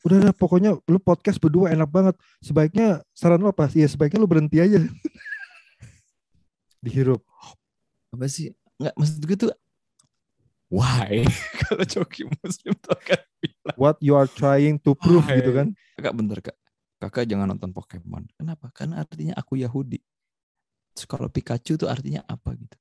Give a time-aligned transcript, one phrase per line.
[0.00, 2.16] udah dah pokoknya lu podcast berdua enak banget.
[2.40, 4.80] Sebaiknya saran lo apa ya sebaiknya lu berhenti aja.
[6.84, 7.20] Dihirup.
[8.16, 8.56] Apa sih?
[8.80, 9.52] Nggak maksud gue tuh
[10.72, 11.28] why?
[11.60, 13.76] Kalau coki muslim tuh akan bilang.
[13.76, 15.44] What you are trying to prove Why?
[15.44, 15.76] gitu kan?
[16.00, 16.56] Kakak bentar kak.
[17.00, 18.28] Kakak jangan nonton Pokemon.
[18.40, 18.72] Kenapa?
[18.72, 20.00] Karena artinya aku Yahudi.
[20.96, 22.76] Terus kalau Pikachu tuh artinya apa gitu?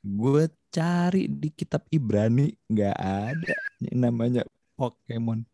[0.00, 2.56] Gue cari di kitab Ibrani.
[2.72, 3.56] Nggak ada.
[3.84, 4.42] Yang namanya
[4.80, 5.44] Pokemon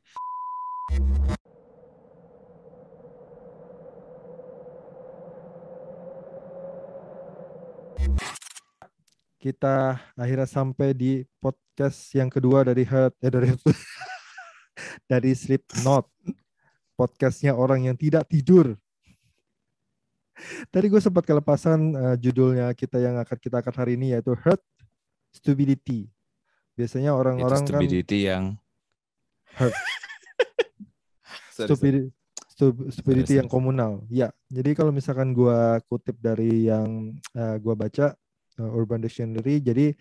[9.46, 13.54] kita akhirnya sampai di podcast yang kedua dari Heart eh dari
[15.10, 16.10] dari Sleep Not
[16.98, 18.74] podcastnya orang yang tidak tidur.
[20.68, 24.60] Tadi gue sempat kelepasan eh, judulnya kita yang akan kita akan hari ini yaitu Heart
[25.30, 26.10] Stupidity.
[26.76, 28.58] Biasanya orang-orang kan stupidity yang
[29.56, 29.72] Hurt.
[31.56, 32.92] Sorry, sorry.
[32.92, 34.04] stupidity Sorry, yang komunal.
[34.12, 38.12] Ya jadi kalau misalkan gua kutip dari yang eh, gua baca
[38.60, 39.96] eh, Urban Dictionary jadi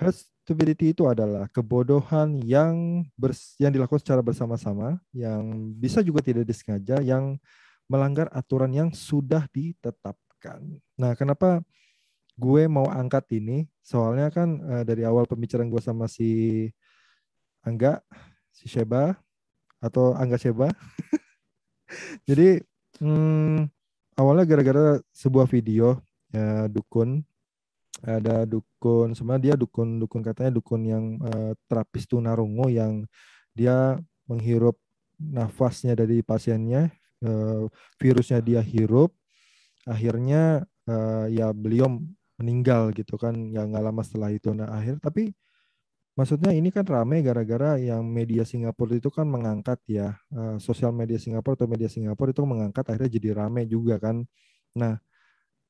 [0.00, 6.44] herd stupidity itu adalah kebodohan yang bers yang dilakukan secara bersama-sama yang bisa juga tidak
[6.44, 7.40] disengaja yang
[7.88, 10.60] melanggar aturan yang sudah ditetapkan.
[11.00, 11.64] Nah kenapa
[12.36, 13.68] gue mau angkat ini?
[13.80, 16.68] Soalnya kan eh, dari awal pembicaraan gue sama si
[17.64, 18.04] Angga
[18.52, 19.16] si Sheba
[19.84, 20.72] atau Angga Sheba.
[22.28, 22.64] Jadi
[23.04, 23.68] hmm,
[24.16, 26.00] awalnya gara-gara sebuah video
[26.32, 27.20] ya, dukun.
[28.04, 33.06] Ada dukun sebenarnya dia dukun dukun katanya dukun yang eh, terapis tunarungu yang
[33.56, 33.96] dia
[34.28, 34.76] menghirup
[35.16, 36.90] nafasnya dari pasiennya
[37.24, 37.64] eh,
[38.00, 39.14] virusnya dia hirup.
[39.88, 42.00] Akhirnya eh, ya beliau
[42.34, 44.50] meninggal gitu kan ya nggak lama setelah itu.
[44.52, 45.32] Nah akhir tapi
[46.14, 51.18] maksudnya ini kan rame gara-gara yang media Singapura itu kan mengangkat ya eh, sosial media
[51.18, 54.22] Singapura atau media Singapura itu mengangkat akhirnya jadi rame juga kan.
[54.78, 54.98] Nah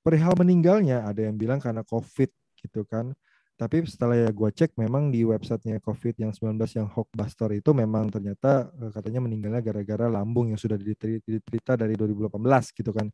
[0.05, 3.17] perihal meninggalnya ada yang bilang karena COVID gitu kan.
[3.55, 8.11] Tapi setelah ya gue cek memang di websitenya COVID yang 19 yang Hulkbuster itu memang
[8.13, 12.37] ternyata eh, katanya meninggalnya gara-gara lambung yang sudah diteri- diterita dari 2018
[12.77, 13.09] gitu kan.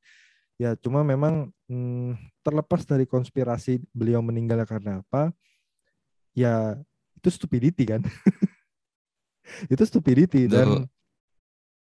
[0.59, 5.33] Ya cuma memang hmm, terlepas dari konspirasi beliau meninggalnya karena apa
[6.35, 6.79] ya
[7.21, 8.01] itu stupidity kan
[9.73, 10.89] itu stupidity Itu- dan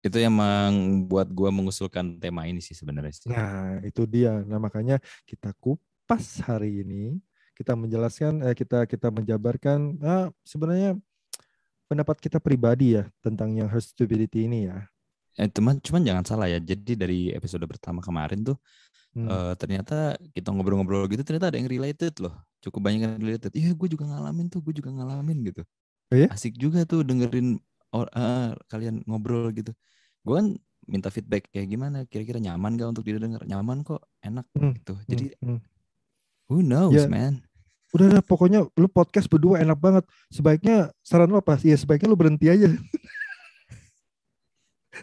[0.01, 3.29] itu yang membuat gua mengusulkan tema ini sih sebenarnya sih.
[3.29, 4.41] Nah, itu dia.
[4.41, 4.97] Nah, makanya
[5.29, 7.21] kita kupas hari ini,
[7.53, 10.97] kita menjelaskan eh, kita kita menjabarkan ah, sebenarnya
[11.85, 14.89] pendapat kita pribadi ya tentang yang herd stupidity ini ya.
[15.37, 16.57] Eh, teman cuman jangan salah ya.
[16.57, 18.57] Jadi dari episode pertama kemarin tuh
[19.11, 19.27] Hmm.
[19.27, 22.31] eh, ternyata kita ngobrol-ngobrol gitu ternyata ada yang related loh.
[22.63, 23.51] Cukup banyak yang related.
[23.51, 25.61] Iya, gue juga ngalamin tuh, gue juga ngalamin gitu.
[26.11, 26.31] Oh ya?
[26.31, 27.59] Asik juga tuh dengerin
[27.91, 29.75] or, eh, kalian ngobrol gitu.
[30.23, 30.47] Gue kan
[30.87, 35.29] minta feedback kayak gimana kira-kira nyaman gak untuk didengar nyaman kok enak Hmm, gitu jadi
[35.37, 35.59] Hmm, hmm.
[36.49, 37.05] who knows Ya.
[37.05, 37.45] man
[37.91, 40.07] Udah dah, pokoknya lu podcast berdua enak banget.
[40.31, 41.59] Sebaiknya saran lo apa?
[41.59, 42.71] Ya sebaiknya lu berhenti aja.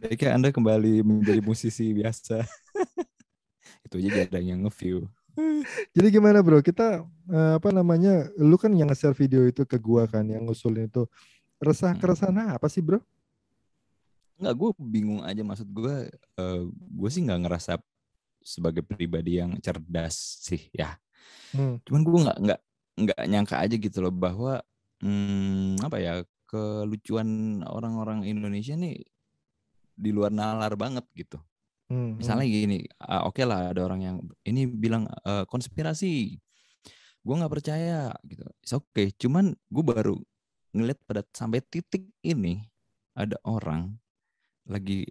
[0.08, 2.48] Jika Anda kembali menjadi musisi biasa.
[3.88, 5.08] Itu aja jarang yang nge-view.
[5.96, 6.60] Jadi gimana bro?
[6.60, 8.28] Kita eh, apa namanya?
[8.36, 11.08] Lu kan yang nge-share video itu ke gua kan, yang ngusulin itu.
[11.58, 12.00] Resah Hmm.
[12.04, 13.00] keresahan apa sih bro?
[14.38, 16.06] Enggak, gue bingung aja maksud gue.
[16.38, 17.82] eh, gue sih nggak ngerasa
[18.38, 20.94] sebagai pribadi yang cerdas sih ya.
[21.50, 21.82] Hmm.
[21.82, 22.60] Cuman gue nggak nggak
[22.98, 24.62] nggak nyangka aja gitu loh bahwa
[25.02, 26.14] hmm, apa ya
[26.48, 29.04] kelucuan orang-orang Indonesia nih
[29.98, 31.42] di luar nalar banget gitu.
[31.88, 36.36] Hmm, Misalnya gini, ah, oke lah ada orang yang ini bilang eh, konspirasi,
[37.24, 38.44] gue nggak percaya gitu.
[38.76, 40.16] Oke, cuman gue baru
[40.76, 42.60] ngeliat pada sampai titik ini
[43.16, 43.96] ada orang
[44.68, 45.08] lagi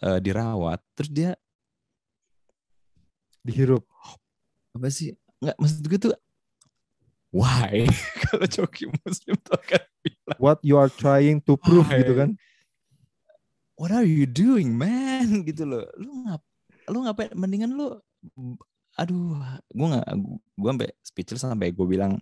[0.00, 1.30] eh, dirawat, terus dia
[3.44, 3.84] dihirup.
[4.76, 5.12] apa sih?
[5.40, 6.12] Nggak maksud gue tuh
[7.36, 7.84] why
[8.24, 12.00] kalau coki muslim tuh akan bilang What you are trying to prove Why?
[12.00, 12.30] gitu kan?
[13.76, 15.28] What are you doing man?
[15.48, 15.84] Gitu loh.
[15.96, 16.42] Lu ngap
[16.90, 17.30] lu ngapain?
[17.36, 17.96] Mendingan lu
[18.96, 19.36] aduh
[19.76, 20.06] gue nggak
[20.56, 22.16] gue sampai speechless sampai gue bilang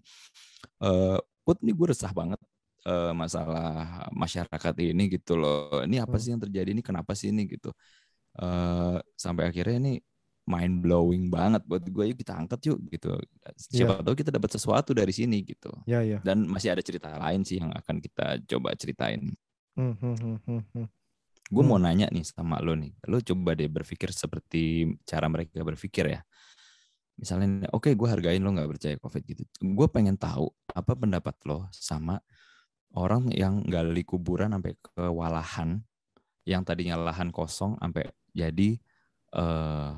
[0.82, 2.40] eh put nih gue resah banget
[2.84, 5.81] eh, masalah masyarakat ini gitu loh.
[5.87, 6.23] Ini apa Hmm.
[6.23, 6.69] sih yang terjadi?
[6.75, 7.46] Ini kenapa sih ini?
[7.49, 7.70] Gitu.
[8.40, 9.94] Eh sampai akhirnya ini
[10.44, 13.17] mind blowing banget buat gue yuk kita angkat yuk gitu.
[13.56, 15.73] Siapa tahu kita dapat sesuatu dari sini gitu.
[15.88, 16.19] Ya ya.
[16.20, 19.32] dan masih ada cerita lain sih yang akan kita coba ceritain.
[19.79, 20.87] Hmm, hmm, hmm,
[21.44, 21.55] hmm, hmm.
[21.55, 26.08] Gue mau nanya nih sama lo nih, lo coba deh berpikir seperti cara mereka berpikir
[26.08, 26.20] ya.
[27.14, 29.43] Misalnya, oke gue hargain lo nggak percaya COVID gitu.
[29.62, 32.19] Gue pengen tahu apa pendapat lo sama
[32.94, 35.82] orang yang gali kuburan sampai kewalahan
[36.46, 38.76] yang tadinya lahan kosong sampai jadi
[39.35, 39.91] eh,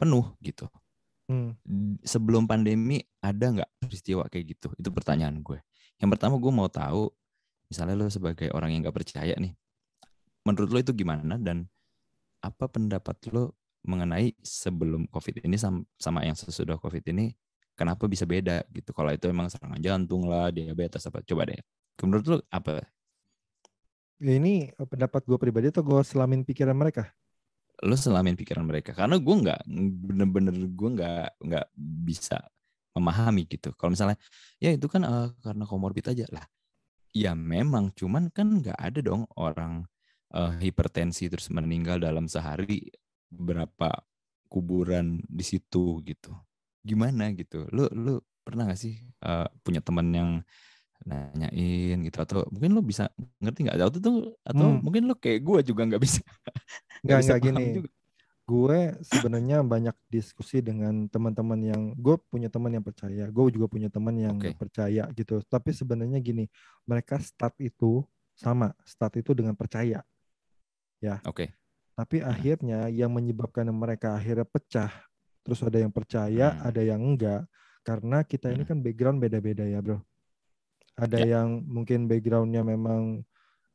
[0.00, 0.66] penuh gitu.
[1.24, 1.56] Hmm.
[2.04, 4.68] Sebelum pandemi ada nggak peristiwa kayak gitu?
[4.76, 5.60] Itu pertanyaan gue.
[6.00, 7.08] Yang pertama gue mau tahu,
[7.72, 9.56] misalnya lo sebagai orang yang nggak percaya nih,
[10.44, 11.64] menurut lo itu gimana dan
[12.44, 15.56] apa pendapat lo mengenai sebelum COVID ini
[16.00, 17.32] sama yang sesudah COVID ini
[17.76, 18.94] kenapa bisa beda gitu?
[18.96, 21.20] Kalau itu emang serangan jantung lah, diabetes apa?
[21.26, 21.60] Coba deh.
[22.00, 22.80] Menurut lo apa?
[24.22, 27.12] Ini pendapat gue pribadi atau gue selamin pikiran mereka?
[27.82, 29.60] Lo selamin pikiran mereka karena gue nggak
[30.06, 31.66] bener-bener gue nggak nggak
[32.06, 32.38] bisa
[32.94, 33.74] memahami gitu.
[33.74, 34.16] Kalau misalnya
[34.62, 36.46] ya itu kan uh, karena komorbid aja lah.
[37.14, 39.86] Ya memang cuman kan nggak ada dong orang
[40.34, 42.90] uh, hipertensi terus meninggal dalam sehari
[43.30, 44.02] berapa
[44.50, 46.34] kuburan di situ gitu.
[46.84, 47.70] Gimana gitu?
[47.70, 48.14] Lu lu
[48.44, 50.30] pernah gak sih uh, punya teman yang
[51.04, 54.80] nanyain gitu atau mungkin lo bisa ngerti nggak atau tuh atau hmm.
[54.80, 56.24] mungkin lo kayak gue juga nggak bisa
[57.04, 57.90] nggak nggak gini juga.
[58.44, 63.92] gue sebenarnya banyak diskusi dengan teman-teman yang gue punya teman yang percaya gue juga punya
[63.92, 64.56] teman yang okay.
[64.56, 66.48] percaya gitu tapi sebenarnya gini
[66.88, 68.00] mereka start itu
[68.32, 70.00] sama start itu dengan percaya
[71.04, 71.48] ya oke okay.
[71.92, 72.26] tapi hmm.
[72.32, 74.92] akhirnya yang menyebabkan mereka akhirnya pecah
[75.44, 76.60] terus ada yang percaya hmm.
[76.64, 77.44] ada yang enggak
[77.84, 78.70] karena kita ini hmm.
[78.72, 80.00] kan background beda-beda ya bro
[80.96, 81.38] ada ya.
[81.38, 83.20] yang mungkin backgroundnya memang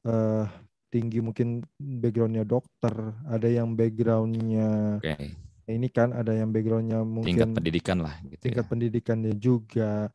[0.10, 0.50] uh,
[0.90, 5.38] tinggi mungkin backgroundnya dokter ada yang backgroundnya okay.
[5.70, 8.70] ini kan ada yang backgroundnya mungkin tingkat pendidikan lah gitu tingkat ya.
[8.72, 10.10] pendidikannya juga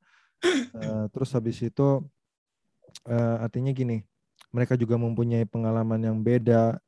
[0.75, 2.03] uh, terus habis itu
[3.07, 4.03] uh, artinya gini
[4.51, 6.79] mereka juga mempunyai pengalaman yang beda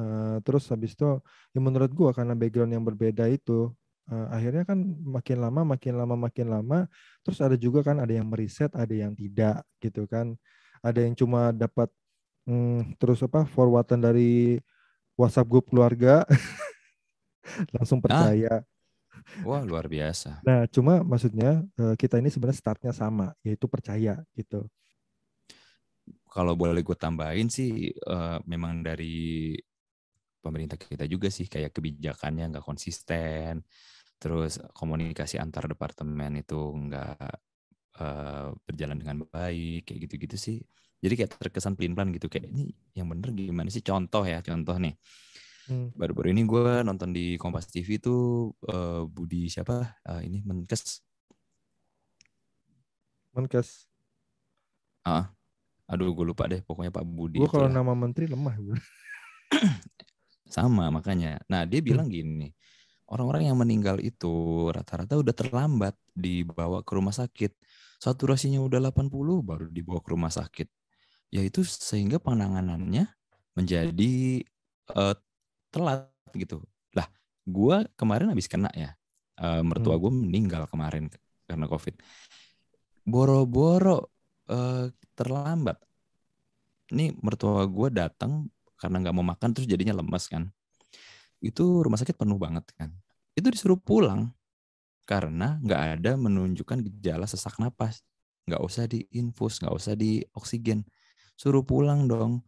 [0.00, 1.20] uh, terus habis itu
[1.52, 3.68] ya menurut gua karena background yang berbeda itu
[4.08, 6.78] uh, akhirnya kan makin lama makin lama makin lama
[7.20, 10.32] terus ada juga kan ada yang meriset ada yang tidak gitu kan
[10.80, 11.92] ada yang cuma dapat
[12.48, 14.58] hmm, terus apa forwardan dari
[15.20, 16.24] WhatsApp grup keluarga
[17.76, 18.64] langsung percaya.
[18.64, 20.40] Ah, wah luar biasa.
[20.40, 24.64] Nah cuma maksudnya eh, kita ini sebenarnya startnya sama yaitu percaya gitu.
[26.30, 29.50] Kalau boleh gue tambahin sih uh, memang dari
[30.40, 33.64] pemerintah kita juga sih kayak kebijakannya nggak konsisten
[34.20, 37.16] terus komunikasi antar departemen itu nggak
[38.00, 40.58] uh, berjalan dengan baik kayak gitu-gitu sih.
[41.00, 43.80] Jadi kayak terkesan pelin-pelan gitu kayak ini yang bener gimana sih?
[43.80, 44.96] Contoh ya contoh nih.
[45.70, 45.86] Hmm.
[45.94, 50.02] baru-baru ini gue nonton di Kompas TV itu uh, Budi siapa?
[50.02, 51.00] Uh, ini Menkes.
[53.32, 53.86] Menkes.
[55.06, 55.30] Ah
[55.90, 58.54] aduh gue lupa deh pokoknya Pak Budi gue kalau nama menteri lemah
[60.50, 62.14] sama makanya nah dia bilang hmm.
[62.14, 62.48] gini
[63.10, 67.52] orang-orang yang meninggal itu rata-rata udah terlambat dibawa ke rumah sakit.
[68.00, 69.10] Saturasinya udah 80
[69.44, 70.70] baru dibawa ke rumah sakit.
[71.34, 73.10] Yaitu sehingga penanganannya
[73.58, 74.46] menjadi
[74.94, 75.14] uh,
[75.74, 76.62] telat gitu.
[76.94, 77.06] Lah,
[77.44, 78.94] gua kemarin habis kena ya.
[79.36, 80.02] Uh, mertua hmm.
[80.04, 81.08] gue meninggal kemarin
[81.48, 81.96] karena Covid.
[83.04, 84.12] Boro-boro
[84.52, 84.86] uh,
[85.16, 85.80] terlambat.
[86.90, 88.50] Ini mertua gue datang
[88.80, 90.48] karena nggak mau makan terus jadinya lemas kan
[91.40, 92.92] itu rumah sakit penuh banget kan.
[93.32, 94.30] Itu disuruh pulang
[95.08, 98.04] karena nggak ada menunjukkan gejala sesak napas.
[98.44, 100.84] Nggak usah diinfus, nggak usah di oksigen.
[101.34, 102.44] Suruh pulang dong.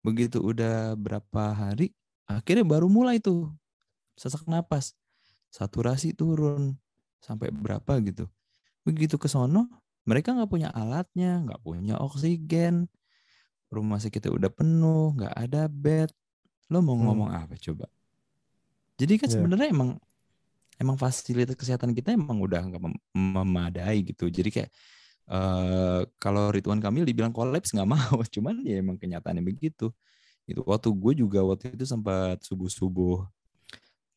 [0.00, 1.92] Begitu udah berapa hari,
[2.24, 3.52] akhirnya baru mulai tuh
[4.16, 4.96] sesak napas.
[5.52, 6.80] Saturasi turun
[7.20, 8.24] sampai berapa gitu.
[8.88, 9.68] Begitu ke sono,
[10.08, 12.88] mereka nggak punya alatnya, nggak punya oksigen.
[13.70, 16.10] Rumah sakitnya udah penuh, nggak ada bed.
[16.70, 17.04] Lo mau hmm.
[17.06, 17.86] ngomong apa coba?
[18.98, 19.34] Jadi kan yeah.
[19.38, 19.90] sebenarnya emang
[20.80, 24.28] emang fasilitas kesehatan kita emang udah nggak mem memadai gitu.
[24.28, 24.70] Jadi kayak
[25.30, 29.92] uh, kalau Ridwan Kamil dibilang kolaps nggak mau, cuman ya emang kenyataannya begitu.
[30.48, 33.18] Itu waktu gue juga waktu itu sempat subuh subuh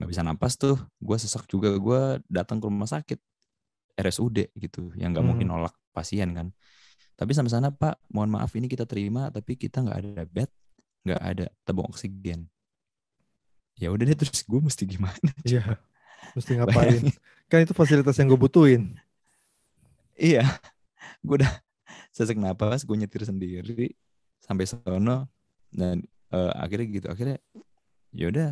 [0.01, 3.21] nggak bisa napas tuh, gue sesak juga, gue datang ke rumah sakit
[3.93, 5.29] RSUD gitu, yang nggak hmm.
[5.29, 6.49] mungkin nolak pasien kan.
[7.13, 10.49] Tapi sampai sana Pak, mohon maaf ini kita terima, tapi kita nggak ada bed,
[11.05, 12.49] nggak ada tabung oksigen.
[13.77, 15.29] Ya udah deh terus gue mesti gimana?
[15.49, 15.77] Iya
[16.33, 17.03] mesti ngapain?
[17.51, 18.95] Kan itu fasilitas yang gue butuhin.
[20.17, 20.45] Iya
[21.23, 21.53] gue udah
[22.11, 23.95] sesak napas gue nyetir sendiri
[24.43, 25.31] sampai sono
[25.71, 26.03] dan
[26.35, 27.37] uh, akhirnya gitu akhirnya
[28.13, 28.49] ya udah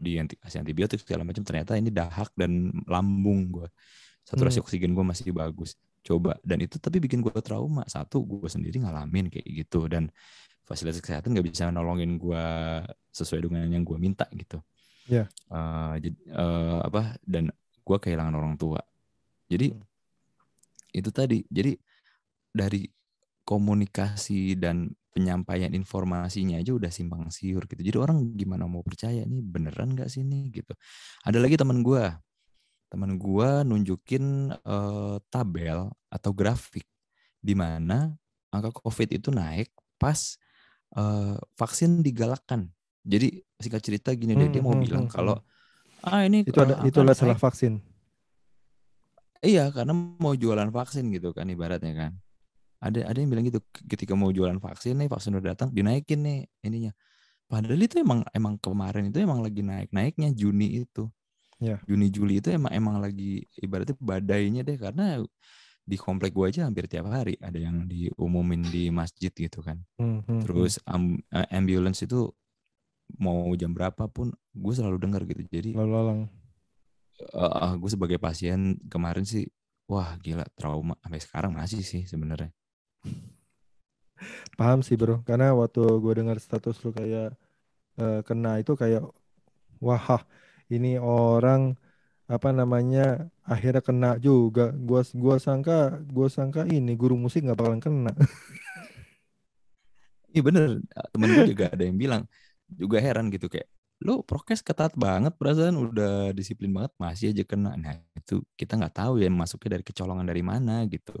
[0.00, 3.68] di anti kasih antibiotik segala macam ternyata ini dahak dan lambung gue
[4.24, 4.64] saturasi hmm.
[4.64, 9.32] oksigen gue masih bagus coba dan itu tapi bikin gue trauma satu gue sendiri ngalamin
[9.32, 10.12] kayak gitu dan
[10.64, 12.44] fasilitas kesehatan nggak bisa nolongin gue
[13.12, 14.60] sesuai dengan yang gue minta gitu.
[15.08, 15.24] Ya.
[15.24, 15.26] Yeah.
[15.52, 17.52] Uh, jadi uh, apa dan
[17.84, 18.80] gue kehilangan orang tua.
[19.48, 19.84] Jadi hmm.
[20.96, 21.38] itu tadi.
[21.48, 21.76] Jadi
[22.48, 22.88] dari
[23.44, 27.84] komunikasi dan penyampaian informasinya aja udah simpang siur gitu.
[27.84, 30.72] Jadi orang gimana mau percaya nih beneran nggak sih nih gitu.
[31.22, 32.02] Ada lagi teman gue,
[32.94, 36.86] teman gue nunjukin uh, tabel atau grafik
[37.42, 38.14] di mana
[38.54, 40.38] angka COVID itu naik pas
[40.94, 42.70] uh, vaksin digalakkan.
[43.02, 46.06] Jadi singkat cerita gini deh, dia mau Hmm, hmm, bilang hmm, kalau hmm.
[46.06, 47.82] ah ini Itu ada itu apa adalah salah naik vaksin.
[49.44, 52.12] Iya, karena mau jualan vaksin gitu kan ibaratnya kan.
[52.78, 53.60] Ada ada yang bilang gitu
[53.90, 56.94] ketika mau jualan vaksin nih, vaksin udah datang dinaikin nih ininya.
[57.50, 61.10] Padahal itu emang emang kemarin itu emang lagi naik-naiknya Juni itu.
[61.64, 61.76] Ya.
[61.88, 65.24] Juni Juli itu emang emang lagi ibaratnya badainya deh karena
[65.84, 69.80] di komplek gua aja hampir tiap hari ada yang diumumin di masjid gitu kan.
[69.96, 70.44] Hmm, hmm.
[70.44, 72.28] Terus eh, ambulance itu
[73.20, 75.44] mau jam berapa pun gue selalu dengar gitu.
[75.44, 76.20] Jadi lalu lalang.
[77.78, 79.46] gue sebagai pasien kemarin sih
[79.86, 82.50] wah gila trauma sampai sekarang masih sih sebenarnya.
[84.58, 87.34] Paham sih bro, karena waktu gue dengar status lu kayak
[88.00, 89.04] eh, kena itu kayak
[89.82, 90.24] wah
[90.76, 91.62] ini orang
[92.34, 93.00] apa namanya
[93.52, 94.62] akhirnya kena juga.
[94.88, 95.72] Gua gua sangka
[96.16, 98.12] gua sangka ini guru musik nggak bakalan kena.
[100.32, 100.68] Iya bener,
[101.14, 102.22] temen gue juga ada yang bilang
[102.66, 103.68] juga heran gitu kayak
[104.04, 107.78] lo prokes ketat banget perasaan udah disiplin banget masih aja kena.
[107.78, 111.14] Nah itu kita nggak tahu ya masuknya dari kecolongan dari mana gitu.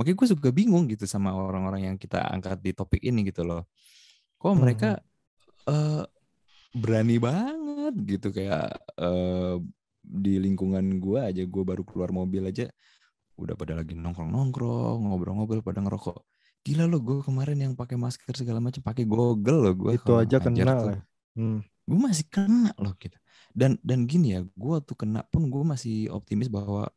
[0.00, 3.68] Makanya gue juga bingung gitu sama orang-orang yang kita angkat di topik ini gitu loh.
[4.40, 4.98] Kok Hmm, mereka
[5.68, 6.04] eh,
[6.76, 9.56] berani banget gitu kayak eh,
[10.06, 12.70] di lingkungan gue aja gue baru keluar mobil aja
[13.36, 16.24] udah pada lagi nongkrong-nongkrong ngobrol-ngobrol pada ngerokok
[16.66, 20.42] gila lo gue kemarin yang pakai masker segala macam pakai goggle lo gue itu aja
[20.42, 20.98] kena.
[21.36, 21.60] Hmm.
[21.86, 23.14] gue masih kena loh gitu
[23.52, 26.88] dan dan gini ya gue tuh kena pun gue masih optimis bahwa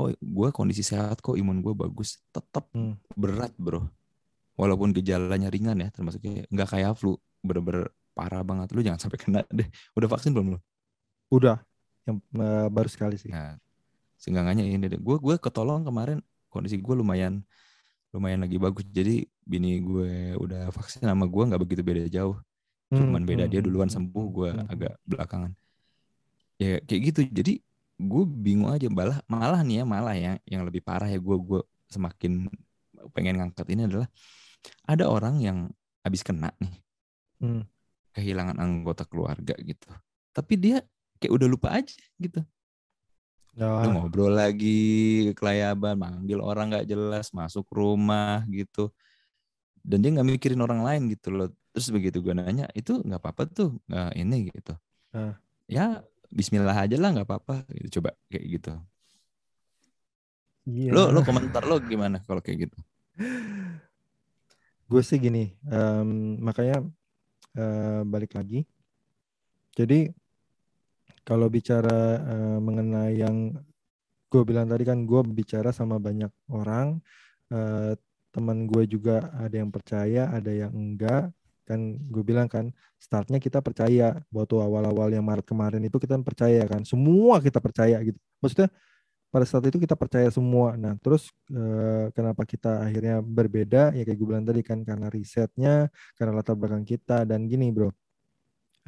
[0.00, 2.98] oh gue kondisi sehat kok imun gue bagus tetap Hmm.
[3.14, 3.88] berat bro
[4.58, 8.70] walaupun gejalanya ringan ya termasuk kayak nggak kayak flu bener-bener parah banget.
[8.74, 9.66] Lu jangan sampai kena deh.
[9.96, 10.58] Udah vaksin belum lu?
[11.30, 11.62] Udah,
[12.04, 13.30] yang eh, baru sekali sih.
[13.30, 13.56] nah
[14.20, 15.00] seenggaknya ini deh.
[15.00, 16.20] Gue gue ketolong kemarin.
[16.50, 17.40] Kondisi gue lumayan
[18.10, 18.84] lumayan lagi bagus.
[18.90, 22.36] Jadi bini gue udah vaksin sama gue nggak begitu beda jauh.
[22.90, 25.52] Cuman Hmm, beda hmm, dia hmm, duluan sembuh gue agak belakangan.
[26.58, 27.20] Ya kayak gitu.
[27.30, 27.62] Jadi
[27.96, 28.90] gue bingung aja.
[28.90, 30.32] Malah malah nih ya malah ya.
[30.44, 32.50] Yang lebih parah ya gue gue semakin
[33.14, 34.08] pengen ngangkat ini adalah
[34.84, 35.58] ada orang yang
[36.04, 36.74] habis kena nih.
[37.40, 37.62] Hmm.
[38.14, 39.88] Kehilangan anggota keluarga gitu.
[40.30, 40.76] Tapi dia
[41.20, 42.42] kayak udah lupa aja gitu.
[43.58, 48.90] Nah, Lu ngobrol lagi kelayaban manggil orang nggak jelas masuk rumah gitu.
[49.82, 51.48] Dan dia nggak mikirin orang lain gitu loh.
[51.74, 54.74] Terus begitu gue nanya itu nggak apa-apa tuh nggak ini gitu.
[55.10, 55.34] Ah.
[55.66, 57.98] ya Bismillah aja lah nggak apa-apa gitu.
[57.98, 58.72] Coba kayak gitu.
[60.70, 60.92] Iya.
[60.94, 62.78] lo lo komentar lo gimana kalau kayak gitu?
[64.90, 66.82] Gue sih gini, em, makanya
[67.56, 68.66] eh, balik lagi.
[69.74, 70.10] Jadi
[71.22, 73.54] kalau bicara eh, mengenai yang
[74.30, 77.02] gue bilang tadi kan gue bicara sama banyak orang,
[77.50, 77.94] eh,
[78.30, 81.30] teman gue juga ada yang percaya, ada yang enggak.
[81.66, 86.66] Kan gue bilang kan startnya kita percaya waktu awal-awal yang Maret kemarin itu kita percaya
[86.66, 88.18] kan, semua kita percaya gitu.
[88.42, 88.70] Maksudnya
[89.30, 90.74] pada saat itu kita percaya semua.
[90.74, 93.94] Nah, terus eh, kenapa kita akhirnya berbeda?
[93.94, 95.86] Ya kayak gue bilang tadi kan karena risetnya,
[96.18, 97.94] karena latar belakang kita dan gini, bro.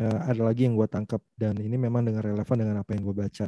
[0.03, 3.17] Eh, ada lagi yang gue tangkap dan ini memang dengan relevan dengan apa yang gue
[3.17, 3.47] baca.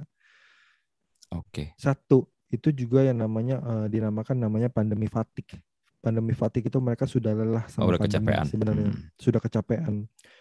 [1.34, 5.58] oke Satu, itu juga yang namanya eh, dinamakan namanya pandemi fatigue.
[5.98, 9.02] Pandemi fatigue itu mereka sudah lelah oh, sama udah pandemi kecapean sebenarnya, Hmm.
[9.18, 9.94] sudah kecapean.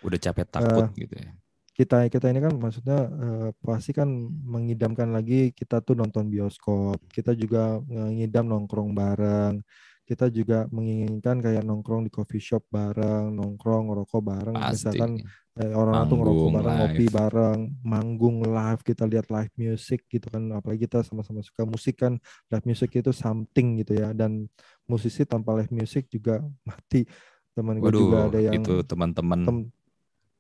[0.04, 1.32] udah capek takut gitu ya
[1.74, 4.06] kita kita ini kan maksudnya eh, pasti kan
[4.46, 9.58] mengidamkan lagi kita tuh nonton bioskop kita juga ngidam nongkrong bareng
[10.04, 15.12] kita juga menginginkan kayak nongkrong di coffee shop bareng nongkrong ngerokok bareng pasti misalkan
[15.64, 17.16] eh, orang tuh ngerokok bareng ngopi live.
[17.16, 22.20] bareng manggung live kita lihat live music gitu kan apalagi kita sama-sama suka musik kan
[22.52, 24.46] live music itu something gitu ya dan
[24.86, 27.08] musisi tanpa live music juga mati
[27.56, 29.83] teman gue juga ada yang itu teman-teman tem-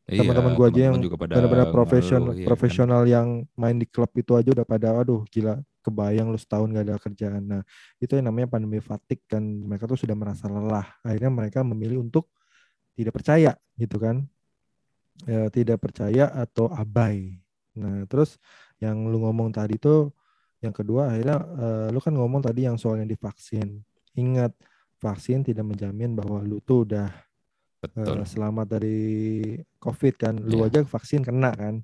[0.10, 2.48] iya, teman-teman gua aja yang benar-benar profesional iya kan?
[2.48, 6.86] profesional yang main di klub itu aja udah pada aduh gila kebayang lu setahun gak
[6.88, 7.44] ada kerjaan.
[7.44, 7.62] Nah
[8.00, 9.44] itu yang namanya pandemi fatigue kan.
[9.44, 10.88] Mereka tuh sudah merasa lelah.
[11.04, 12.32] Akhirnya mereka memilih untuk
[12.96, 14.24] tidak percaya gitu kan?
[15.28, 17.38] Ya, tidak percaya atau abai.
[17.78, 18.40] Nah terus
[18.80, 20.10] yang lu ngomong tadi tuh
[20.64, 23.84] yang kedua akhirnya eh, lu kan ngomong tadi yang soal yang divaksin.
[24.16, 24.56] Ingat
[25.04, 27.12] vaksin tidak menjamin bahwa lu tuh udah
[27.84, 29.00] betul eh, selamat dari
[29.84, 30.34] COVID kan.
[30.40, 30.72] Lu Iya.
[30.72, 31.84] aja vaksin kena kan.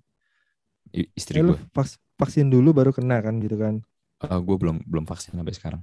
[0.96, 3.84] I- istri Eh, lu gue vaks- vaksin dulu baru kena kan gitu kan.
[4.20, 5.82] gue belum belum vaksin sampai sekarang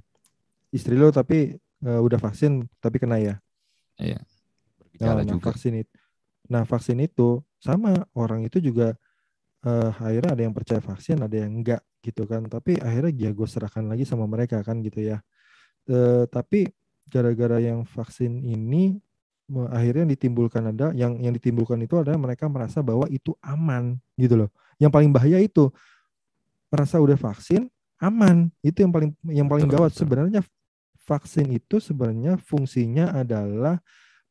[0.69, 3.35] Istri lu tapi eh, udah vaksin tapi kena ya.
[3.97, 4.21] Iya.
[4.93, 5.53] gejala nah, juga.
[5.53, 5.93] vaksin itu,
[6.49, 8.97] nah vaksin itu sama orang itu juga
[9.61, 12.45] uh, akhirnya ada yang percaya vaksin, ada yang enggak gitu kan.
[12.49, 15.21] Tapi akhirnya ya gue serahkan lagi sama mereka kan gitu ya.
[15.85, 16.65] Uh, tapi
[17.09, 18.97] gara-gara yang vaksin ini
[19.71, 24.49] akhirnya ditimbulkan ada yang yang ditimbulkan itu adalah mereka merasa bahwa itu aman gitu loh.
[24.75, 25.71] Yang paling bahaya itu
[26.67, 27.71] merasa udah vaksin
[28.03, 28.51] aman.
[28.59, 29.95] Itu yang paling yang paling gawat.
[29.95, 30.43] sebenarnya
[31.07, 33.79] vaksin itu sebenarnya fungsinya adalah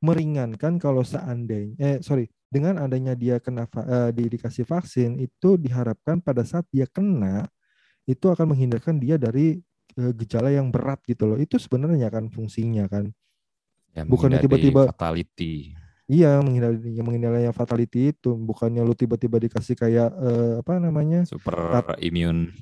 [0.04, 6.20] meringankan kalau seandainya eh sorry dengan adanya dia kena uh, di, dikasih vaksin itu diharapkan
[6.20, 7.48] pada saat dia kena
[8.04, 9.58] itu akan menghindarkan dia dari
[9.98, 11.40] uh, gejala yang berat gitu loh.
[11.40, 13.10] Itu sebenarnya kan fungsinya kan
[13.96, 15.72] ya, bukannya tiba-tiba fatality
[16.06, 21.26] Iya, menghindari yang menghindari yang fatality itu bukannya lu tiba-tiba dikasih kayak uh, apa namanya?
[21.26, 22.54] super immune.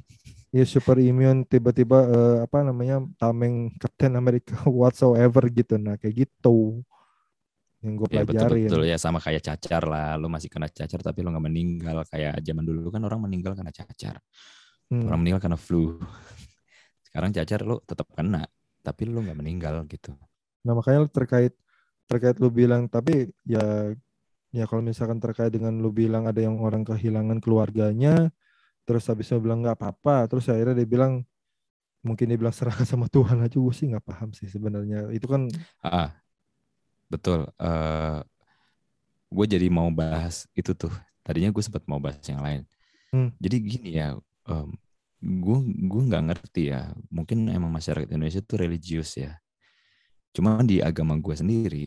[0.48, 3.04] Iya, super immune tiba-tiba uh, apa namanya?
[3.20, 5.76] tameng Captain America whatsoever gitu.
[5.76, 6.80] Nah, kayak gitu.
[7.84, 8.64] Yang gue ya, pelajarin.
[8.64, 10.16] Betul, betul ya sama kayak cacar lah.
[10.16, 13.76] Lu masih kena cacar tapi lu nggak meninggal kayak zaman dulu kan orang meninggal karena
[13.76, 14.24] cacar.
[14.88, 15.04] Hmm.
[15.04, 16.00] Orang meninggal karena flu.
[17.04, 18.48] Sekarang cacar lu tetap kena
[18.80, 20.16] tapi lu nggak meninggal gitu.
[20.64, 21.52] Nah, makanya terkait
[22.08, 23.92] terkait lu bilang tapi ya
[24.52, 28.28] ya kalau misalkan terkait dengan lu bilang ada yang orang kehilangan keluarganya
[28.84, 31.24] terus habisnya bilang nggak apa-apa terus akhirnya dia bilang
[32.04, 35.08] mungkin dia bilang serahkan sama Tuhan aja gue sih nggak paham sih sebenarnya.
[35.10, 35.48] Itu kan
[35.80, 36.12] ah
[37.08, 37.48] betul.
[37.56, 38.20] Uh, eh,
[39.32, 40.92] gue jadi mau bahas itu tuh.
[41.24, 42.62] Tadinya gue sempat mau bahas yang lain.
[43.14, 43.30] Hmm.
[43.38, 44.18] jadi gini ya
[44.50, 44.74] um,
[45.22, 46.92] gue gue nggak ngerti ya.
[47.08, 49.40] Mungkin emang masyarakat Indonesia tuh religius ya
[50.34, 51.84] Cuma di agama gue sendiri,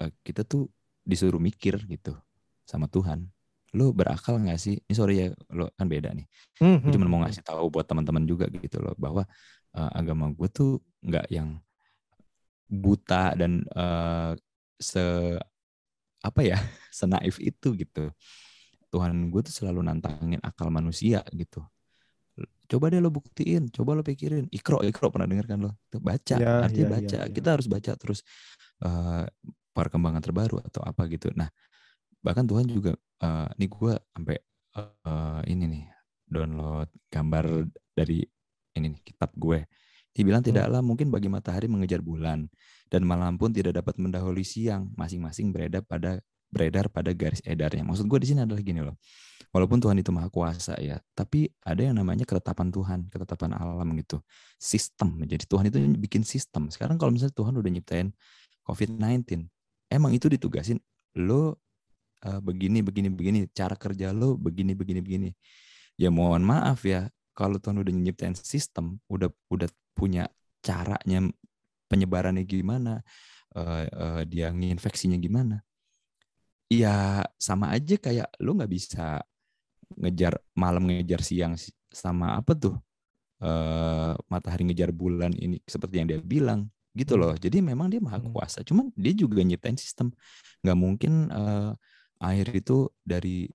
[0.00, 0.70] eh, kita tuh
[1.02, 2.14] disuruh mikir gitu
[2.62, 3.26] sama Tuhan.
[3.74, 4.78] Lo berakal gak sih?
[4.78, 6.26] Ini sorry ya, lo kan beda nih.
[6.62, 6.90] Mm-hmm.
[6.94, 9.26] Cuma mau ngasih tahu buat teman-teman juga gitu loh, bahwa
[9.74, 11.58] uh, agama gue tuh nggak yang
[12.70, 14.38] buta dan uh,
[14.78, 15.02] se
[16.22, 16.58] apa ya
[16.94, 18.14] senaif itu gitu.
[18.90, 21.62] Tuhan gue tuh selalu nantangin akal manusia gitu
[22.70, 24.46] coba deh lo buktiin, coba lo pikirin.
[24.54, 25.74] Ikro, ikro pernah dengar kan lo?
[25.90, 27.16] Baca, ya, artinya ya, baca.
[27.18, 27.34] Ya, ya.
[27.34, 28.22] Kita harus baca terus
[28.86, 29.26] uh,
[29.74, 31.34] perkembangan terbaru atau apa gitu.
[31.34, 31.50] Nah,
[32.22, 32.94] bahkan Tuhan juga,
[33.26, 34.36] uh, nih gue sampai
[34.78, 35.84] uh, ini nih
[36.30, 38.22] download gambar dari
[38.78, 39.66] ini nih kitab gue.
[40.14, 40.54] Dibilang hmm.
[40.54, 42.46] tidaklah mungkin bagi matahari mengejar bulan
[42.86, 47.82] dan malam pun tidak dapat mendahului siang, masing-masing beredar pada beredar pada garis edarnya.
[47.82, 48.94] Maksud gue di sini adalah gini loh
[49.50, 54.22] walaupun Tuhan itu maha kuasa ya, tapi ada yang namanya ketetapan Tuhan, ketetapan alam gitu.
[54.56, 55.22] Sistem.
[55.26, 56.70] Jadi Tuhan itu bikin sistem.
[56.70, 58.14] Sekarang kalau misalnya Tuhan udah nyiptain
[58.66, 59.46] COVID-19,
[59.90, 60.78] emang itu ditugasin
[61.18, 61.58] lo
[62.24, 65.30] uh, begini begini begini, cara kerja lo begini begini begini.
[65.98, 70.30] Ya mohon maaf ya, kalau Tuhan udah nyiptain sistem, udah udah punya
[70.62, 71.26] caranya
[71.90, 73.02] penyebarannya gimana,
[73.58, 75.60] uh, uh, dia nginfeksinya gimana
[76.70, 79.18] ya sama aja kayak lo nggak bisa
[79.96, 81.54] ngejar malam ngejar siang
[81.90, 82.74] sama apa tuh
[83.42, 87.42] uh, matahari ngejar bulan ini seperti yang dia bilang gitu loh hmm.
[87.42, 88.34] jadi memang dia maha hmm.
[88.34, 90.10] kuasa cuman dia juga nyiptain sistem
[90.62, 91.72] nggak mungkin uh,
[92.20, 93.48] air itu dari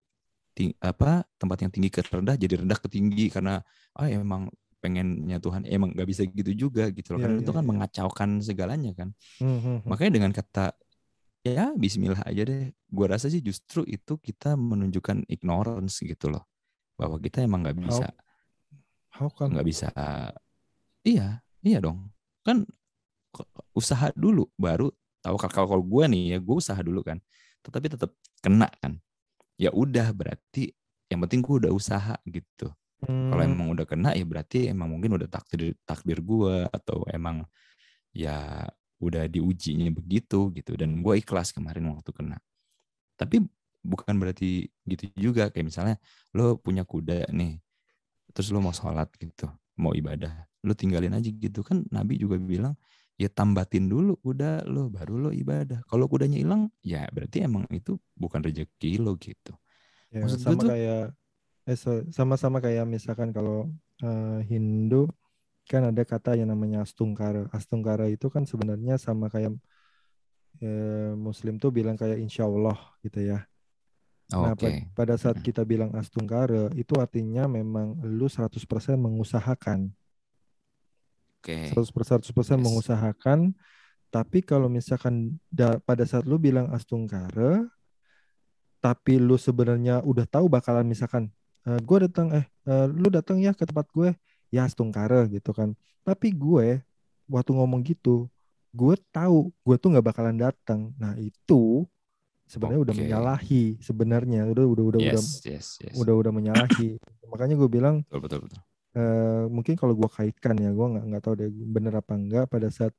[0.55, 3.59] ting apa tempat yang tinggi ke rendah jadi rendah ke tinggi karena
[3.99, 4.47] ah ya emang
[4.79, 7.69] pengennya Tuhan emang nggak bisa gitu juga gitu loh ya, karena ya, itu kan ya.
[7.73, 9.09] mengacaukan segalanya kan
[9.43, 9.77] hmm, hmm, hmm.
[9.83, 10.71] makanya dengan kata
[11.45, 12.73] ya Bismillah aja deh.
[12.89, 16.49] Gue rasa sih justru itu kita menunjukkan ignorance gitu loh,
[16.97, 18.09] bahwa kita emang nggak bisa,
[19.13, 19.93] how, how nggak bisa,
[21.05, 22.09] iya, iya dong.
[22.41, 22.65] Kan
[23.77, 24.89] usaha dulu baru
[25.21, 27.21] tahu kalau kalau gue nih ya gue usaha dulu kan,
[27.61, 28.97] tetapi tetap kena kan.
[29.55, 30.73] Ya udah berarti
[31.07, 32.73] yang penting gue udah usaha gitu.
[33.03, 33.29] Hmm.
[33.29, 37.43] Kalau emang udah kena ya berarti emang mungkin udah takdir takdir gue atau emang
[38.15, 38.63] ya
[38.99, 40.75] udah diujinya begitu gitu.
[40.75, 42.37] Dan gue ikhlas kemarin waktu kena.
[43.15, 43.43] Tapi
[43.85, 45.51] bukan berarti gitu juga.
[45.51, 45.95] Kayak misalnya
[46.35, 47.59] lo punya kuda nih
[48.35, 49.47] terus lo mau sholat gitu.
[49.79, 50.47] Mau ibadah.
[50.65, 51.63] Lo tinggalin aja gitu.
[51.63, 52.75] Kan Nabi juga bilang
[53.15, 55.83] ya tambatin dulu kuda lo baru lo ibadah.
[55.87, 59.55] Kalau kudanya hilang ya berarti emang itu bukan rezeki lo gitu.
[60.11, 61.03] Ya, Maksud sama tuh, kayak
[61.65, 61.77] eh
[62.13, 63.67] sama-sama kayak misalkan kalau
[64.05, 65.09] uh, Hindu
[65.65, 67.49] kan ada kata yang namanya astungkara.
[67.49, 69.57] Astungkara itu kan sebenarnya sama kayak
[70.61, 73.43] eh, Muslim tuh bilang kayak insya Allah gitu ya.
[74.33, 74.89] Oh, nah, okay.
[74.97, 78.57] pada saat kita bilang astungkara itu artinya memang lu 100%
[78.97, 79.93] mengusahakan.
[81.41, 81.69] Oke.
[81.69, 81.77] Okay.
[81.77, 82.49] 100% 100% yes.
[82.57, 83.53] mengusahakan.
[84.09, 87.69] Tapi kalau misalkan da, pada saat lu bilang astungkara
[88.85, 91.33] tapi lu sebenarnya udah tahu bakalan misalkan
[91.65, 94.13] uh, eh, gue datang eh uh, lu datang ya ke tempat gue
[94.55, 95.75] ya Stungkare gitu kan.
[96.07, 96.79] Tapi gue
[97.27, 98.31] waktu ngomong gitu,
[98.71, 100.95] gue tahu gue tuh nggak bakalan datang.
[100.95, 101.83] Nah itu
[102.45, 103.01] sebenarnya udah Oke.
[103.01, 105.95] menyalahi sebenarnya udah udah udah udah yes, yes, yes.
[105.97, 108.59] udah udah menyalahi makanya gue bilang Betul, betul, betul.
[109.01, 112.69] eh, mungkin kalau gue kaitkan ya gue nggak nggak tahu deh bener apa enggak pada
[112.69, 112.93] saat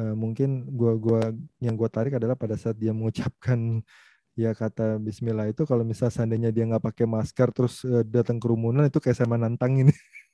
[0.00, 1.20] eh, mungkin gua gua
[1.60, 3.84] yang gue tarik adalah pada saat dia mengucapkan
[4.42, 8.88] ya kata Bismillah itu kalau misal seandainya dia nggak pakai masker terus eh, datang kerumunan
[8.88, 9.92] itu kayak sama nantangin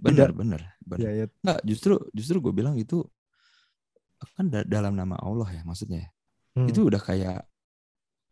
[0.00, 1.00] Benar, benar, benar.
[1.04, 3.04] ya ya Nggak, justru justru gue bilang itu
[4.34, 6.08] kan da- dalam nama Allah ya maksudnya.
[6.56, 7.44] Hmm, Itu udah kayak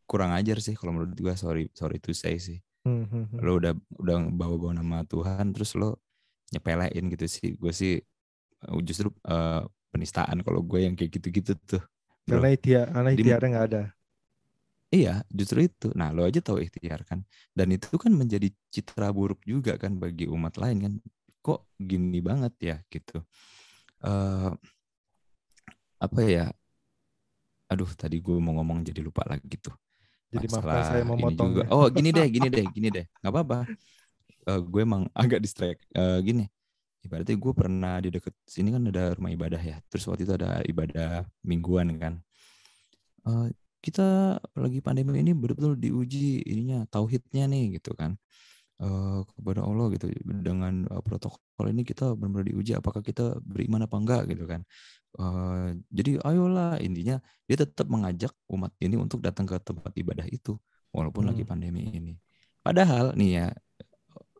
[0.08, 2.58] kurang ajar sih kalau menurut gue sorry sorry to say sih.
[2.84, 3.38] hmm, hmm, hmm.
[3.44, 6.00] Lo udah udah bawa-bawa nama Tuhan terus lo
[6.52, 7.54] nyepelein gitu sih.
[7.60, 8.00] Gue sih
[8.64, 9.62] eh, justru eh,
[9.92, 11.82] penistaan kalau gue yang kayak gitu-gitu tuh.
[12.22, 12.38] Bro.
[12.38, 13.82] karena ikhtiar karena ikhtiarnya nggak ada
[14.92, 15.88] Iya, justru itu.
[15.96, 17.24] Nah, lo aja tahu ikhtiar kan.
[17.56, 20.92] Dan itu kan menjadi citra buruk juga kan bagi umat lain kan.
[21.42, 23.22] Kok gini banget ya gitu.
[24.02, 24.50] eh
[26.02, 26.46] apa ya?
[27.70, 29.72] Aduh, tadi gue mau ngomong jadi lupa lagi tuh.
[30.28, 31.64] jadi Masalah saya memotong juga.
[31.72, 33.04] Oh, gini deh, gini deh, gini deh.
[33.24, 33.58] Nggak apa-apa.
[34.42, 35.80] Eh, gue emang agak distract.
[35.96, 36.44] Eh, gini,
[37.06, 39.80] ibaratnya gue pernah di deket sini kan ada rumah ibadah ya.
[39.88, 42.14] Terus waktu itu ada ibadah mingguan kan.
[43.24, 43.48] Eh,
[43.82, 48.14] kita lagi pandemi ini betul-betul diuji ininya tauhidnya nih gitu kan.
[48.82, 53.94] Eh, kepada Allah gitu dengan eh, protokol ini kita benar-benar diuji apakah kita beriman apa
[54.00, 54.66] enggak gitu kan.
[55.22, 60.58] Eh, jadi ayolah intinya dia tetap mengajak umat ini untuk datang ke tempat ibadah itu
[60.90, 61.50] walaupun lagi Hmm.
[61.54, 62.18] pandemi ini.
[62.66, 63.46] Padahal nih ya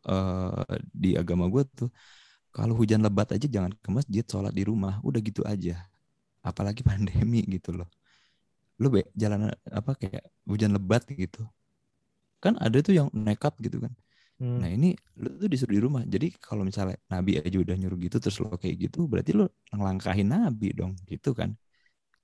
[0.07, 1.89] eh, di agama gue tuh
[2.53, 5.77] kalau hujan lebat aja jangan ke masjid sholat di rumah udah gitu aja.
[6.45, 7.89] Apalagi pandemi gitu loh.
[8.81, 11.45] Lu be jalan apa kayak hujan lebat gitu.
[12.43, 13.93] Kan ada tuh yang nekat gitu kan.
[14.41, 16.03] Hmm, Nah ini lu tuh disuruh di rumah.
[16.05, 20.27] Jadi kalau misalnya Nabi aja udah nyuruh gitu terus lo kayak gitu, berarti lu ngelangkahin
[20.29, 21.53] Nabi dong, gitu kan?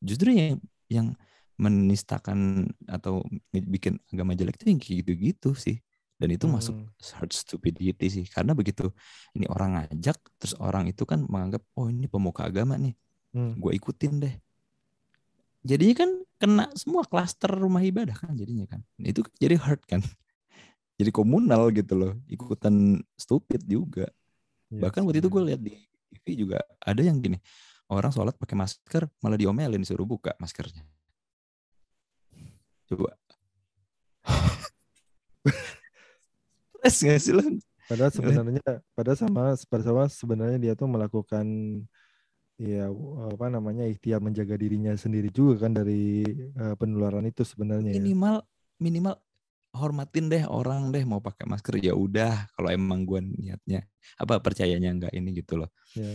[0.02, 0.58] Justru yang
[0.90, 1.14] yang
[1.60, 5.78] menistakan atau bikin agama jelek itu yang kayak gitu-gitu sih.
[6.20, 8.26] Dan itu masuk hmm, hard stupidity sih.
[8.28, 8.92] Karena begitu
[9.36, 12.96] ini orang ngajak, terus orang itu kan menganggap oh ini pemuka agama nih,
[13.36, 13.60] hmm.
[13.60, 14.36] gue ikutin deh.
[15.64, 18.84] Jadinya kan kena semua klaster rumah ibadah kan jadinya kan.
[19.00, 20.04] Itu jadi hurt kan.
[21.00, 24.12] Jadi komunal gitu loh, ikutan stupid juga.
[24.68, 25.80] Iya Bahkan waktu itu gue lihat di
[26.12, 27.40] TV juga ada yang gini,
[27.88, 30.84] orang sholat pakai masker malah diomelin disuruh buka maskernya.
[32.92, 33.16] Coba.
[36.80, 37.44] Stres gak sih lo?
[37.90, 38.62] Padahal sebenarnya,
[38.94, 41.48] padahal sama, pada sama sebenarnya dia tuh melakukan
[42.60, 42.92] ya
[43.32, 48.04] apa namanya ikhtiar menjaga dirinya sendiri juga kan dari eh, penularan itu sebenarnya ya.
[48.04, 48.46] Minimal
[48.78, 49.16] minimal
[49.70, 53.86] hormatin deh orang deh mau pakai masker ya udah kalau emang gue niatnya
[54.18, 55.70] apa percayanya nggak ini gitu loh.
[55.94, 56.10] Ya.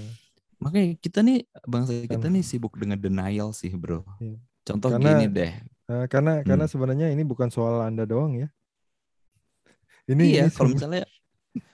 [0.58, 4.02] Makanya kita nih bangsa kita nih sibuk dengan denial sih bro.
[4.18, 4.38] Iya.
[4.64, 5.52] Contoh Karena- gini deh,
[5.84, 6.72] Eh, karena karena Hmm.
[6.72, 8.48] sebenarnya ini bukan soal anda doang ya.
[10.08, 11.04] Ini iya ini kalau misalnya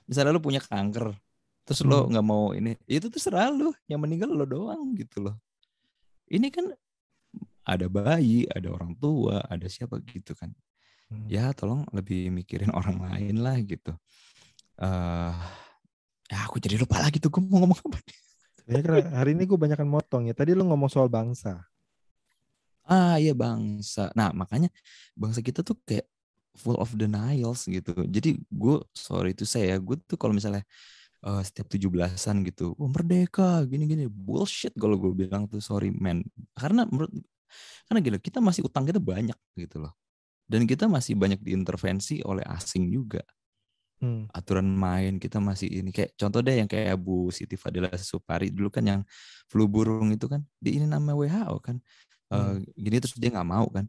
[0.07, 1.15] misalnya lu punya kanker
[1.63, 2.11] terus lo Hmm.
[2.15, 5.39] nggak mau ini ya itu terserah lu yang meninggal lo doang gitu loh
[6.27, 6.67] ini kan
[7.63, 10.51] ada bayi ada orang tua ada siapa gitu kan.
[11.27, 13.95] Ya tolong lebih mikirin orang lain lah gitu.
[14.81, 15.35] Eh
[16.31, 17.99] ya aku jadi lupa lagi tuh gue mau ngomong apa
[18.71, 20.35] karena hari ini gue banyakkan motong ya.
[20.35, 21.67] Tadi lu ngomong soal bangsa.
[22.91, 24.11] ah iya bangsa.
[24.19, 24.67] Nah makanya
[25.15, 26.07] bangsa kita tuh kayak
[26.59, 27.95] full of denials gitu.
[28.07, 30.63] Jadi gue sorry itu saya gue tuh kalau misalnya
[31.27, 34.07] eh, setiap 17-an gitu wah merdeka gini-gini.
[34.11, 36.23] Bullshit kalau gue bilang tuh sorry man.
[36.55, 37.11] Karena menurut
[37.91, 39.95] karena gila kita masih utang kita banyak gitu loh
[40.51, 43.23] dan kita masih banyak diintervensi oleh asing juga.
[44.01, 44.25] Hmm.
[44.33, 45.93] aturan main kita masih ini.
[45.93, 49.01] Kayak contoh deh yang kayak Bu Siti Fadila Supari dulu kan yang
[49.45, 51.77] flu burung itu kan di ini nama WHO kan.
[52.33, 52.65] Eh, Hmm.
[52.81, 53.85] gini terus dia nggak mau kan.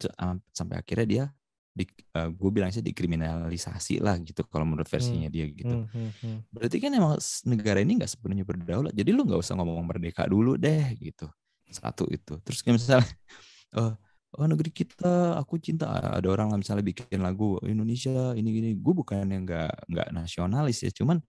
[0.52, 1.24] Sampai akhirnya dia
[1.72, 5.88] di gue bilang sih dikriminalisasi lah gitu kalau menurut versinya dia gitu.
[5.88, 6.40] Hmm, hmm, hmm.
[6.52, 7.16] berarti kan emang
[7.48, 8.92] negara ini nggak sepenuhnya berdaulat.
[8.92, 11.32] Jadi lu nggak usah ngomong merdeka dulu deh gitu.
[11.72, 12.36] Satu itu.
[12.44, 13.08] Terus kayak misalnya
[13.80, 13.94] eh
[14.38, 15.92] oh negeri kita aku cinta.
[15.92, 18.70] Ada orang lah misalnya bikin lagu Indonesia ini gini.
[18.78, 20.92] Gue bukan yang nggak nggak nasionalis ya.
[20.94, 21.20] Cuman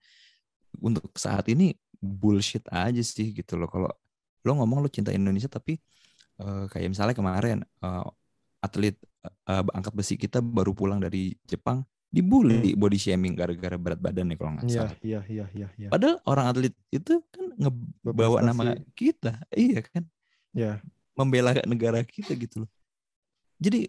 [0.79, 3.67] untuk saat ini bullshit aja sih gitu loh.
[3.71, 3.89] Kalau
[4.43, 5.79] lo ngomong lo cinta Indonesia tapi
[6.39, 8.05] eh, kayak misalnya kemarin eh,
[8.59, 14.29] atlet eh, angkat besi kita baru pulang dari Jepang dibully body shaming gara-gara berat badan
[14.29, 14.93] nih kalau nggak Iya, salah.
[15.01, 15.89] iya, iya, iya, iya.
[15.89, 20.05] Padahal orang atlet itu kan ngebawa nama kita, iya kan,
[20.53, 20.77] Ya,
[21.17, 22.69] membela negara kita gitu loh.
[23.65, 23.79] Jadi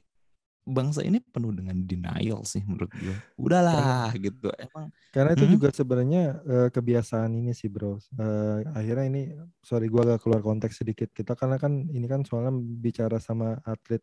[0.76, 3.16] bangsa ini penuh dengan denial sih menurut gue.
[3.36, 5.54] Udahlah gitu, emang karena itu Hmm.
[5.54, 7.98] juga sebenarnya eh, kebiasaan ini sih, Bro.
[8.18, 9.20] Eh, akhirnya ini
[9.62, 11.08] sorry gua agak keluar konteks sedikit.
[11.12, 14.02] Kita karena kan ini kan soalnya bicara sama atlet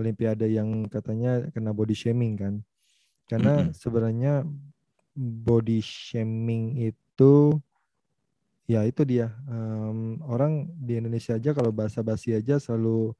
[0.00, 2.54] Olimpiade yang katanya kena body shaming kan.
[3.30, 3.74] Karena Mm-mm.
[3.74, 4.44] sebenarnya
[5.46, 7.58] body shaming itu
[8.64, 13.12] ya itu dia Em, orang di Indonesia aja kalau bahasa basi aja selalu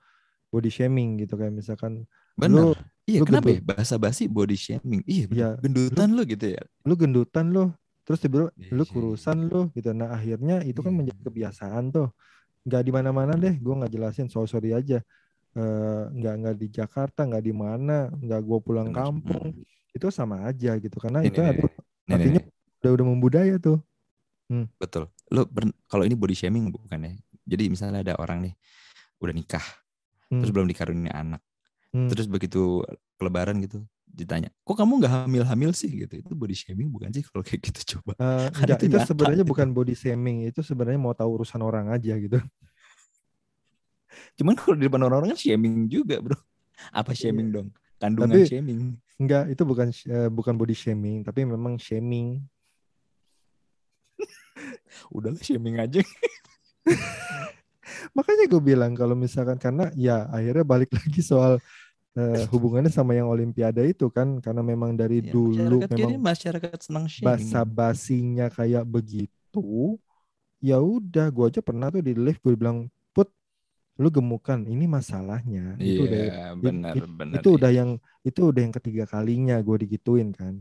[0.55, 2.07] body shaming gitu kayak misalkan
[2.38, 2.55] Bener.
[2.55, 2.67] lu
[3.11, 3.59] iya, lu kenapa gendut.
[3.59, 3.62] ya?
[3.75, 5.03] Bahasa basi body shaming.
[5.03, 5.38] Iya, bener.
[5.38, 6.62] Iya, gendutan lu gitu ya.
[6.87, 7.64] lu gendutan lu
[8.07, 10.99] terus tiba Iya, lu iya, kurusan lu gitu nah akhirnya itu kan Iya.
[11.03, 12.09] menjadi kebiasaan tuh
[12.64, 15.03] nggak di mana-mana deh gue nggak jelasin sorry sorry aja
[15.55, 18.99] Eh, nggak nggak di Jakarta nggak di mana nggak gue pulang Bener.
[19.07, 19.55] kampung
[19.95, 22.51] itu sama aja gitu karena Nih, itu nih, nih, artinya nih.
[22.83, 23.79] udah udah membudaya tuh
[24.83, 25.07] Betul.
[25.31, 25.47] Lu
[25.87, 27.12] kalau ini body shaming bukan ya?
[27.47, 28.55] Jadi misalnya ada orang nih
[29.23, 29.62] udah nikah,
[30.35, 31.38] Hmm, terus belum dikaruniai anak,
[31.94, 32.11] hmm.
[32.11, 32.83] terus begitu
[33.23, 36.14] lebaran gitu ditanya, kok kamu nggak hamil-hamil sih gitu?
[36.18, 38.14] Itu body shaming bukan sih kalau kayak gitu coba?
[38.55, 39.51] Kan enggak, itu itu nyata sebenarnya gitu.
[39.55, 42.38] bukan body shaming, itu sebenarnya mau tahu urusan orang aja gitu.
[44.38, 46.38] Cuman kalau di depan orang-orang kan shaming juga bro.
[46.90, 47.68] Apa shaming dong?
[47.99, 48.99] Kandungan Tapi- shaming.
[49.14, 52.42] Enggak, itu bukan eh, bukan body shaming, tapi memang shaming.
[55.14, 56.03] Udahlah shaming aja.
[58.16, 61.53] Makanya gue bilang kalau misalkan karena ya akhirnya balik lagi soal
[62.18, 66.79] eh, hubungannya sama yang Olimpiade itu kan karena memang dari Ya, dulu masyarakat memang masyarakat
[66.87, 69.99] senang basa basinya kayak begitu.
[70.64, 73.29] Ya udah, gue aja pernah tuh di lift gue bilang, "Put,
[74.03, 77.44] lu gemukan, ini masalahnya." Itu udah Iya, benar, it- benar.
[77.44, 77.90] itu udah yang
[78.29, 80.55] itu udah yang ketiga kalinya gue digituin kan.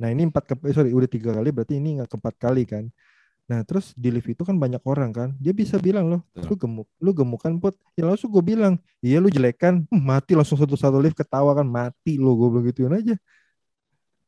[0.00, 2.84] Nah ini empat ke, eh, sorry udah tiga kali berarti ini nggak keempat kali kan.
[3.50, 6.86] Nah terus di lift itu kan banyak orang kan, dia bisa bilang loh, lu gemuk,
[7.02, 7.74] lu gemukan put.
[7.98, 11.50] Ya langsung gue bilang, iya lu jelek kan, Hmm, mati langsung satu satu lift ketawa
[11.58, 13.18] kan mati lo gue bilang gituin aja.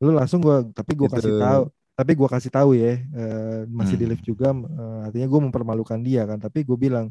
[0.03, 1.63] Lu langsung gue, tapi gue kasih Itu- tahu,
[1.95, 4.11] tapi gue kasih tahu ya, eh, masih di Hmm.
[4.11, 6.43] lift juga, eh, artinya gue mempermalukan dia kan.
[6.43, 7.07] Tapi gue bilang,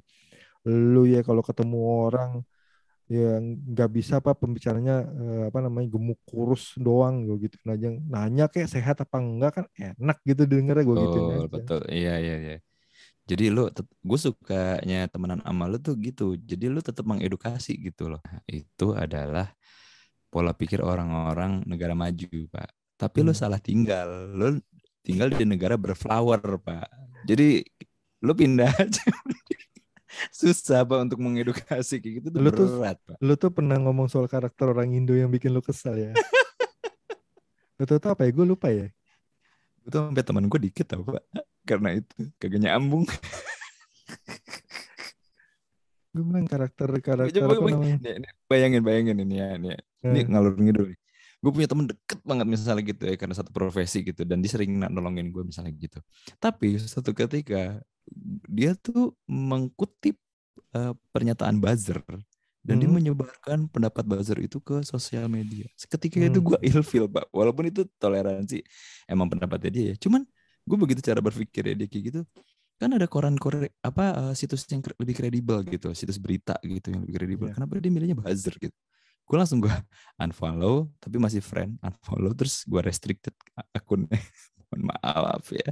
[0.68, 1.80] lu ya kalau ketemu
[2.12, 2.32] orang
[3.12, 8.44] yang nggak bisa apa pembicaranya eh, apa namanya gemuk kurus doang gue gitu aja nanya
[8.54, 11.80] kayak sehat apa enggak kan enak gitu dengernya gue Betul, aja betul.
[11.88, 12.56] Iya, iya, iya.
[13.30, 13.62] Jadi lu,
[14.10, 16.24] gue sukanya temenan sama lu tuh gitu.
[16.52, 18.22] Jadi lu tetap mengedukasi gitu loh.
[18.28, 19.46] Nah, itu adalah
[20.32, 22.70] pola pikir orang-orang negara maju, Pak.
[23.02, 23.38] Tapi lu Hmm.
[23.38, 24.10] salah tinggal.
[24.40, 24.46] Lu
[25.06, 26.88] tinggal di negara berflower, Pak.
[27.30, 27.64] Jadi
[28.26, 29.04] lu pindah aja.
[30.36, 33.18] Susah, Pak, untuk mengedukasi kayak gitu tuh Lu tuh- berat, Pak.
[33.18, 36.12] lu tuh pernah ngomong soal karakter orang Indo yang bikin lu kesal ya
[37.78, 38.88] lu tau apa ya gue lupa ya
[39.82, 41.24] Itu sampai teman gue dikit tau, Pak.
[41.70, 43.06] Karena itu kagak nyambung.
[46.12, 47.98] gue bilang karakter karakter Coba- apa namanya
[48.46, 49.56] bayangin, bayangin ini ya.
[49.56, 50.92] Nih, Ini Eh, ngalur ngidul.
[51.42, 54.78] Gue punya temen deket banget misalnya gitu ya karena satu profesi gitu dan dia sering
[54.78, 55.98] nolongin gue misalnya gitu.
[56.38, 57.82] Tapi suatu ketika
[58.50, 60.18] dia tuh mengkutip
[60.76, 62.02] eh, pernyataan buzzer
[62.62, 62.98] dan dia Hmm.
[63.02, 65.66] menyebarkan pendapat buzzer itu ke sosial media.
[65.74, 66.48] Seketika itu Hmm.
[66.54, 68.62] gue ilfil pak, walaupun itu toleransi
[69.10, 69.96] emang pendapatnya dia ya.
[69.98, 70.22] Cuman
[70.70, 72.22] gue begitu cara berpikir ya dia kayak gitu.
[72.82, 77.02] Kan ada koran koran apa eh, situs yang lebih kredibel gitu, situs berita gitu yang
[77.06, 77.48] lebih kredibel.
[77.50, 77.56] Iya.
[77.58, 78.78] Kenapa dia milihnya buzzer gitu?
[79.28, 79.72] Gue langsung gue
[80.24, 83.36] unfollow tapi masih friend unfollow terus gue restricted
[83.76, 84.12] akunnya.
[84.72, 85.70] Mohon maaf ya.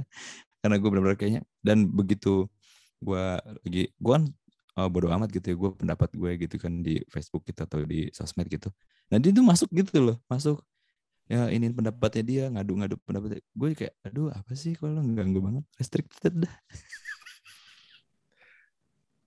[0.60, 2.48] Karena gue benar-benar kayaknya dan begitu
[3.00, 3.24] gue
[3.64, 4.24] lagi gue kan
[4.76, 8.12] uh, bodo amat gitu ya gue pendapat gue gitu kan di Facebook gitu atau di
[8.12, 8.68] sosmed gitu.
[9.08, 10.60] Nah dia tuh masuk gitu loh masuk.
[11.30, 13.40] Ya ini pendapatnya dia ngadu-ngadu pendapatnya.
[13.54, 15.64] Gue kayak aduh apa sih kalau ganggu banget?
[15.78, 16.54] Restricted dah.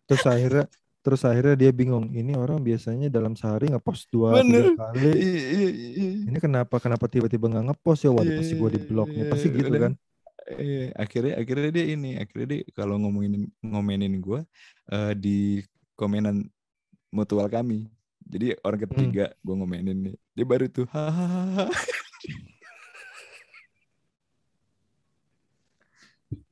[0.08, 0.66] Terus akhirnya
[1.04, 4.72] terus akhirnya dia bingung ini orang biasanya dalam sehari ngepost dua Bener.
[4.72, 5.12] tiga kali.
[5.12, 6.10] Iya, iya, iya.
[6.32, 8.12] ini kenapa kenapa tiba-tiba nggak ngepost ya?
[8.16, 9.94] Waduh pasti gue di bloknya pasti Iya, gitu kan?
[11.00, 14.40] akhirnya akhirnya dia ini akhirnya dia kalau ngomongin ngomenin gue
[14.92, 15.60] eh, di
[16.00, 16.48] komenan
[17.12, 17.92] mutual kami.
[18.24, 21.68] Jadi orang ketiga gue ngomenin nih dia baru tuh hahaha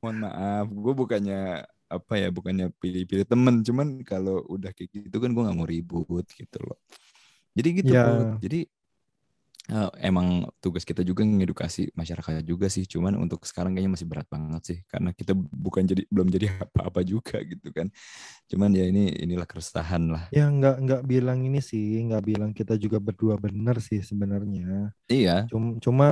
[0.02, 5.30] mohon maaf gue bukannya apa ya bukannya pilih-pilih temen cuman kalau udah kayak gitu kan
[5.36, 6.80] gue nggak mau ribut gitu loh.
[7.52, 7.92] Jadi gitu.
[7.92, 8.40] Put.
[8.40, 8.60] jadi
[9.70, 14.26] eh, emang tugas kita juga ngedukasi masyarakat juga sih cuman untuk sekarang kayaknya masih berat
[14.26, 17.92] banget sih karena kita bukan jadi belum jadi apa-apa juga gitu kan.
[18.48, 20.24] Cuman ya ini inilah keresahan lah.
[20.32, 24.96] Ya nggak nggak bilang ini sih nggak bilang kita juga berdua benar sih sebenarnya.
[25.06, 25.44] Iya.
[25.52, 26.06] Cuma cuma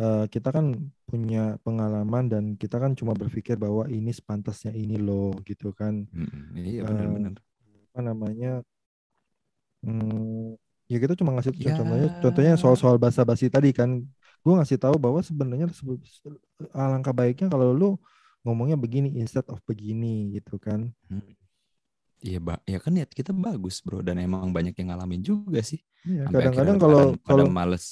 [0.00, 0.66] eh, kita kan
[1.08, 6.04] punya pengalaman dan kita kan cuma berpikir bahwa ini sepantasnya ini loh gitu kan.
[6.12, 7.34] Mm, iya Eh, benar-benar.
[7.92, 8.50] apa namanya
[9.84, 10.56] hmm,
[10.90, 11.74] ya kita cuma ngasih Ya.
[11.76, 14.04] contohnya contohnya soal-soal basa-basi tadi kan.
[14.44, 16.38] Gue ngasih tahu bahwa sebenarnya sebe- se-
[16.70, 17.90] alangkah baiknya kalau lu
[18.46, 20.94] ngomongnya begini instead of begini gitu kan.
[21.10, 21.34] Hmm.
[22.22, 25.78] Iya, ba ya kan niat kita bagus, Bro, dan emang banyak yang ngalamin juga sih.
[26.06, 27.84] Iya, kadang-kadang kalau pada, pada kalau males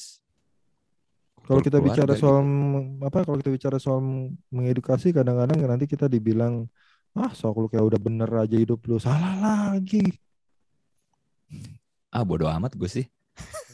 [1.44, 3.04] kalau kita bicara soal gitu.
[3.04, 4.00] apa kalau kita bicara soal
[4.48, 6.66] mengedukasi kadang-kadang nanti kita dibilang
[7.14, 10.02] ah sok lu kayak udah bener aja hidup lu salah lagi
[12.14, 13.07] Ah, bodo amat gue sih.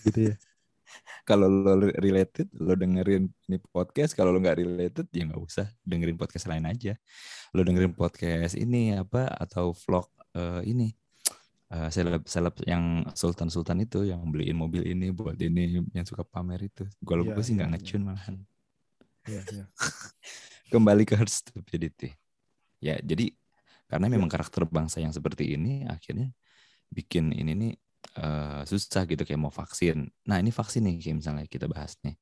[0.09, 0.35] gitu ya.
[1.29, 4.17] Kalau lo related, lo dengerin ini podcast.
[4.17, 6.97] Kalau lo nggak related, ya nggak usah dengerin podcast lain aja.
[7.53, 10.89] Lo dengerin podcast ini apa atau vlog eh, ini
[11.75, 16.23] eh, seleb seleb yang sultan sultan itu yang beliin mobil ini buat ini yang suka
[16.27, 16.85] pamer itu.
[17.07, 17.77] Kalau Iya, gue sih iya, nggak iya.
[17.79, 18.37] ngecun malahan.
[19.29, 19.65] Iya, iya.
[20.73, 22.15] Kembali ke herd stupidity.
[22.83, 23.33] Ya jadi
[23.91, 26.31] karena memang karakter bangsa yang seperti ini akhirnya
[26.91, 27.73] bikin ini nih
[28.19, 30.09] eh, susah gitu kayak mau vaksin.
[30.29, 32.17] Nah ini vaksin nih kayak misalnya kita bahas nih.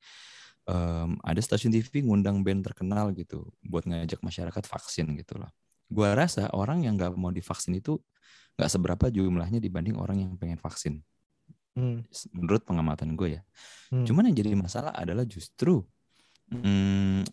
[0.69, 5.49] Em, ada stasiun TV ngundang band terkenal gitu buat ngajak masyarakat vaksin gitu loh.
[5.89, 7.97] Gua rasa orang yang nggak mau divaksin itu
[8.59, 10.99] nggak seberapa jumlahnya dibanding orang yang pengen vaksin.
[11.79, 12.03] Hmm,
[12.35, 13.41] Menurut pengamatan gue ya.
[13.95, 14.03] hmm.
[14.03, 15.79] Cuman yang jadi masalah adalah justru
[16.51, 17.23] mm,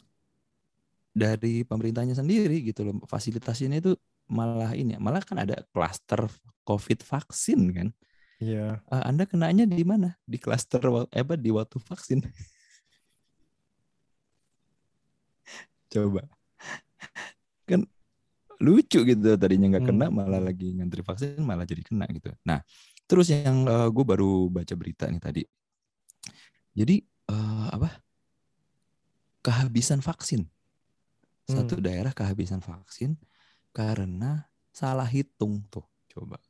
[1.17, 3.97] dari pemerintahnya sendiri gitu loh fasilitasinya itu
[4.29, 6.29] malah ini malah kan ada klaster
[6.63, 7.89] covid vaksin kan
[8.37, 8.85] Iya.
[8.93, 12.21] Eh, anda kenanya di mana di klaster eh, apa di waktu vaksin
[15.93, 16.29] coba
[17.65, 17.89] kan
[18.61, 20.17] lucu gitu tadinya nggak kena Hmm.
[20.17, 22.33] malah lagi ngantri vaksin malah jadi kena gitu.
[22.49, 22.61] Nah
[23.07, 25.43] terus yang gue baru baca berita nih tadi.
[26.77, 27.89] Jadi eh, apa?
[29.45, 30.45] Kehabisan vaksin.
[31.47, 33.15] Satu daerah kehabisan vaksin
[33.71, 36.43] karena salah hitung tuh coba.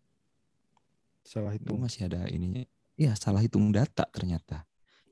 [1.21, 1.77] Salah gue hitung.
[1.77, 2.65] masih ada ininya.
[2.97, 4.65] Iya salah hitung data ternyata.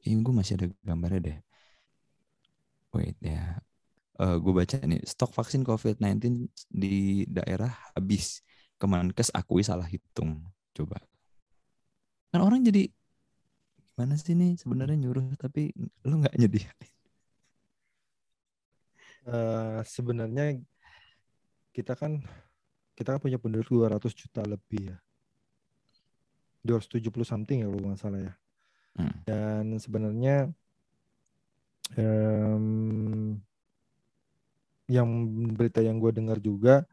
[0.07, 1.39] Ini gue masih ada gambarnya deh.
[2.95, 3.59] Wait ya
[4.19, 8.41] gue baca nih stok vaksin COVID-19 di daerah habis
[8.79, 10.43] Kemenkes akui salah hitung
[10.75, 11.03] coba
[12.31, 12.91] kan orang jadi
[13.95, 15.71] gimana sih nih sebenarnya nyuruh tapi
[16.07, 16.95] lu nggak nyediain
[19.25, 20.61] Eh, sebenarnya
[21.73, 22.21] kita kan
[22.93, 24.99] kita kan punya penduduk 200 juta lebih ya.
[26.65, 28.35] 270 something ya kalau nggak salah ya.
[29.01, 29.17] Hmm.
[29.25, 30.53] Dan sebenarnya
[31.97, 33.41] em,
[34.89, 35.09] yang
[35.57, 36.85] berita yang gue dengar juga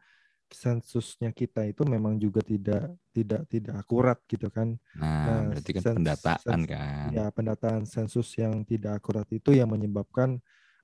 [0.52, 4.76] sensusnya kita itu memang juga tidak tidak tidak akurat gitu kan.
[4.92, 7.08] nah, Nah, berarti kan sens- pendataan sens- kan.
[7.12, 10.38] Ya, pendataan sensus yang tidak akurat itu yang menyebabkan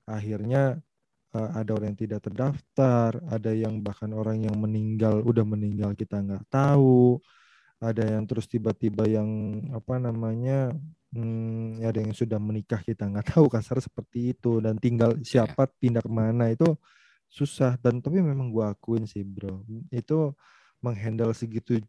[0.09, 0.81] akhirnya
[1.29, 6.17] eh, ada orang yang tidak terdaftar, ada yang bahkan orang yang meninggal udah meninggal kita
[6.25, 7.21] nggak tahu,
[7.77, 9.29] ada yang terus tiba-tiba yang
[9.69, 10.73] apa namanya,
[11.13, 14.57] hmm, ada yang sudah menikah kita nggak tahu kasar seperti itu.
[14.57, 16.73] Dan tinggal siapa pindah ke mana itu
[17.29, 17.77] susah.
[17.79, 19.63] Dan tapi memang gua akuin sih bro.
[19.93, 20.33] Itu
[20.83, 21.79] menghandle segitu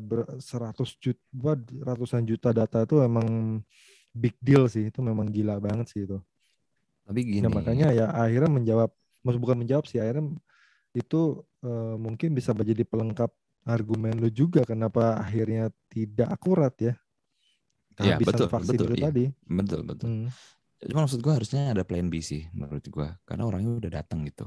[0.00, 3.60] ber- 100 juta ratusan juta data itu emang
[4.12, 4.88] big deal sih.
[4.90, 6.18] Itu memang gila banget sih itu.
[7.04, 7.44] Tapi gini.
[7.44, 10.32] Nah makanya ya akhirnya menjawab, maksud bukan menjawab sih akhirnya
[10.96, 13.30] itu eh, mungkin bisa menjadi pelengkap
[13.64, 16.94] argumen lu juga kenapa akhirnya tidak akurat ya.
[17.94, 19.04] Iya, kehabisan betul, vaksin betul, itu iya.
[19.06, 19.24] tadi.
[19.46, 20.08] betul betul.
[20.10, 20.28] Hmm.
[20.84, 24.44] Cuma maksud gue harusnya ada plan B sih menurut gue karena orangnya udah datang gitu.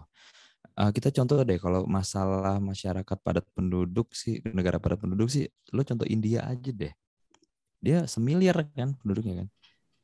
[0.77, 5.81] Eh, kita contoh deh kalau masalah masyarakat padat penduduk sih negara padat penduduk sih lo
[5.81, 6.93] contoh India aja deh.
[7.81, 9.49] Dia semiliar kan penduduknya kan.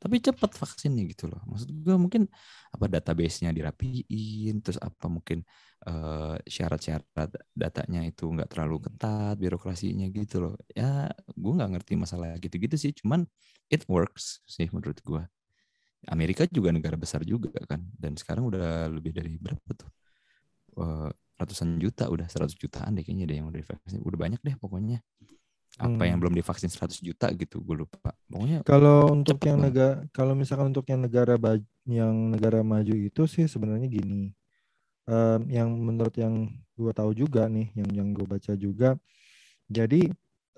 [0.02, 1.40] Tapi cepat vaksinnya gitu loh.
[1.48, 2.22] Maksud gue mungkin
[2.74, 5.46] apa database-nya dirapiin terus apa mungkin
[5.86, 10.54] eh, syarat-syarat datanya itu nggak terlalu ketat birokrasinya gitu loh.
[10.74, 12.92] Ya gue nggak ngerti masalah gitu-gitu sih.
[12.98, 13.24] Cuman
[13.70, 15.22] it works sih menurut gue.
[16.10, 19.90] Amerika juga negara besar juga kan dan sekarang udah lebih dari berapa tuh?
[20.80, 24.00] Eh, ratusan juta udah 100 jutaan deh kayaknya deh yang udah divaksin.
[24.02, 25.02] Udah banyak deh pokoknya.
[25.74, 26.06] Apa Hmm.
[26.06, 28.14] yang belum divaksin 100 juta gitu gue lupa.
[28.30, 29.74] Pokoknya Kalau untuk yang banget.
[29.74, 31.34] negara, kalau misalkan untuk yang negara
[31.84, 34.30] yang negara maju itu sih sebenarnya gini,
[35.04, 36.48] Em, yang menurut yang
[36.80, 38.96] gue tahu juga nih, yang yang gue baca juga,
[39.68, 40.08] jadi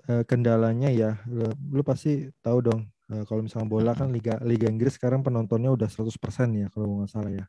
[0.07, 2.81] eh, kendalanya ya, lu, lu pasti tahu dong,
[3.13, 7.11] eh, kalau misalkan bola kan Liga Liga Inggris sekarang penontonnya udah 100% ya kalau nggak
[7.11, 7.45] salah ya.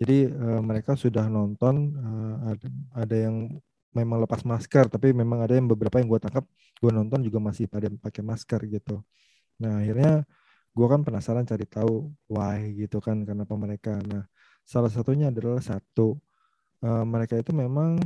[0.00, 2.66] Jadi eh, mereka sudah nonton, eh, ada,
[3.06, 3.36] ada yang
[3.92, 6.44] memang lepas masker, tapi memang ada yang beberapa yang gue tangkap,
[6.80, 9.04] gue nonton juga masih pada pakai masker gitu.
[9.62, 10.24] Nah akhirnya
[10.72, 14.00] gue kan penasaran cari tahu why gitu kan kenapa mereka.
[14.08, 14.24] Nah
[14.64, 16.18] salah satunya adalah satu
[16.84, 18.00] eh, mereka itu memang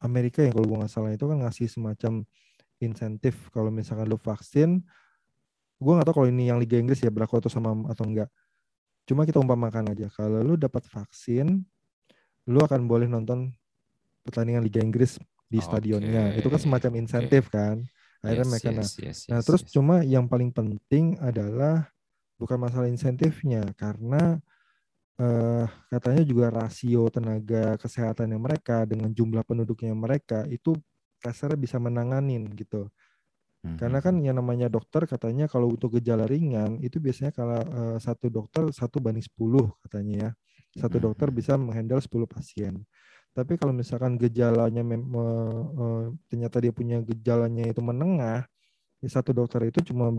[0.00, 2.12] Amerika yang kalau gue nggak salah itu kan ngasih semacam
[2.80, 4.80] insentif kalau misalkan lu vaksin.
[5.80, 8.28] Gue nggak tahu kalau ini yang Liga Inggris ya berlaku atau sama atau enggak.
[9.08, 11.64] Cuma kita umpamakan aja kalau lu dapat vaksin,
[12.46, 13.50] lu akan boleh nonton
[14.22, 15.16] pertandingan Liga Inggris
[15.50, 16.36] di stadionnya.
[16.36, 17.82] Itu kan semacam insentif kan.
[18.20, 18.84] Akhirnya Yes, mereka nah.
[18.84, 19.72] yes, yes, Nah, yes, terus yes.
[19.72, 21.88] cuma yang paling penting adalah
[22.36, 24.36] bukan masalah insentifnya karena
[25.16, 30.76] eh, katanya juga rasio tenaga kesehatannya mereka dengan jumlah penduduknya mereka itu
[31.20, 32.88] kasarnya bisa menanganin gitu.
[33.60, 34.24] Karena kan Mhm.
[34.24, 39.00] yang namanya dokter katanya kalau untuk gejala ringan itu biasanya kalau eh, satu dokter satu
[39.04, 40.30] banding 10 katanya ya.
[40.80, 41.36] Satu dokter Mhm.
[41.36, 42.84] bisa menghandle 10 pasien.
[43.36, 48.48] Tapi kalau misalkan gejalanya mem- eh, eh, ternyata dia punya gejalanya itu menengah,
[49.02, 50.12] ya satu dokter itu cuma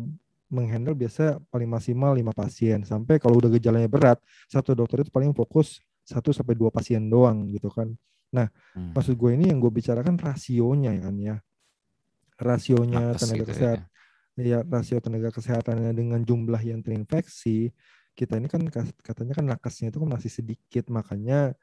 [0.51, 2.83] menghandle biasa paling maksimal lima pasien.
[2.83, 4.19] Sampai kalau udah gejalanya berat,
[4.51, 7.87] satu dokter itu paling fokus satu sampai dua pasien doang gitu kan.
[8.35, 8.91] Nah, Mhm.
[8.95, 11.35] maksud gue ini yang gue bicarakan rasionya kan ya.
[12.41, 13.53] Rasionya Nakes tenaga gitu ya.
[13.53, 13.89] kesehatan
[14.41, 17.69] ya rasio tenaga kesehatannya dengan jumlah yang terinfeksi
[18.17, 18.63] kita ini kan
[19.05, 21.53] katanya kan nakesnya itu kan masih sedikit makanya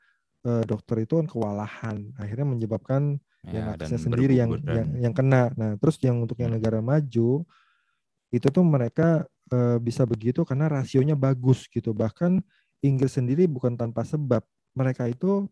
[0.47, 4.77] eh, dokter itu kan kewalahan akhirnya menyebabkan ya, Ya, nakesnya dan sendiri yang, berguguran.
[4.77, 6.59] yang yang kena nah terus yang untuk yang Hmm.
[6.61, 7.31] negara maju
[8.29, 12.39] itu tuh mereka eh, bisa begitu karena rasionya bagus gitu bahkan
[12.85, 14.45] Inggris sendiri bukan tanpa sebab
[14.77, 15.49] mereka itu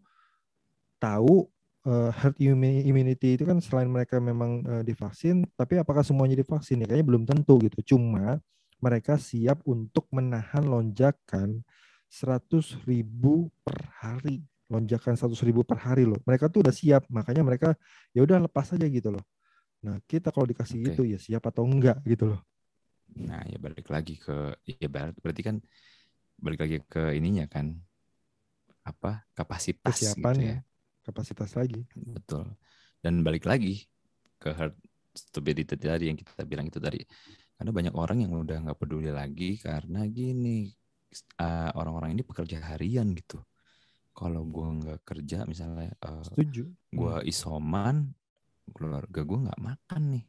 [1.01, 1.49] tahu
[1.87, 6.83] eh, herd immu- immunity itu kan selain mereka memang eh, divaksin, tapi apakah semuanya divaksin
[6.83, 7.97] ya kayaknya belum tentu gitu.
[7.97, 8.43] Cuma
[8.83, 11.65] mereka siap untuk menahan lonjakan
[12.11, 16.21] 100 ribu per hari, lonjakan 100 ribu per hari loh.
[16.29, 17.69] Mereka tuh udah siap, makanya mereka
[18.13, 19.25] ya udah lepas aja gitu loh.
[19.87, 20.93] Nah kita kalau dikasih Oke.
[20.93, 22.41] itu ya siap atau enggak gitu loh.
[23.17, 25.57] Nah, ya balik lagi ke ya ber- berarti kan
[26.37, 27.73] balik lagi ke ininya kan
[28.85, 30.61] apa kapasitas gitu ya.
[31.07, 31.87] Kapasitas lagi.
[31.95, 32.51] Betul.
[32.99, 33.87] Dan balik lagi
[34.43, 34.75] ke herd
[35.15, 37.01] stupidity tadi yang kita bilang itu tadi.
[37.57, 40.69] Karena banyak orang yang udah nggak peduli lagi karena gini
[41.41, 43.41] uh, orang-orang ini pekerja harian gitu.
[44.13, 46.69] Kalau gua nggak kerja misalnya uh, Setuju.
[46.93, 48.13] gua isoman,
[48.75, 50.25] keluarga gua nggak makan nih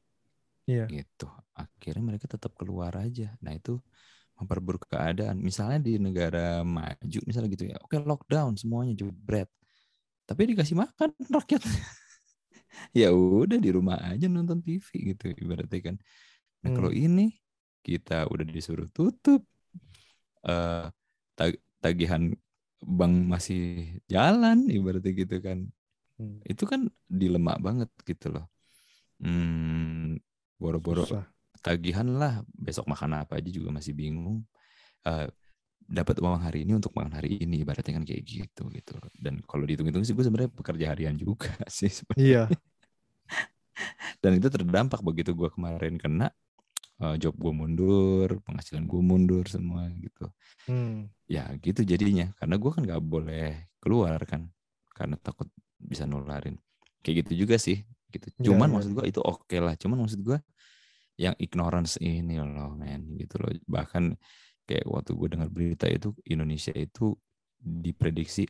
[0.67, 0.85] Iya.
[0.91, 1.31] gitu.
[1.55, 3.31] Akhirnya mereka tetap keluar aja.
[3.39, 3.79] Nah itu
[4.37, 5.39] memperburuk keadaan.
[5.39, 9.47] Misalnya di negara maju, misalnya gitu ya, oke lockdown semuanya jebret.
[10.27, 11.61] Tapi dikasih makan rakyat.
[12.95, 15.95] ya udah di rumah aja nonton TV gitu ibaratnya kan.
[16.63, 16.93] Nah kalau Hmm.
[16.93, 17.35] ini
[17.85, 19.41] kita udah disuruh tutup,
[20.47, 20.85] eh
[21.37, 22.33] tag- tagihan
[22.81, 23.59] bank masih
[24.13, 25.59] jalan ibaratnya gitu kan
[26.17, 26.41] Hmm.
[26.47, 28.45] itu kan dilema banget gitu loh.
[29.21, 30.17] Hmm,
[30.61, 31.05] boro-boro
[31.65, 34.45] tagihan lah besok makan apa aja juga masih bingung.
[35.07, 35.27] Eh,
[35.87, 38.99] dapat uang hari ini untuk makan hari ini ibaratnya kan kayak gitu gitu.
[39.15, 42.23] Dan kalau dihitung-hitung sih gue sebenarnya pekerja harian juga sih sebenarnya.
[42.23, 42.43] Iya.
[44.21, 46.27] Dan itu terdampak begitu gue kemarin kena
[46.99, 50.27] eh, job gue mundur, penghasilan gue mundur semua gitu.
[50.67, 51.07] Hmm.
[51.31, 54.51] Ya gitu jadinya karena gue kan nggak boleh keluar kan
[54.91, 55.47] karena takut
[55.79, 56.59] bisa nularin.
[56.99, 58.27] Kayak gitu juga sih gitu.
[58.43, 59.79] Iya, Cuman iya, maksud gue itu oke lah.
[59.79, 60.37] Cuman maksud gue
[61.17, 63.55] yang ignorance ini loh men gitu loh.
[63.65, 64.13] Bahkan
[64.67, 67.15] kayak waktu gue dengar berita itu Indonesia itu
[67.57, 68.45] diprediksi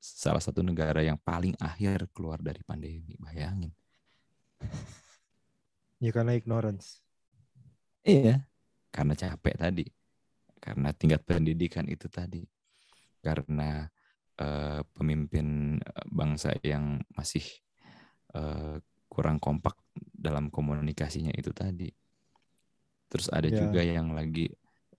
[0.00, 3.14] salah satu negara yang paling akhir keluar dari pandemi.
[3.18, 3.72] Bayangin.
[6.00, 7.02] Ya karena ignorance.
[8.06, 8.46] Iya,
[8.94, 9.84] karena capek tadi,
[10.64, 12.42] karena tingkat pendidikan itu tadi,
[13.24, 13.90] karena
[14.38, 17.44] eh, pemimpin eh, bangsa yang masih
[18.36, 18.76] eh,
[19.12, 21.90] kurang kompak dalam komunikasinya itu tadi.
[23.10, 23.58] Terus ada Ya.
[23.60, 24.50] juga yang lagi,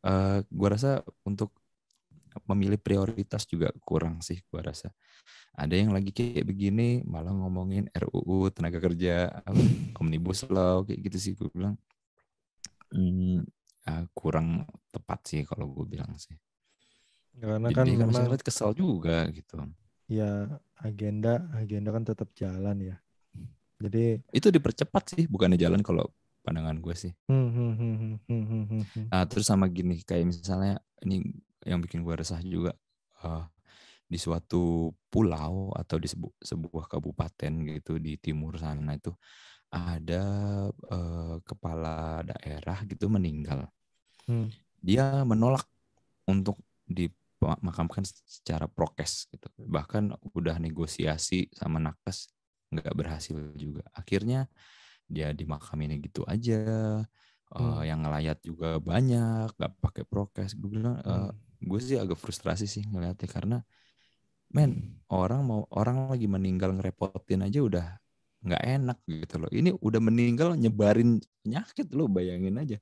[0.07, 1.51] eh, gua rasa untuk
[2.47, 4.93] memilih prioritas juga kurang sih, gua rasa.
[5.57, 9.41] Ada yang lagi kayak begini malah ngomongin RUU tenaga kerja,
[9.97, 11.75] omnibus law kayak gitu sih gue bilang.
[12.93, 13.43] Hmm,
[13.89, 16.37] ah, kurang tepat sih kalau gue bilang sih.
[17.37, 19.57] Karena Jadi kan kan memang masyarakat kesal juga gitu.
[20.07, 20.47] ya
[20.79, 22.95] agenda agenda kan tetap jalan ya.
[23.77, 26.09] Jadi Itu dipercepat sih, bukannya jalan kalau
[26.47, 27.13] pandangan gue sih.
[27.27, 29.05] hmm, hmm, hmm.
[29.11, 31.27] Nah, terus sama gini, kayak misalnya ini
[31.67, 32.71] yang bikin gue resah juga
[33.27, 33.43] eh,
[34.07, 39.11] di suatu pulau atau di sebu- sebuah kabupaten gitu di timur sana itu
[39.67, 40.23] ada
[40.71, 43.67] eh, kepala daerah gitu meninggal.
[44.23, 44.47] Hmm.
[44.79, 45.67] Dia menolak
[46.23, 46.55] untuk
[46.87, 49.51] dimakamkan secara prokes gitu.
[49.59, 52.31] Bahkan udah negosiasi sama nakes
[52.71, 53.83] nggak berhasil juga.
[53.91, 54.47] Akhirnya
[55.07, 56.59] dia dimakamin gitu aja.
[57.47, 57.79] Eh, Hmm.
[57.87, 60.51] yang ngelayat juga banyak, nggak pakai prokes.
[60.59, 61.35] Gue bilang, eh, Hmm.
[61.63, 63.57] gue sih agak frustrasi sih ngeliatnya karena,
[64.51, 67.87] men orang mau orang lagi meninggal ngerepotin aja udah
[68.43, 69.51] nggak enak gitu loh.
[69.51, 72.77] Ini udah meninggal nyebarin penyakit lo, bayangin aja.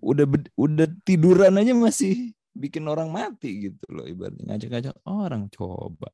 [0.00, 0.24] Udah
[0.56, 6.08] udah tiduran aja masih bikin orang mati gitu loh ibaratnya ngajak-ngajak orang coba.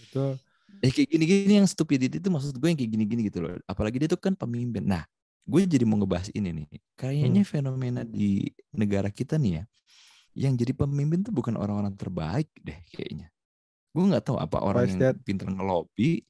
[0.00, 0.36] Itu
[0.80, 3.58] eh kayak gini-gini yang stupidity itu maksud gue yang kayak gini-gini gitu loh.
[3.68, 4.82] Apalagi dia tuh kan pemimpin.
[4.86, 5.04] Nah,
[5.44, 6.66] gue jadi mau ngebahas ini nih.
[6.96, 7.50] Kayaknya Hmm.
[7.50, 9.64] fenomena di negara kita nih ya,
[10.38, 13.28] yang jadi pemimpin tuh bukan orang-orang terbaik deh kayaknya.
[13.92, 16.24] Gue nggak tahu apa orang is yang pinter ngelobi,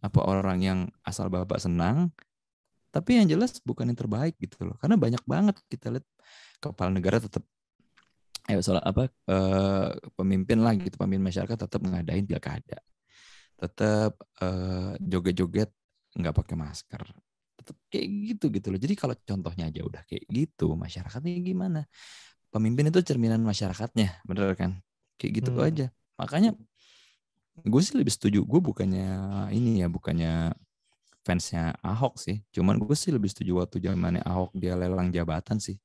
[0.00, 2.08] apa orang yang asal bapak senang.
[2.92, 4.76] Tapi yang jelas bukan yang terbaik gitu loh.
[4.80, 6.06] Karena banyak banget kita lihat
[6.60, 7.44] kepala negara tetap
[8.50, 9.88] eh soal apa eh,
[10.18, 12.82] pemimpin lah gitu pemimpin masyarakat tetap ngadain pilkada
[13.62, 15.70] tetap eh, joget-joget
[16.18, 17.02] nggak pakai masker.
[17.58, 18.80] Tetap kayak gitu gitu loh.
[18.82, 21.80] Jadi kalau contohnya aja udah kayak gitu masyarakatnya gimana?
[22.52, 24.72] Pemimpin itu cerminan masyarakatnya bener kan?
[25.20, 25.66] Kayak gitu Hmm.
[25.68, 25.86] aja.
[26.20, 26.52] Makanya
[27.62, 29.06] gue sih lebih setuju gue bukannya
[29.54, 30.56] ini ya bukannya
[31.26, 32.42] fansnya Ahok sih.
[32.54, 35.76] Cuman gue sih lebih setuju waktu zamannya Ahok dia lelang jabatan sih.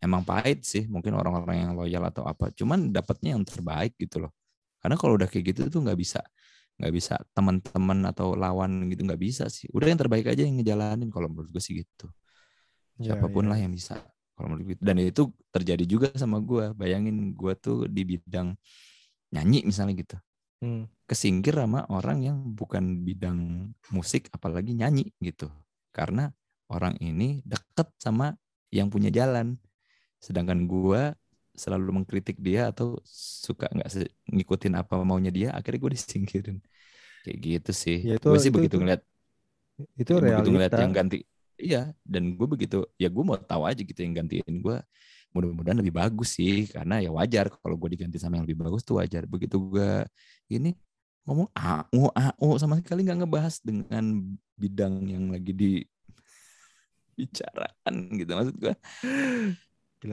[0.00, 2.52] Emang pahit sih mungkin orang-orang yang loyal atau apa.
[2.54, 4.32] Cuman dapatnya yang terbaik gitu loh.
[4.82, 6.20] Karena kalau udah kayak gitu tuh nggak bisa
[6.76, 9.68] nggak bisa teman-teman atau lawan gitu nggak bisa sih.
[9.72, 12.08] Udah yang terbaik aja yang ngejalanin kalau menurut gue sih gitu.
[13.00, 13.56] Ya, siapa pun ya.
[13.56, 14.00] lah yang bisa
[14.36, 18.52] kalau menurut gue dan itu terjadi juga sama gue bayangin gue tuh di bidang
[19.32, 20.16] nyanyi misalnya gitu.
[20.56, 20.88] Hmm.
[21.04, 25.52] kesingkir sama orang yang bukan bidang musik apalagi nyanyi gitu.
[25.92, 26.32] Karena
[26.72, 28.34] orang ini deket sama
[28.72, 29.60] yang punya jalan.
[30.18, 31.14] Sedangkan gua
[31.56, 33.88] selalu mengkritik dia atau suka nggak
[34.30, 36.58] ngikutin apa maunya dia akhirnya gue disingkirin.
[37.26, 37.98] Kayak gitu sih.
[38.06, 39.02] Ya, itu- gue sih itu- begitu itu ngeliat
[39.98, 41.18] Itu begitu ngeliat yang ganti
[41.56, 44.76] iya dan gue begitu ya gue mau tahu aja gitu yang gantiin gue
[45.36, 49.00] mudah-mudahan lebih bagus sih karena ya wajar kalau gue diganti sama yang lebih bagus tuh
[49.00, 49.28] wajar.
[49.28, 50.04] Begitu gue
[50.48, 50.72] ini
[51.28, 54.04] ngomong au au sama sekali nggak ngebahas dengan
[54.56, 55.72] bidang yang lagi di
[57.16, 58.74] bicarakan gitu maksud gue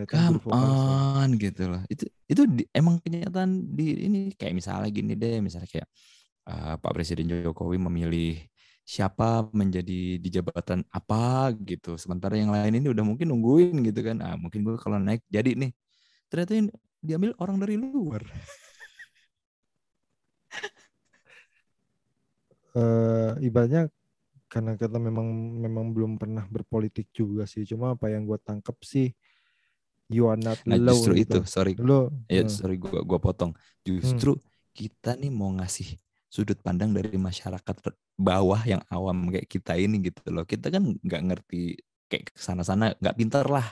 [0.09, 1.81] Kelihatan on gitu loh.
[1.89, 5.87] Itu itu di- emang kenyataan di ini kayak misalnya gini deh misalnya kayak
[6.49, 8.39] eh, Pak Presiden Jokowi memilih
[8.83, 11.95] siapa menjadi di jabatan apa gitu.
[12.01, 14.17] Sementara yang lain ini udah mungkin nungguin gitu kan.
[14.25, 15.71] Ah mungkin gue kalau naik jadi nih.
[16.31, 16.67] Ternyata yang
[17.03, 18.23] diambil orang dari luar.
[22.73, 23.89] Eh ibaratnya
[24.51, 25.27] karena kita memang
[25.65, 27.63] memang belum pernah berpolitik juga sih.
[27.69, 29.07] Cuma apa yang gue tangkep sih,
[30.13, 31.37] you are not nah alone justru gitu.
[31.41, 31.73] itu sorry.
[31.81, 33.51] Lo, ya sorry gua gua potong.
[33.81, 34.37] Justru
[34.77, 35.97] kita nih mau ngasih
[36.29, 37.75] sudut pandang dari masyarakat
[38.17, 40.45] bawah yang awam kayak kita ini gitu loh.
[40.45, 41.77] Kita kan nggak ngerti
[42.09, 43.65] kayak ke sana-sana nggak pintar lah.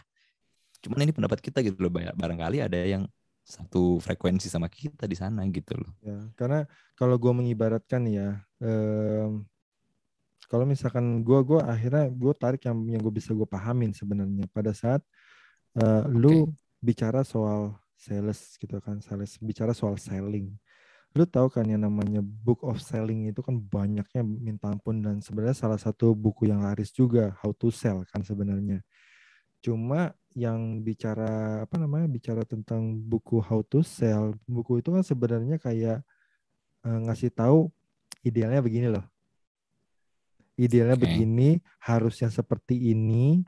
[0.81, 3.05] Cuman ini pendapat kita gitu loh Ba- barangkali ada yang
[3.41, 5.91] satu frekuensi sama kita di sana gitu loh.
[6.01, 9.45] Ya, karena kalau gue mengibaratkan ya, em,
[10.45, 14.45] kalau misalkan gue gua akhirnya gue tarik yang yang gue bisa gue pahamin sebenarnya.
[14.51, 15.01] Pada saat
[15.77, 16.51] eh, lu
[16.81, 20.49] bicara soal sales gitu kan, sales bicara soal selling.
[21.11, 25.53] Lu tahu kan yang namanya book of selling itu kan banyaknya minta ampun dan sebenarnya
[25.53, 28.79] salah satu buku yang laris juga how to sell kan sebenarnya.
[29.61, 35.61] Cuma yang bicara apa namanya bicara tentang buku how to sell, buku itu kan sebenarnya
[35.61, 36.01] kayak
[36.87, 37.69] eh, ngasih tahu
[38.25, 39.05] idealnya begini loh.
[40.55, 41.05] Idealnya Oke.
[41.09, 43.41] begini, harusnya seperti ini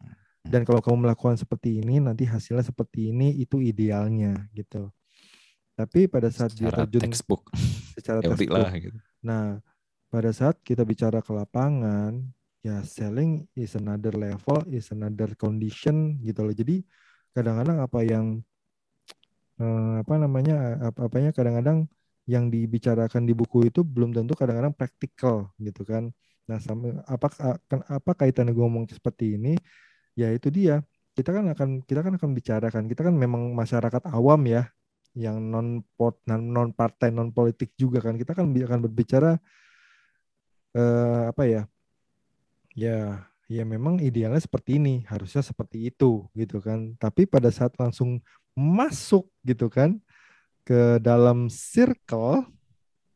[0.44, 4.92] dan kalau kamu melakukan seperti ini nanti hasilnya seperti ini itu idealnya gitu.
[5.74, 7.44] Tapi pada saat dia secara terjun textbook
[7.98, 9.64] secara textbook, lah gitu Nah,
[10.12, 12.20] pada saat kita bicara ke lapangan,
[12.60, 16.52] ya selling is another level, is another condition gitu loh.
[16.52, 16.84] Jadi
[17.32, 18.44] kadang-kadang apa yang
[19.64, 21.88] eh, apa namanya apa apanya kadang-kadang
[22.28, 26.12] yang dibicarakan di buku itu belum tentu kadang-kadang praktikal gitu kan.
[26.48, 27.28] Nah, sama apa
[27.88, 29.56] apa kaitannya gue ngomong seperti ini?
[30.14, 30.82] Ya itu dia.
[31.14, 32.84] Kita kan akan kita kan akan bicarakan.
[32.90, 34.70] Kita kan memang masyarakat awam ya
[35.14, 35.86] yang non
[36.28, 38.18] non partai non politik juga kan.
[38.18, 39.38] Kita kan akan berbicara
[40.74, 41.62] eh, apa ya?
[42.74, 45.06] Ya ya memang idealnya seperti ini.
[45.06, 46.98] Harusnya seperti itu gitu kan.
[46.98, 48.22] Tapi pada saat langsung
[48.54, 49.98] masuk gitu kan
[50.64, 52.46] ke dalam circle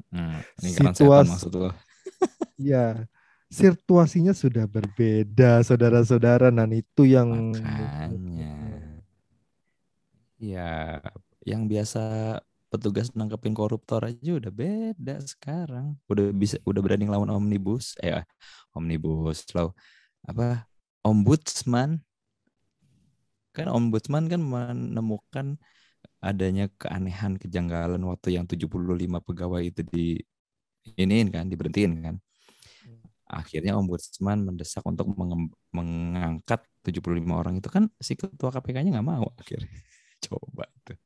[0.07, 1.69] Hmm, ini kan setan Situasi- maksud lo
[2.71, 3.03] ya
[3.47, 6.51] situasinya sudah berbeda saudara-saudara.
[6.51, 8.53] Dan itu yang makanya.
[10.37, 11.01] Ya
[11.41, 12.37] yang biasa
[12.67, 15.97] petugas nangkepin koruptor aja udah beda sekarang.
[16.05, 18.21] Udah bisa udah berani lawan omnibus eh
[18.75, 19.73] omnibus law
[20.27, 20.67] apa
[21.01, 22.03] ombudsman.
[23.55, 25.57] Kan ombudsman kan menemukan
[26.21, 28.69] adanya keanehan kejanggalan waktu yang 75
[29.21, 30.05] pegawai itu di
[30.97, 32.15] iniin kan diberhentiin kan
[33.27, 35.11] akhirnya ombudsman mendesak untuk
[35.71, 39.67] mengangkat 75 orang itu kan si ketua KPK-nya nggak mau akhirnya.
[40.25, 40.97] Coba tuh.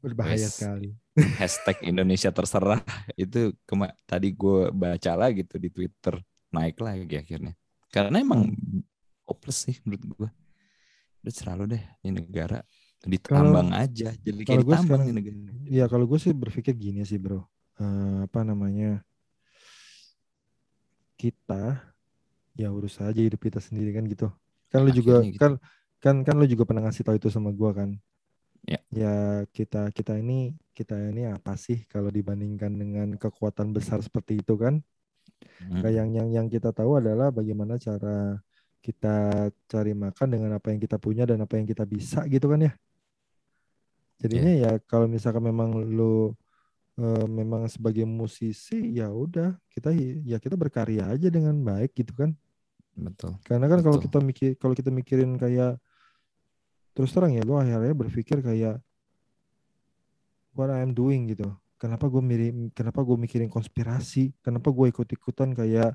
[0.00, 0.56] Berbahaya Wes.
[0.56, 0.96] sekali.
[1.40, 2.80] hashtag Indonesia terserah.
[3.12, 6.16] Itu kema tadi gue baca lagi tuh di Twitter.
[6.54, 7.52] Naik lagi akhirnya.
[7.92, 8.48] Karena emang
[9.28, 10.28] hopeless sih menurut gue
[11.26, 12.62] udah selalu deh ini negara
[13.02, 14.14] ditambang aja.
[14.14, 15.38] Jadi kayak ditambang sekarang- nih negara.
[15.66, 17.42] Ya kalau gue sih berpikir gini sih bro,
[17.76, 19.04] Eh, apa namanya
[21.16, 21.80] kita
[22.56, 24.28] ya urus aja hidup kita sendiri kan gitu.
[24.72, 25.36] Kan lu juga gitu.
[25.36, 25.60] kan
[26.00, 27.90] kan kan lu juga pernah ngasih tahu itu sama gue kan.
[28.66, 28.80] Ya.
[28.90, 29.14] Ya
[29.52, 34.80] kita kita ini kita ini apa sih kalau dibandingkan dengan kekuatan besar seperti itu kan?
[35.60, 35.84] Hmm.
[35.84, 38.40] Kayak yang yang yang kita tahu adalah bagaimana cara
[38.80, 42.70] kita cari makan dengan apa yang kita punya dan apa yang kita bisa gitu kan
[42.70, 42.72] ya.
[44.16, 46.32] Jadinya ya kalau misalkan memang lu
[46.96, 49.92] eh, memang sebagai musisi ya udah kita
[50.24, 52.30] ya kita berkarya aja dengan baik gitu kan.
[52.96, 55.76] betul Karena kan kalau kita mikir kalau kita mikirin kayak
[56.96, 58.80] terus terang ya lu akhirnya berpikir kayak
[60.56, 61.52] what I'm doing gitu.
[61.76, 64.32] Kenapa gue mirim kenapa gue mikirin konspirasi?
[64.40, 65.92] Kenapa gue ikut-ikutan kayak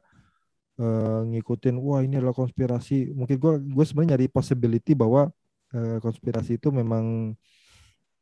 [0.78, 3.10] eh, ngikutin wah ini adalah konspirasi.
[3.18, 5.34] Mungkin gue gue sebenarnya nyari possibility bahwa
[5.74, 7.34] eh, konspirasi itu memang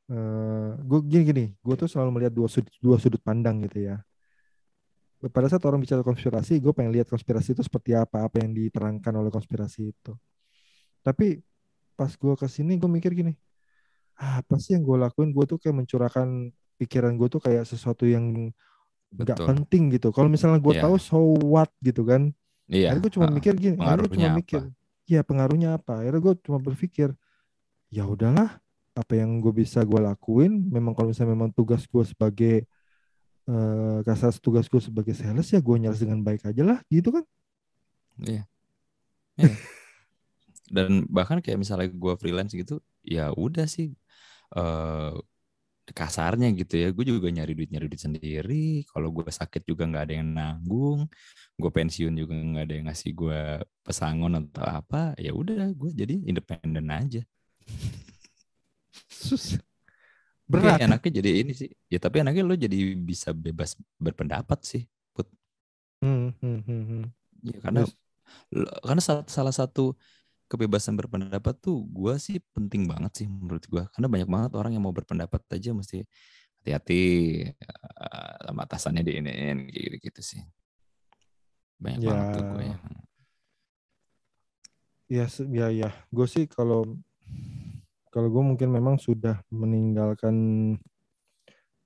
[0.09, 4.01] eh gue gini gini, gue tuh selalu melihat dua sudut dua sudut pandang gitu ya.
[5.19, 9.11] Pada saat orang bicara konspirasi, gue pengen lihat konspirasi itu seperti apa, apa yang diterangkan
[9.19, 10.15] oleh konspirasi itu.
[11.03, 11.43] Tapi
[11.93, 13.35] pas gue ke sini, gue mikir gini,
[14.15, 15.35] "Ah, apa sih yang gue lakuin?
[15.35, 18.47] Gue tuh kayak mencurahkan pikiran gue tuh kayak sesuatu yang
[19.11, 20.15] nggak penting gitu.
[20.15, 20.87] Kalau misalnya gue Iya.
[20.87, 22.31] tahu so what gitu kan,
[22.71, 23.35] iya akhirnya gue cuma heeh.
[23.35, 24.39] mikir gini, akhirnya pengaruhnya cuma apa?
[24.39, 24.61] mikir,
[25.03, 25.93] ya pengaruhnya apa?
[25.99, 27.09] Akhirnya gue cuma berpikir,
[27.91, 28.63] ya udahlah,
[28.99, 30.67] apa yang gue bisa gue lakuin.
[30.67, 32.55] Memang kalau misalnya memang tugas gue sebagai
[33.49, 37.23] eh kasar tugas gue sebagai sales ya gue nyales dengan baik aja lah, gitu kan?
[38.19, 38.43] Iya.
[39.39, 39.55] Iya.
[40.69, 43.95] Dan bahkan kayak misalnya gue freelance gitu, ya udah sih
[44.53, 45.15] eh
[45.89, 46.93] kasarnya gitu ya.
[46.93, 48.85] Gue juga nyari duit nyari duit sendiri.
[48.85, 51.09] Kalau gue sakit juga nggak ada yang nanggung.
[51.57, 53.41] Gue pensiun juga nggak ada yang ngasih gue
[53.81, 55.17] pesangon atau apa.
[55.17, 57.21] Ya udah, gue jadi independen aja.
[59.09, 59.57] Sus,
[60.49, 60.79] Tapi berat.
[60.85, 61.69] enaknya jadi ini sih.
[61.89, 64.83] Ya tapi enaknya lo jadi bisa bebas berpendapat sih.
[65.13, 65.27] Put.
[66.01, 67.03] Hmm, hmm, hmm, hmm.
[67.43, 67.81] Ya, karena.
[68.53, 69.97] L- karena sa- salah satu
[70.49, 74.81] kebebasan berpendapat tuh gua sih penting banget sih menurut gua karena banyak banget orang yang
[74.85, 76.05] mau berpendapat aja mesti
[76.61, 77.01] hati-hati
[78.45, 80.41] sama atasannya diinin gitu gitu sih
[81.81, 82.69] banyak banget tuh gue Ya.
[82.69, 82.81] yang
[85.09, 85.89] Ya, ya, ya.
[86.13, 86.85] Gue sih kalau
[88.09, 90.35] kalau gue mungkin memang sudah meninggalkan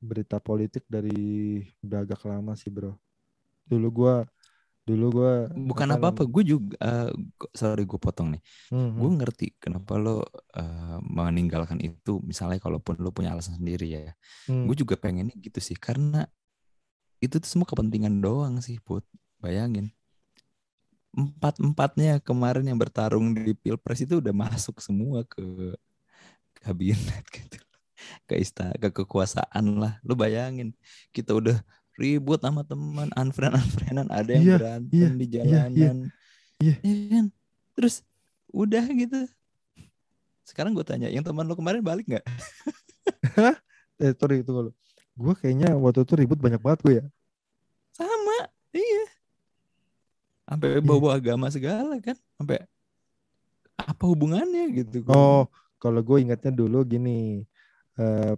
[0.03, 2.95] berita politik dari udah agak lama sih bro.
[3.63, 4.15] Dulu gue,
[4.83, 6.75] dulu gue bukan apa-apa gue juga
[7.15, 8.41] gu- sorry gue potong nih.
[8.67, 10.27] Hmm, gue ngerti kenapa lo
[10.59, 14.11] eh, meninggalkan itu misalnya kalaupun lo punya alasan sendiri ya.
[14.47, 14.67] Hmm.
[14.67, 16.27] gue juga pengennya gitu sih karena
[17.23, 19.07] itu tuh semua kepentingan doang sih put.
[19.39, 19.91] Bayangin.
[21.13, 25.39] Empat empatnya kemarin yang bertarung di pilpres itu udah masuk semua ke
[26.63, 27.59] kabinet gitu.
[28.23, 29.99] Ke istana ke kekuasaan lah.
[30.01, 30.71] Lu bayangin
[31.11, 31.59] kita udah
[31.99, 34.07] ribut sama teman unfriend unfriendan.
[34.09, 35.97] Ada yang Iya, berantem iya, di iya, iya, jalanan.
[36.57, 36.75] Iya.
[36.81, 37.25] Iya kan?
[37.75, 37.95] Terus
[38.49, 39.19] udah gitu.
[40.43, 42.25] Sekarang gue tanya yang teman lo kemarin balik nggak?
[44.01, 44.71] Eh sorry itu kalau
[45.13, 47.05] gue kayaknya waktu itu ribut banyak banget gue ya.
[47.93, 49.05] sama iya.
[50.43, 52.17] Sampai bawa agama segala kan?
[52.35, 52.65] Sampai
[53.77, 55.13] apa hubungannya gitu gua?
[55.13, 55.43] Oh,
[55.83, 57.43] kalau gue ingatnya dulu gini,
[57.99, 58.33] eh,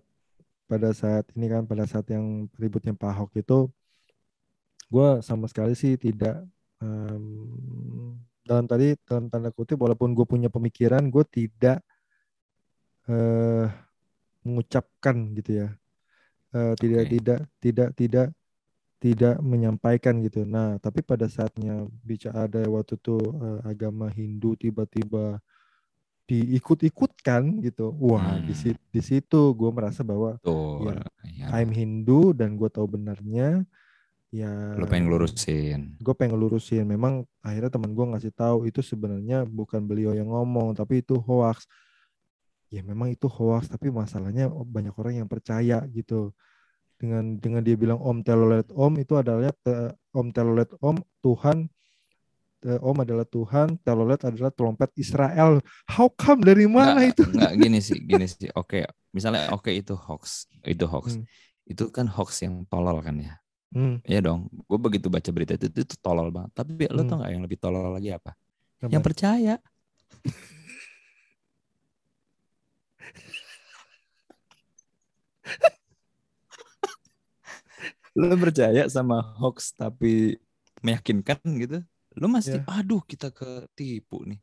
[0.70, 3.70] pada saat ini kan pada saat yang ributnya Pak Ahok itu,
[4.94, 6.36] gue sama sekali sih tidak
[6.82, 7.26] em,
[8.48, 11.78] dalam tadi dalam tanda kutip walaupun gue punya pemikiran, gue tidak
[13.10, 13.68] eh,
[14.46, 15.68] mengucapkan gitu ya,
[16.56, 18.28] Eh, tidak tidak tidak tidak
[19.04, 20.48] tidak menyampaikan gitu.
[20.48, 25.44] Nah, tapi pada saatnya bicara ada waktu itu eh, agama Hindu tiba-tiba
[26.26, 27.94] diikut-ikutkan gitu.
[28.02, 28.60] Wah, di Hmm.
[28.60, 33.64] situ di situ gue merasa bahwa tuh ya, ya, I'm Hindu dan gue tahu benarnya.
[34.34, 36.84] Ya, lu pengen ngelurusin gue pengen ngelurusin.
[36.84, 41.64] Memang akhirnya teman gue ngasih tahu itu sebenarnya bukan beliau yang ngomong, tapi itu hoax.
[42.74, 46.34] Ya memang itu hoax, tapi masalahnya banyak orang yang percaya gitu.
[46.96, 51.72] Dengan dengan dia bilang Om Telolet Om itu adalah te- Om Telolet Om Tuhan eh,
[52.64, 55.60] Om adalah Tuhan, Telolet adalah trompet Israel.
[55.86, 57.22] How come dari mana Nggak- itu?
[57.30, 61.24] nggak gini sih gini sih oke misalnya oke itu hoax itu hoax Hmm.
[61.64, 63.38] itu kan hoax yang tolol kan ya
[63.72, 67.08] Hmm, Iya dong gue begitu baca berita itu itu tolol banget tapi lo Hmm.
[67.08, 68.36] tau nggak yang lebih tolol lagi apa
[68.82, 68.92] apa?
[68.92, 69.56] yang percaya
[78.16, 80.40] lu percaya sama hoax tapi
[80.80, 81.84] meyakinkan gitu
[82.16, 82.68] lu masih Ya.
[82.70, 84.40] aduh kita ketipu nih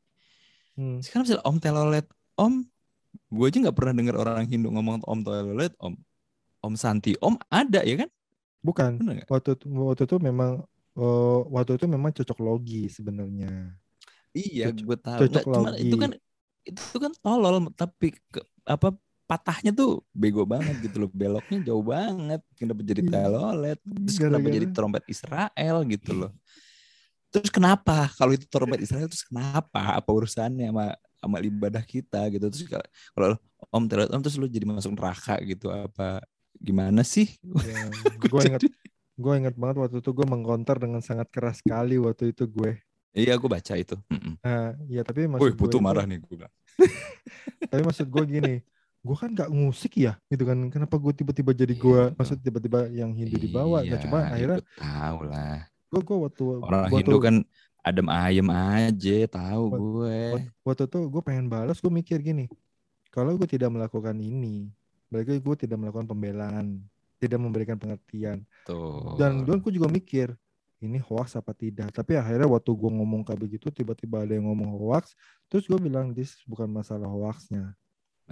[0.72, 1.00] Hmm.
[1.00, 2.64] sekarang misalnya om telolet om
[3.28, 5.92] gue aja nggak pernah dengar orang Hindu ngomong om telolet om
[6.60, 8.10] om santi om ada ya kan
[8.60, 8.94] Bukan.
[8.96, 10.64] bener Waktu itu, waktu itu memang
[10.94, 13.74] eh, waktu itu memang cocok logi sebenarnya.
[14.30, 15.82] iya Cocok- gue tahu cocok Nggak, cuma logi.
[15.82, 16.10] itu kan
[16.62, 18.88] itu kan tolol tapi ke- apa
[19.24, 23.10] patahnya tuh bego banget gitu loh beloknya jauh banget kenapa jadi Iya.
[23.10, 26.30] telolet terus kenapa Gara-gara- jadi trompet Israel gitu loh
[27.33, 32.47] terus kenapa kalau itu trompet Israel terus kenapa apa urusannya sama sama ibadah kita gitu
[32.47, 36.20] terus kalau- om telolet om terus lu jadi masuk neraka gitu apa
[36.55, 37.26] gimana sih
[37.64, 37.89] Ya,
[38.20, 38.61] gue ingat
[39.12, 42.80] gue ingat banget waktu itu gue mengkonter dengan sangat keras sekali waktu itu gue.
[43.12, 43.93] iya gue baca itu.
[44.41, 46.49] Nah, ya tapi maksud gue butuh itu- marah nih gue.
[47.70, 48.55] Tapi maksud gue gini,
[48.99, 50.57] gue kan gak musik ya, gitu kan?
[50.68, 52.16] Kenapa gue tiba-tiba jadi gue, Iya.
[52.16, 53.85] maksud tiba-tiba yang Hindu dibawa?
[53.85, 55.59] Nah, cuma Iya, akhirnya gue tahu lah.
[55.93, 57.36] Gue gue waktu Orang waktu, Hindu kan
[57.84, 60.49] adem ayem aja, tahu gue.
[60.64, 62.49] waktu, itu gue pengen balas, gue mikir gini,
[63.12, 64.72] kalau gue tidak melakukan ini,
[65.12, 66.80] berarti gue tidak melakukan pembelaan,
[67.20, 68.49] tidak memberikan pengertian.
[68.64, 69.20] Tuh.
[69.20, 70.32] Dan dan gue juga mikir,
[70.80, 71.93] ini hoax apa tidak?
[71.93, 75.12] Tapi akhirnya waktu gue ngomong kayak begitu, tiba-tiba ada yang ngomong hoax,
[75.53, 77.76] terus gue bilang, this bukan masalah hoaxnya.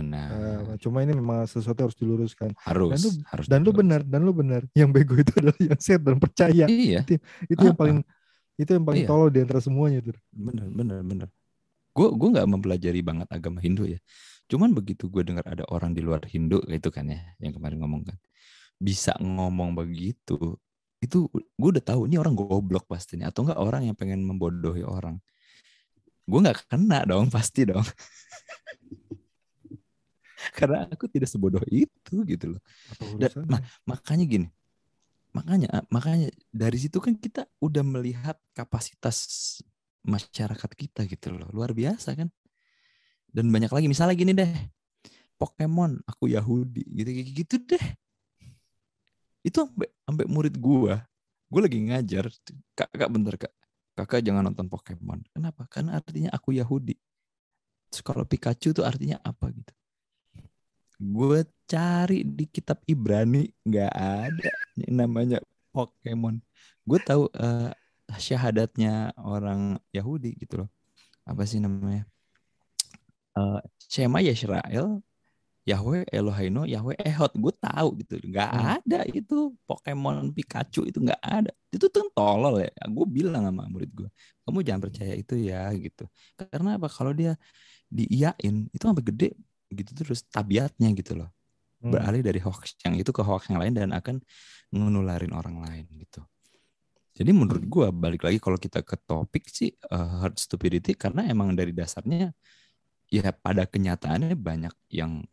[0.01, 0.29] Benar.
[0.33, 2.57] Eh, cuma ini memang sesuatu harus diluruskan.
[2.57, 3.47] harus, dan lu- harus.
[3.47, 4.65] Dan lu benar, dan lu benar.
[4.73, 6.65] Yang bego itu adalah yang sehat dan percaya.
[6.65, 7.05] Iya,
[7.47, 7.99] Itu yang Ah, paling
[8.57, 9.09] itu yang paling Iya.
[9.09, 10.17] tolol di antara semuanya tuh.
[10.33, 11.29] benar, benar, benar.
[11.91, 14.01] Gue gue nggak mempelajari banget agama Hindu ya.
[14.51, 18.03] Cuman begitu gue dengar ada orang di luar Hindu itu kan ya, yang kemarin ngomong
[18.03, 18.19] kan,
[18.77, 20.59] bisa ngomong begitu,
[20.99, 24.83] itu gue udah tahu ini orang goblok pasti nih, atau enggak orang yang pengen membodohi
[24.83, 25.23] orang.
[26.27, 27.83] Gue nggak kena dong, pasti dong.
[30.59, 32.63] Karena aku tidak sebodoh itu gitu loh.
[33.17, 34.49] Dan, ma- makanya gini,
[35.37, 39.61] makanya makanya dari situ kan kita udah melihat kapasitas
[40.03, 42.29] masyarakat kita gitu loh, luar biasa kan.
[43.31, 44.51] Dan banyak lagi, misalnya gini deh,
[45.39, 47.11] Pokemon, aku Yahudi, gitu
[47.45, 47.85] gitu deh.
[49.47, 51.01] Itu sampai sampai murid gua,
[51.49, 52.29] gua lagi ngajar,
[52.77, 53.53] kak, kak bentar kak,
[53.97, 55.25] kakak jangan nonton Pokemon.
[55.33, 55.65] Kenapa?
[55.71, 56.99] Karena artinya aku Yahudi.
[57.91, 59.73] Terus kalau Pikachu itu artinya apa gitu?
[61.01, 65.39] Gue cari di kitab Ibrani nggak ada yang namanya
[65.73, 66.45] Pokemon.
[66.85, 67.73] Gue tahu eh,
[68.21, 70.69] syahadatnya orang Yahudi gitu loh.
[71.25, 72.05] Apa sih namanya?
[73.39, 75.01] Eh, Shema Yisrael,
[75.69, 77.33] Yahweh Eloheinu, Yahweh Ehud.
[77.39, 78.19] Gue tahu gitu.
[78.21, 78.67] Nggak Hmm.
[78.81, 81.53] ada itu Pokemon Pikachu itu nggak ada.
[81.73, 82.71] Itu tuh tolol ya.
[82.91, 84.09] Gue bilang sama murid gue,
[84.47, 86.05] kamu jangan percaya itu ya gitu.
[86.39, 86.89] Karena apa?
[86.91, 87.37] Kalau dia
[87.91, 89.29] diiyain itu sampai gede
[89.71, 91.31] gitu terus tabiatnya gitu loh
[91.81, 91.97] Hmm.
[91.97, 94.21] beralih dari hoax yang itu ke hoax yang lain dan akan
[94.69, 96.21] ngenularin orang lain gitu.
[97.17, 101.57] Jadi menurut gua balik lagi kalau kita ke topik sih uh, herd stupidity karena emang
[101.57, 102.37] dari dasarnya
[103.09, 105.25] ya pada kenyataannya banyak yang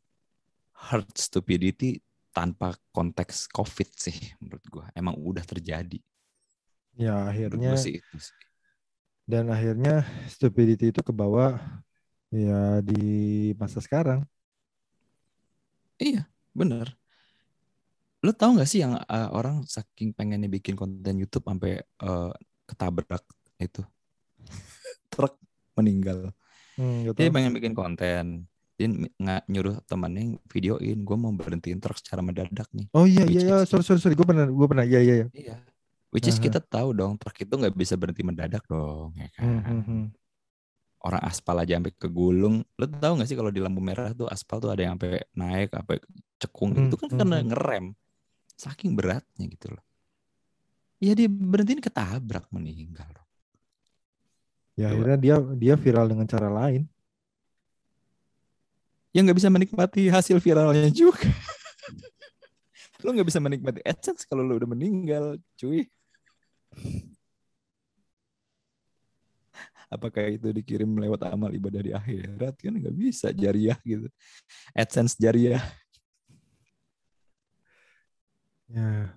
[0.87, 1.99] herd stupidity
[2.31, 5.99] tanpa konteks covid sih menurut gua emang udah terjadi.
[6.95, 8.39] Ya akhirnya sih itu sih.
[9.27, 11.59] dan akhirnya stupidity itu kebawa
[12.31, 13.03] ya di
[13.55, 14.23] masa sekarang.
[15.97, 16.93] Iya, bener.
[18.21, 22.33] Lo tau gak sih yang uh, orang saking pengennya bikin konten YouTube sampai uh,
[22.67, 23.23] ketabrak
[23.57, 23.81] itu
[25.13, 25.37] truk
[25.77, 26.33] meninggal.
[26.77, 28.45] Hmm, Dia pengen bikin konten.
[28.77, 31.01] Dia nggak nyuruh temannya videoin.
[31.01, 32.85] Gue mau berhentiin truk secara mendadak nih.
[32.93, 35.27] Oh iya which iya iya sorry sorry sorry gue pernah gue pernah iya iya iya.
[35.33, 35.55] Iya.
[36.13, 36.45] Which is Aha.
[36.45, 39.43] kita tahu dong truk itu nggak bisa berhenti mendadak dong, ya kan?
[39.43, 40.03] Hmm, hmm, hmm.
[41.07, 42.67] Orang aspal aja sampai kegulung.
[42.75, 45.71] Lo tahu nggak sih kalau di lampu merah tuh aspal tuh ada yang sampai naik,
[45.71, 45.97] sampai
[46.35, 46.75] cekung.
[46.75, 47.47] Hmm, Itu kan hmm, karena hmm.
[47.47, 47.85] ngerem.
[48.59, 49.83] Saking beratnya gitu loh.
[50.99, 53.07] Ya dia berhentiin ketabrak meninggal.
[54.75, 54.93] Ya Coba.
[54.93, 56.83] akhirnya dia dia viral dengan cara lain.
[59.15, 61.25] Ya nggak bisa menikmati hasil viralnya juga.
[63.05, 65.87] lo nggak bisa menikmati AdSense kalau lo udah meninggal, cuy.
[69.87, 74.11] Apakah itu dikirim lewat amal ibadah di akhirat kan nggak bisa jariah gitu.
[74.75, 75.63] AdSense jariah.
[78.67, 79.15] Ya.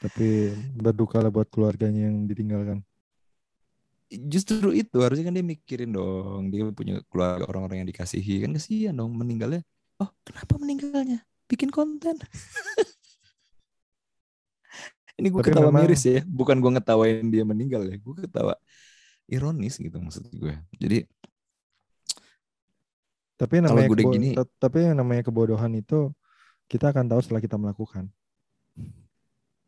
[0.00, 2.80] Tapi berduka lah buat keluarganya yang ditinggalkan.
[4.12, 6.48] Justru itu harusnya kan dia mikirin dong.
[6.48, 9.60] Dia punya keluarga orang-orang yang dikasihi kan kesian dong meninggalnya.
[10.00, 11.20] Oh kenapa meninggalnya?
[11.44, 12.16] Bikin konten.
[15.20, 16.24] Ini gue ketawa memang- miris ya.
[16.24, 18.00] Bukan gue ngetawain dia meninggal ya.
[18.00, 18.56] Gue ketawa
[19.26, 20.54] ironis gitu maksud gue.
[20.78, 21.06] Jadi
[23.36, 26.14] Tapi yang namanya gue gini- ta- tapi yang namanya kebodohan itu
[26.70, 28.06] kita akan tahu setelah kita melakukan.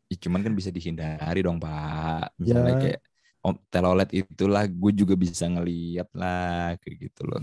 [0.07, 2.39] Ya, cuman kan bisa dihindari dong Pak.
[2.39, 2.81] Misalnya Ya.
[2.81, 2.99] kayak
[3.43, 7.41] om telolet itulah gue juga bisa ngeliat lah kayak gitu loh.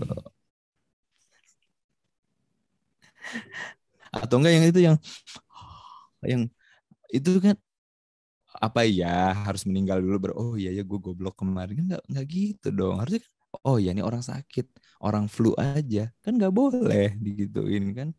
[4.09, 4.97] Atau enggak yang itu yang
[6.23, 6.41] yang
[7.13, 7.55] itu kan
[8.63, 11.75] apa ya harus meninggal dulu baru oh iya ya gue goblok kemarin.
[11.75, 12.95] Kan nggak nggak gitu dong.
[13.03, 13.31] Harusnya kan
[13.67, 14.65] oh ya ini orang sakit
[15.03, 16.07] orang flu aja.
[16.23, 18.09] Kan nggak boleh digituin kan.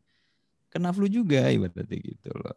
[0.69, 2.53] Kena flu juga ibaratnya gitu loh.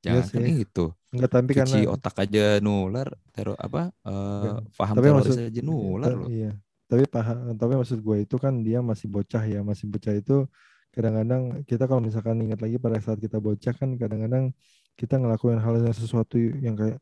[0.00, 0.64] Iya jangan kan sih.
[0.64, 4.56] itu Enggak tapi cuci karena otak aja nular teror apa Enggak.
[4.72, 6.28] paham Tapi teroris maksud- aja nular Ta- loh.
[6.32, 6.50] Iya.
[6.90, 10.48] Tapi paham, tapi maksud gue itu kan dia masih bocah ya, masih bocah itu
[10.90, 14.50] kadang-kadang kita kalau misalkan ingat lagi pada saat kita bocah kan kadang-kadang
[14.94, 16.98] kita ngelakuin hal yang sesuatu yang kayak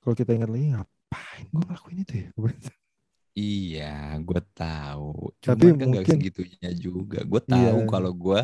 [0.00, 2.28] kalau kita ingat lagi ngapain gue ngelakuin itu ya?
[3.30, 5.30] Iya, gue tahu.
[5.38, 7.22] Tapi Cuman kan mungkin- segitunya juga.
[7.22, 7.70] Gue Iya.
[7.70, 8.40] tahu kalau gue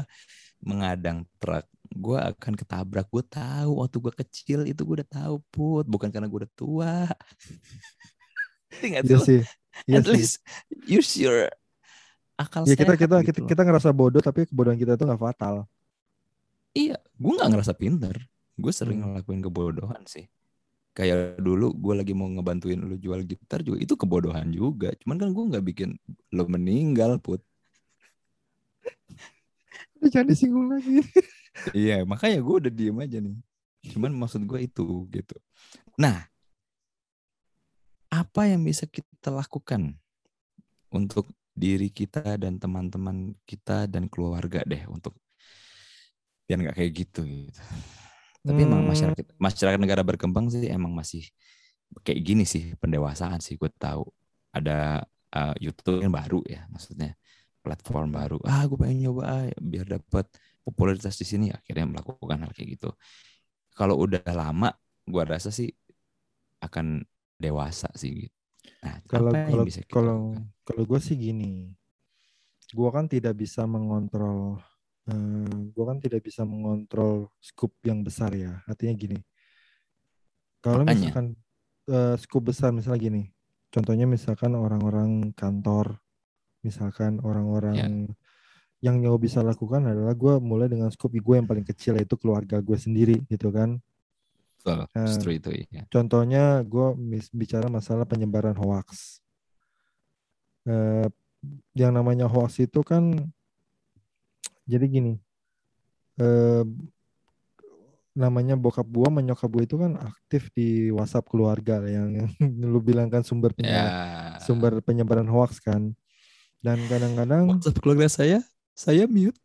[0.62, 3.10] mengadang truk, gue akan ketabrak.
[3.10, 6.94] Gue tahu waktu gue kecil itu gue udah tahu put, bukan karena gue udah tua.
[8.86, 9.40] Ingat Iya sih.
[9.90, 10.14] Iya At sih.
[10.14, 10.34] least
[10.86, 11.50] use your
[12.38, 15.20] akal Ya kita sehat kita gitu kita, kita ngerasa bodoh tapi kebodohan kita itu nggak
[15.20, 15.66] fatal.
[16.72, 18.14] Iya, gue nggak ngerasa pinter.
[18.56, 19.16] Gue sering Hmm.
[19.16, 20.26] ngelakuin kebodohan sih.
[20.96, 24.92] Kayak dulu gue lagi mau ngebantuin lu jual gitar juga itu kebodohan juga.
[25.04, 25.90] Cuman kan gue nggak bikin
[26.32, 27.40] lo meninggal put.
[30.12, 31.00] Jangan disinggung lagi.
[31.72, 33.36] Iya, makanya gue udah diem aja nih.
[33.96, 35.34] Cuman maksud gue itu gitu.
[35.96, 36.28] Nah,
[38.12, 39.96] apa yang bisa kita lakukan
[40.92, 41.26] untuk
[41.56, 45.16] diri kita dan teman-teman kita dan keluarga deh untuk
[46.46, 47.60] biar nggak kayak gitu gitu.
[48.46, 48.90] Tapi emang Hmm.
[48.94, 51.26] masyarakat masyarakat negara berkembang sih emang masih
[52.06, 54.06] kayak gini sih pendewasaan sih gue tahu.
[54.54, 55.04] Ada
[55.36, 57.14] uh, YouTube yang baru ya maksudnya
[57.64, 58.38] platform baru.
[58.46, 60.26] Ah, gue pengen nyoba ah, biar dapat
[60.62, 62.90] popularitas di sini akhirnya melakukan hal kayak gitu.
[63.76, 64.72] Kalau udah lama,
[65.04, 65.68] gue rasa sih
[66.62, 67.04] akan
[67.36, 68.36] dewasa sih gitu.
[68.82, 70.18] Nah, Kalau kalau kalau
[70.66, 71.74] kalau gue sih gini,
[72.70, 74.58] gue kan tidak bisa mengontrol,
[75.06, 78.62] eh, gue kan tidak bisa mengontrol scoop yang besar ya.
[78.66, 79.18] Artinya gini,
[80.62, 81.38] kalau misalkan
[81.86, 83.22] eh, scoop besar misalnya gini,
[83.70, 85.98] contohnya misalkan orang-orang kantor,
[86.66, 88.10] misalkan orang-orang
[88.84, 92.60] yang gue bisa lakukan adalah gue mulai dengan scoop gue yang paling kecil yaitu keluarga
[92.60, 93.80] gue sendiri gitu kan.
[94.66, 95.86] Betul, justru itu ya.
[95.86, 96.88] Contohnya gue
[97.30, 99.22] bicara masalah penyebaran hoax.
[100.66, 101.06] Eh,
[101.78, 103.14] yang namanya hoax itu kan
[104.66, 105.14] jadi gini.
[106.16, 106.64] Eh,
[108.12, 112.28] namanya bokap gua sama nyokap gua itu kan aktif di WhatsApp keluarga yang, yang
[112.72, 113.56] lu bilang kan sumber Ya.
[113.56, 113.92] penyebaran,
[114.40, 115.92] sumber penyebaran hoax kan.
[116.58, 118.38] Dan kadang-kadang WhatsApp keluarga saya,
[118.72, 119.36] saya mute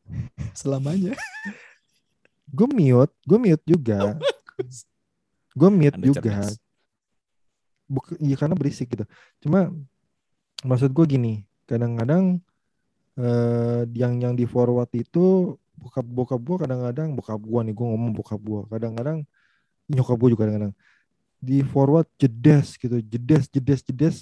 [0.56, 1.14] selamanya.
[2.56, 4.16] gue mute, gue mute juga,
[5.52, 6.20] gue mute Anda juga.
[6.24, 6.56] cerdas.
[7.88, 9.04] Buk, iya karena berisik gitu.
[9.44, 9.68] Cuma
[10.64, 11.34] maksud gue gini,
[11.68, 12.40] kadang-kadang
[13.22, 18.12] eh, yang yang di forward itu bokap bokap gue kadang-kadang bokap gue nih gue ngomong
[18.14, 19.18] bokap gue kadang-kadang
[19.90, 20.74] nyokap gue juga kadang-kadang
[21.42, 24.18] di forward jedes gitu jedes jedes jedes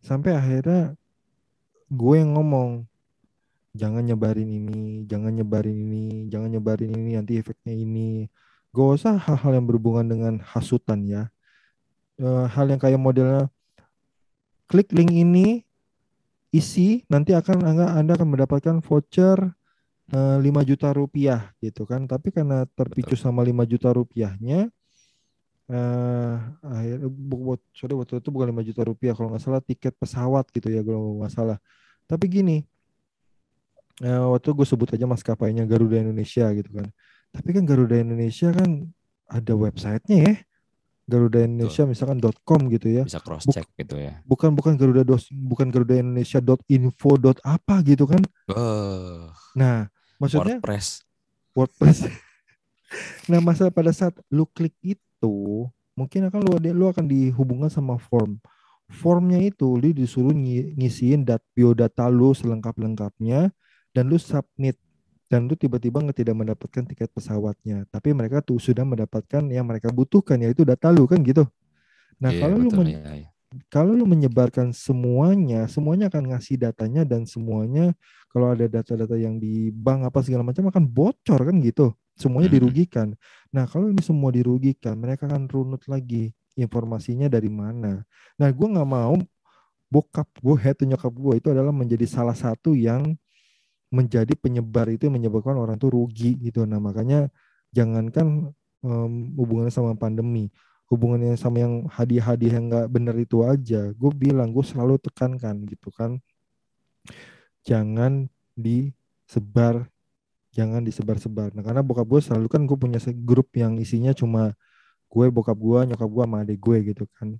[0.00, 0.96] sampai akhirnya
[1.92, 2.88] gue yang ngomong
[3.76, 8.32] jangan nyebarin ini jangan nyebarin ini jangan nyebarin ini nanti efeknya ini.
[8.72, 11.32] Gak usah hal-hal yang berhubungan dengan hasutan ya.
[12.16, 13.52] Eh, hal yang kayak modelnya
[14.68, 15.65] klik link ini
[16.54, 19.38] isi nanti akan anda, anda akan mendapatkan voucher
[20.12, 22.06] eh, 5 juta rupiah gitu kan.
[22.06, 24.70] Tapi karena terpicu sama 5 juta rupiahnya
[25.66, 29.98] eh akhir bu, bu, sorry waktu itu bukan 5 juta rupiah kalau nggak salah tiket
[29.98, 31.58] pesawat gitu ya kalau nggak salah.
[32.06, 32.56] Tapi gini
[34.06, 36.86] eh, waktu gue sebut aja maskapainya Garuda Indonesia gitu kan.
[37.34, 38.86] Tapi kan Garuda Indonesia kan
[39.26, 40.34] ada websitenya ya
[41.06, 43.06] Garuda Indonesia misalkan .com gitu ya.
[43.06, 44.18] Bisa cross check gitu ya.
[44.26, 47.14] bukan bukan Garuda dos bukan Garuda Indonesia .info
[47.46, 48.22] apa gitu kan?
[48.50, 49.86] Oh, nah
[50.18, 51.06] maksudnya WordPress.
[51.54, 51.98] WordPress.
[53.26, 55.34] Nah masalah pada saat lu klik itu
[55.98, 58.38] mungkin akan lu lu akan dihubungkan sama form.
[58.86, 63.50] Formnya itu lu disuruh ngi- ngisiin dat biodata lu selengkap lengkapnya
[63.90, 64.78] dan lu submit
[65.26, 70.38] dan lu tiba-tiba tidak mendapatkan tiket pesawatnya tapi mereka tuh sudah mendapatkan yang mereka butuhkan
[70.42, 71.46] yaitu data lu kan gitu
[72.22, 73.28] nah Iya, kalau lu betul, men- iya, iya.
[73.72, 77.94] kalau lu menyebarkan semuanya, semuanya akan ngasih datanya dan semuanya
[78.28, 81.94] kalau ada data-data yang di bank apa segala macam akan bocor kan gitu.
[82.18, 82.56] Semuanya Mhm.
[82.60, 83.08] dirugikan.
[83.54, 88.04] Nah, kalau ini semua dirugikan, mereka akan runut lagi informasinya dari mana.
[88.36, 89.16] Nah, gue nggak mau
[89.92, 93.14] bokap gue atau nyokap gue itu adalah menjadi salah satu yang
[93.92, 96.66] menjadi penyebar itu menyebabkan orang tuh rugi gitu.
[96.66, 97.30] Nah, makanya
[97.70, 98.50] jangankan
[98.82, 100.50] um, hubungannya sama pandemi
[100.86, 105.90] hubungannya sama yang hadiah-hadiah yang nggak bener itu aja gue bilang gue selalu tekankan gitu
[105.90, 106.22] kan.
[107.66, 109.90] Jangan disebar
[110.54, 111.52] jangan disebar-sebar.
[111.52, 114.54] Nah karena bokap gue selalu kan gue punya grup yang isinya cuma
[115.10, 117.38] gue bokap gue nyokap gue sama adik gue gitu kan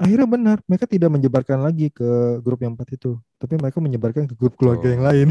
[0.00, 4.34] akhirnya benar mereka tidak menyebarkan lagi ke grup yang empat itu tapi mereka menyebarkan ke
[4.34, 4.92] grup keluarga oh.
[4.96, 5.28] yang lain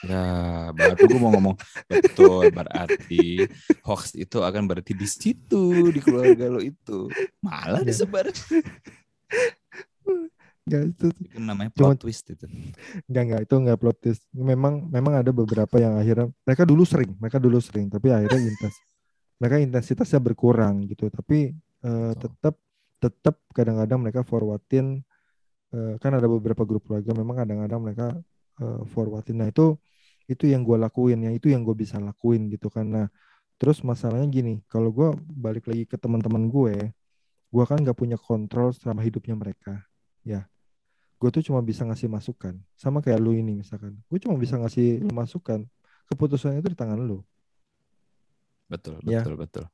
[0.00, 0.24] Ya,
[0.72, 3.44] baru gue mau ngomong betul berarti
[3.84, 7.12] hoax itu akan berarti di situ di keluarga lo itu
[7.44, 7.92] malah ya.
[7.92, 8.32] disebar.
[10.64, 12.48] Gak itu, itu namanya plot Cuma, twist itu.
[13.12, 14.22] Enggak enggak itu enggak plot twist.
[14.32, 18.76] Memang memang ada beberapa yang akhirnya mereka dulu sering, mereka dulu sering, tapi akhirnya intens.
[19.36, 21.52] Mereka intensitasnya berkurang gitu, tapi
[21.84, 22.56] uh, tetap
[23.00, 25.00] tetap kadang-kadang mereka forwardin
[25.72, 28.06] uh, kan ada beberapa grup keluarga memang kadang-kadang mereka
[28.60, 29.40] uh, forwardin.
[29.40, 29.74] Nah itu
[30.30, 33.10] itu yang gue lakuin ya itu yang gue bisa lakuin gitu karena
[33.58, 36.94] terus masalahnya gini kalau gue balik lagi ke teman-teman gue
[37.50, 39.82] gue kan gak punya kontrol selama hidupnya mereka
[40.22, 40.46] ya.
[41.20, 43.98] Gue tuh cuma bisa ngasih masukan sama kayak lu ini misalkan.
[44.08, 45.66] Gue cuma bisa ngasih lu masukan
[46.08, 47.20] keputusan itu di tangan lu.
[48.70, 49.20] Betul ya.
[49.20, 49.64] betul betul.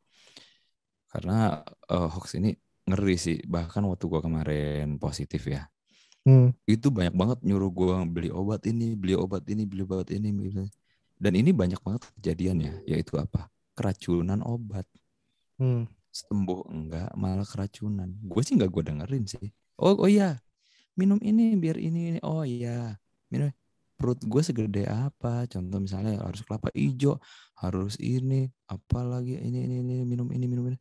[1.06, 1.62] Karena
[1.92, 2.56] uh, hoax ini
[2.86, 5.66] ngeri sih bahkan waktu gue kemarin positif ya
[6.26, 6.50] Hmm.
[6.66, 10.34] Itu banyak banget nyuruh gue beli obat ini, beli obat ini, beli obat ini.
[11.14, 13.46] Dan ini banyak banget kejadiannya, yaitu apa?
[13.78, 14.84] Keracunan obat.
[15.62, 15.86] Hmm.
[16.10, 18.10] Sembuh enggak, malah keracunan.
[18.26, 19.54] Gue sih enggak gue dengerin sih.
[19.78, 20.42] Oh, oh iya,
[20.98, 22.20] minum ini biar ini, ini.
[22.26, 22.98] Oh iya,
[23.30, 23.54] minum.
[23.94, 25.46] Perut gue segede apa?
[25.46, 27.22] Contoh misalnya harus kelapa hijau,
[27.54, 30.78] harus ini, apalagi ini, ini, ini, minum ini, minum ini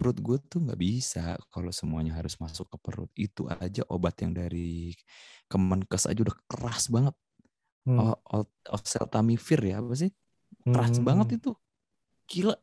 [0.00, 3.12] perut gue tuh nggak bisa kalau semuanya harus masuk ke perut.
[3.12, 4.96] Itu aja obat yang dari
[5.44, 7.12] Kemenkes aja udah keras banget.
[7.84, 8.16] Hmm.
[8.72, 10.08] Oseltamivir ya apa sih?
[10.64, 11.04] Keras hmm.
[11.04, 11.52] banget itu.
[12.24, 12.56] Gila.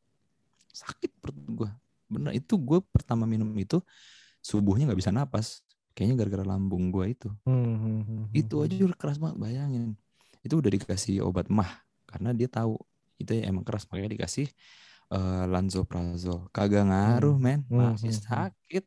[0.73, 1.69] Sakit perut gue.
[2.09, 3.77] Bener itu gue pertama minum itu
[4.41, 5.61] subuhnya nggak bisa napas.
[5.93, 7.29] Kayaknya gara-gara lambung gue itu.
[7.45, 8.23] Hmm, hmm, hmm.
[8.33, 9.93] Itu aja udah keras banget bayangin.
[10.41, 12.81] Itu udah dikasih obat mah karena dia tahu
[13.21, 14.47] itu ya emang keras makanya dikasih
[15.11, 17.43] uh, lanzoprazol kagak ngaruh hmm.
[17.43, 17.59] men.
[17.67, 18.23] Hmm, masih hmm.
[18.23, 18.83] sakit.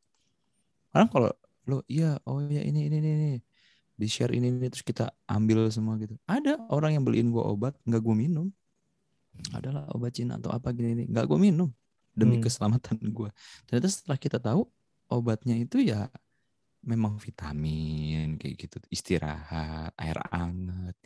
[0.92, 1.30] Orang kalau
[1.68, 3.30] lo iya oh ya ini ini ini, ini.
[4.00, 6.16] di share ini, ini terus kita ambil semua gitu.
[6.24, 8.48] Ada orang yang beliin gua obat nggak gua minum.
[9.52, 11.68] Adalah obat Cina atau apa gini ini nggak gua minum
[12.16, 12.44] demi hmm.
[12.48, 13.28] keselamatan gua.
[13.68, 14.64] Ternyata setelah kita tahu
[15.12, 16.08] obatnya itu ya
[16.80, 18.76] memang vitamin kayak gitu.
[18.88, 20.96] Istirahat air hangat.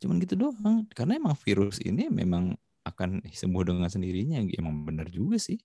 [0.00, 0.88] Cuman gitu doang.
[0.96, 2.56] Karena emang virus ini memang
[2.94, 5.58] akan sembuh dengan sendirinya emang benar juga sih.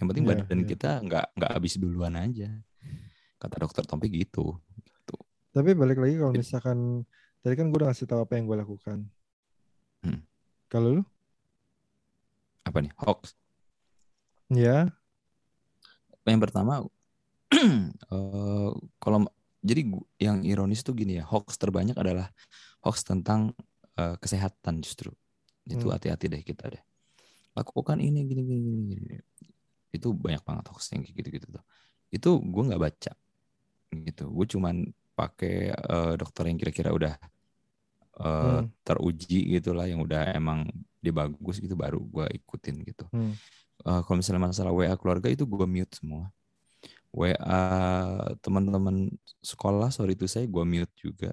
[0.00, 0.68] Yang penting yeah, badan yeah.
[0.68, 2.48] kita nggak nggak habis duluan aja.
[3.36, 5.16] Kata dokter Tompi gitu gitu.
[5.52, 7.04] Tapi balik lagi kalau misalkan
[7.44, 8.98] tadi kan gue udah ngasih tahu apa yang gue lakukan.
[9.98, 10.22] Hmm.
[10.70, 11.02] kalau lu?
[12.62, 12.92] Apa nih?
[12.96, 13.34] Hoax.
[14.48, 14.94] Ya
[16.30, 16.84] yang pertama
[18.12, 18.70] uh,
[19.02, 19.18] kalau
[19.64, 19.82] jadi
[20.22, 22.30] yang ironis tuh gini ya hoax terbanyak adalah
[22.84, 23.56] hoax tentang
[23.98, 25.10] uh, kesehatan justru
[25.68, 25.94] itu hmm.
[25.94, 26.82] hati-hati deh kita deh
[27.56, 29.16] lakukan ini gini gini gini, gini.
[29.92, 31.64] itu banyak banget hoax yang kayak gitu gitu tuh
[32.08, 33.12] itu gue nggak baca
[33.92, 34.74] gitu gue cuman
[35.18, 37.14] pakai uh, dokter yang kira-kira udah
[38.22, 38.70] uh, hmm.
[38.86, 40.68] teruji gitulah yang udah emang
[41.02, 43.34] dia bagus gitu baru gue ikutin gitu hmm.
[43.86, 46.30] uh, kalau misalnya masalah WA keluarga itu gue mute semua
[47.10, 47.64] WA
[48.44, 49.08] teman-teman
[49.40, 51.32] sekolah sorry itu saya gue mute juga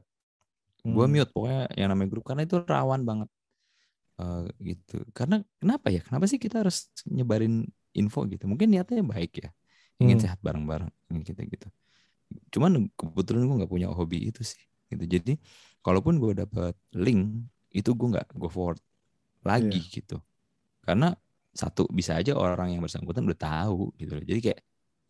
[0.82, 0.94] hmm.
[0.96, 3.30] gue mute pokoknya yang namanya grup karena itu rawan banget
[4.16, 5.04] Uh, gitu.
[5.12, 6.00] Karena kenapa ya?
[6.00, 8.48] Kenapa sih kita harus nyebarin info gitu?
[8.48, 9.50] Mungkin niatnya baik ya,
[10.00, 10.24] ingin hmm.
[10.24, 10.88] sehat bareng-bareng
[11.24, 11.68] gitu gitu.
[12.56, 14.64] Cuman kebetulan gue nggak punya hobi itu sih.
[14.88, 15.04] Gitu.
[15.20, 15.34] Jadi
[15.84, 17.44] kalaupun gue dapet link
[17.76, 18.80] itu gue nggak gue forward
[19.44, 19.94] lagi yeah.
[20.00, 20.18] gitu.
[20.80, 21.12] Karena
[21.56, 24.24] satu bisa aja orang yang bersangkutan udah tahu gitu loh.
[24.24, 24.60] Jadi kayak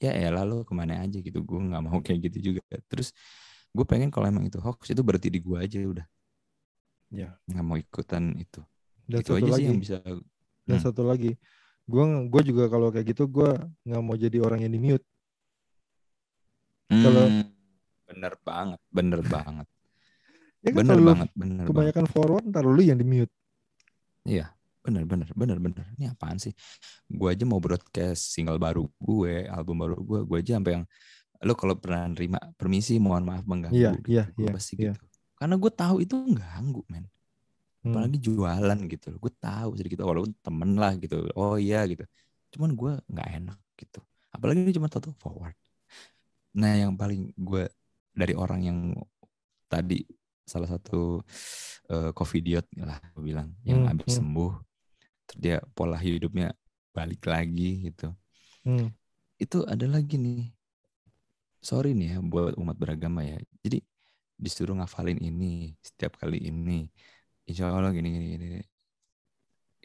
[0.01, 1.45] ya elah lo ke mana aja gitu.
[1.45, 2.61] Gue nggak mau kayak gitu juga.
[2.89, 3.13] Terus
[3.69, 6.05] gue pengen kalau emang itu hoax itu berarti di gue aja udah.
[7.13, 7.29] Ya.
[7.29, 7.31] Yeah.
[7.53, 8.65] Nggak mau ikutan itu
[9.05, 9.63] dan itu satu lagi.
[9.65, 9.97] yang bisa
[10.65, 10.85] dan hmm.
[10.85, 11.31] satu lagi.
[11.85, 13.49] Gue gue juga kalau kayak gitu gue
[13.85, 15.05] nggak mau jadi orang yang di mute
[16.89, 17.25] hmm, kalau
[18.09, 19.67] bener banget bener banget.
[20.65, 22.15] Ya kan bener banget bener kebanyakan banget.
[22.17, 23.29] forward ntar lu yang di mute
[24.25, 24.49] iya
[24.81, 25.85] bener bener bener bener.
[25.97, 26.53] Ini apaan sih?
[27.05, 30.85] Gue aja mau broadcast single baru gue album baru gue gue aja sampai yang
[31.45, 34.07] lo kalau pernah nerima permisi mohon maaf mengganggu iya gitu.
[34.09, 34.93] iya iya, pasti iya.
[34.93, 35.05] gitu.
[35.35, 37.05] Karena gue tahu itu ganggu men
[37.85, 37.93] hmm.
[37.93, 42.01] apalagi jualan gitu gue tahu sedikit walaupun temen lah gitu oh iya gitu
[42.57, 44.01] cuman gue nggak enak gitu
[44.33, 45.53] apalagi ini cuma satu forward
[46.57, 47.69] nah yang paling gue
[48.15, 48.79] dari orang yang
[49.69, 50.01] tadi
[50.45, 51.21] salah satu
[51.93, 53.89] uh, covidiot lah gue bilang yang hmm.
[53.93, 54.17] habis hmm.
[54.17, 54.53] sembuh
[55.25, 56.53] terus dia pola hidupnya
[56.95, 58.15] balik lagi gitu.
[58.63, 58.95] Hmm.
[59.35, 60.47] Itu ada lagi nih.
[61.59, 63.35] Sorry nih ya buat umat beragama ya.
[63.59, 63.83] Jadi
[64.39, 66.87] disuruh ngafalin ini setiap kali ini.
[67.45, 68.47] Insya Allah gini gini gini.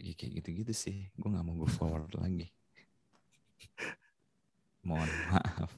[0.00, 1.12] Ya, kayak gitu-gitu sih.
[1.12, 2.48] Gue nggak mau go forward lagi.
[4.88, 5.70] Mohon maaf.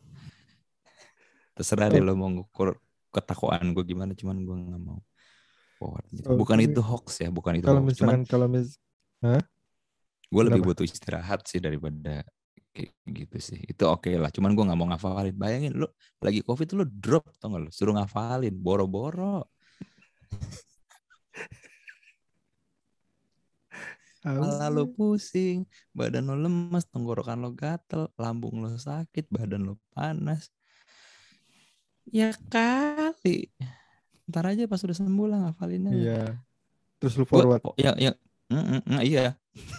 [1.59, 2.79] Terserah deh lo mau ngukur
[3.13, 5.03] ketakwaan gue gimana, cuman gue nggak mau
[5.77, 6.07] forward.
[6.31, 7.99] Oh, Bukan itu hoax ya, bukan itu Kalau hoax.
[7.99, 8.79] Cuman kalau mis
[10.33, 12.25] gue lebih butuh istirahat sih daripada
[12.73, 13.61] kayak gitu sih.
[13.69, 14.33] Itu oke lah.
[14.33, 15.37] Cuman gue nggak mau ngafalin.
[15.37, 15.93] Bayangin lo
[16.25, 17.71] lagi covid lo drop tau gak lo?
[17.75, 19.45] Suruh ngafalin, boro-boro.
[24.23, 30.47] Kepala lo pusing, badan lo lemas, tenggorokan lo gatel, lambung lo sakit, badan lo panas.
[32.07, 33.51] Ya kali.
[34.31, 35.91] Ntar aja pas udah sembuh lah ngafalinnya.
[35.91, 36.23] Iya.
[37.03, 37.63] Terus lu Gua- forward.
[37.67, 38.15] oh, ya, ya,
[38.47, 39.27] Mm, mm, mm, iya.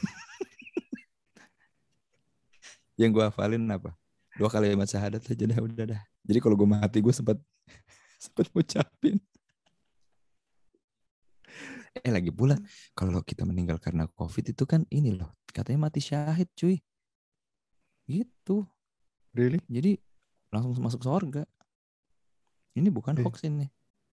[2.99, 3.93] yang gue hafalin apa?
[4.33, 6.01] Dua kalimat syahadat aja dah udah dah.
[6.25, 7.37] Jadi kalau gue mati gue sempat
[8.23, 9.21] sempat ngucapin.
[12.01, 12.57] Eh lagi pula
[12.97, 16.81] kalau kita meninggal karena covid itu kan ini loh katanya mati syahid cuy.
[18.09, 18.65] Gitu.
[19.37, 19.61] Really?
[19.69, 20.01] Jadi
[20.49, 21.45] langsung masuk surga.
[22.73, 23.25] Ini bukan Eh.
[23.25, 23.69] hoax ini.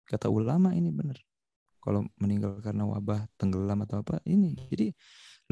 [0.08, 1.20] Kata ulama ini bener.
[1.84, 4.56] Kalau meninggal karena wabah tenggelam atau apa ini.
[4.72, 4.96] Jadi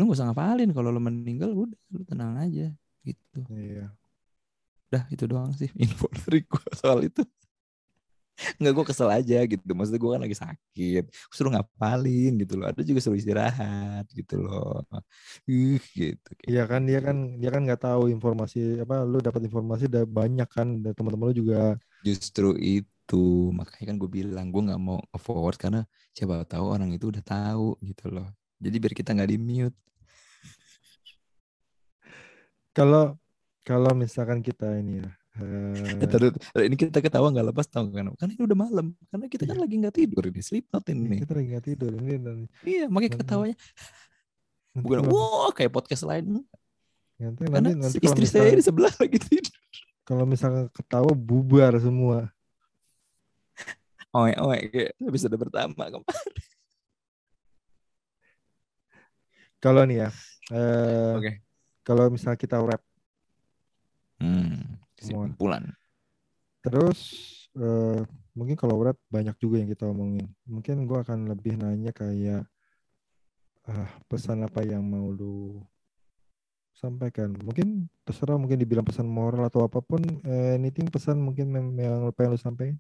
[0.01, 2.73] lu gak usah ngapalin kalau lu meninggal udah lu tenang aja
[3.05, 3.41] gitu.
[3.53, 3.93] Iya.
[4.89, 7.21] Udah itu doang sih info dari gue soal itu.
[8.59, 9.63] Nggak gue kesel aja gitu.
[9.73, 11.05] Maksudnya gue kan lagi sakit.
[11.31, 12.67] Suruh ngapalin gitu loh.
[12.71, 14.83] Ada juga suruh istirahat gitu loh.
[14.91, 16.31] Uh, gitu.
[16.47, 17.07] Iya kan dia gitu.
[17.09, 21.31] kan dia kan nggak tahu informasi apa lu dapat informasi udah banyak kan dari teman-teman
[21.31, 23.25] lu juga Justru itu
[23.55, 25.81] makanya kan gue bilang gue nggak mau forward karena
[26.13, 28.29] siapa tahu orang itu udah tahu gitu loh.
[28.59, 29.79] Jadi biar kita nggak di mute.
[32.77, 33.15] kalau
[33.63, 36.31] kalau misalkan kita ini ya taruh,
[36.63, 38.07] ini kita ketawa nggak lepas tau kan?
[38.15, 38.87] Karena ini udah malam.
[39.11, 39.63] Karena kita kan Iya.
[39.67, 41.19] lagi nggak tidur ini sleep note ini.
[41.19, 42.13] kita lagi nggak tidur ini
[42.63, 43.57] Iya makanya ketawanya
[44.75, 46.43] nanti bukan wah kayak podcast lain.
[47.15, 49.55] nanti, Karena nanti, nanti istri saya misalkan, di sebelah lagi tidur.
[50.03, 52.31] kalau misalkan ketawa bubar semua
[54.15, 56.35] Oe oe kayak episode pertama kemarin.
[59.59, 60.09] kalau nih ya
[60.53, 61.33] eh, Oke.
[61.83, 62.83] kalau misalnya kita rap
[64.15, 64.79] Hmm.
[65.05, 65.65] Kesimpulan.
[66.65, 67.01] terus
[67.59, 68.01] eh,
[68.35, 70.27] mungkin kalau rap banyak juga yang kita omongin.
[70.45, 72.45] Mungkin gua akan lebih nanya kayak
[73.71, 75.63] ah, pesan apa yang mau lu
[76.75, 77.33] sampaikan?
[77.39, 82.01] Mungkin terserah mungkin dibilang pesan moral atau apa pun eh, anything pesan mungkin yang, yang
[82.13, 82.77] pengen lu sampaikan?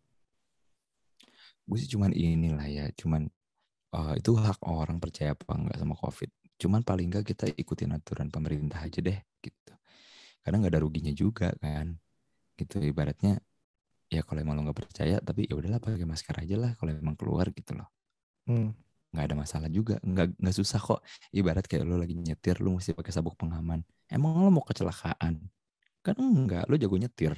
[1.64, 3.30] Gue sih cuman inilah ya cuman
[3.94, 6.30] eh, itu hak orang percaya apa enggak sama covid.
[6.58, 9.72] Cuman paling enggak kita ikutin aturan pemerintah aja deh gitu.
[10.42, 11.96] Karena nggak ada ruginya juga kan
[12.60, 12.80] gitu.
[12.82, 13.40] Ibaratnya
[14.12, 17.16] ya kalau emang lo nggak percaya tapi ya udahlah pakai masker aja lah kalau emang
[17.18, 17.88] keluar gitu loh.
[18.48, 18.72] Hmm.
[19.14, 19.96] nggak ada masalah juga.
[20.02, 21.00] Nggak nggak susah kok.
[21.30, 23.80] Ibarat kayak lo lagi nyetir lo mesti pakai sabuk pengaman.
[24.10, 25.38] Emang lo mau kecelakaan?
[26.04, 27.34] Kan enggak lo jago nyetir.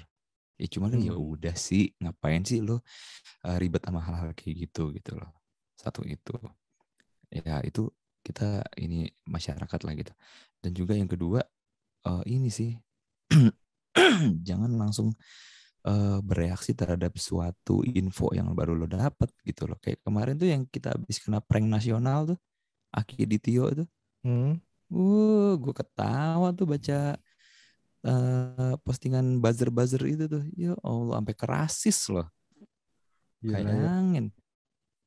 [0.57, 1.09] Ya cuma kan Hmm.
[1.13, 2.81] ya udah sih ngapain sih lo
[3.45, 5.31] uh, ribet sama hal-hal kayak gitu gitu loh.
[5.77, 6.33] Satu itu.
[7.31, 7.91] Ya itu
[8.27, 10.13] kita ini masyarakat lah gitu.
[10.63, 11.41] Dan juga yang kedua
[12.07, 12.75] eh, ini sih
[14.49, 15.13] jangan langsung
[15.87, 20.63] eh, bereaksi terhadap suatu info yang baru lo dapat gitu loh kayak kemarin tuh yang
[20.67, 22.39] kita habis kena prank nasional tuh
[22.95, 23.89] Aki Ditio tuh
[24.27, 24.59] Hmm.
[24.91, 27.15] Wuh, gue ketawa tuh baca
[28.03, 30.43] eh, postingan buzzer-buzzer itu tuh.
[30.59, 32.27] Ya Allah, sampai kerasis loh.
[33.39, 33.63] Ya.
[33.63, 34.35] Bayangin.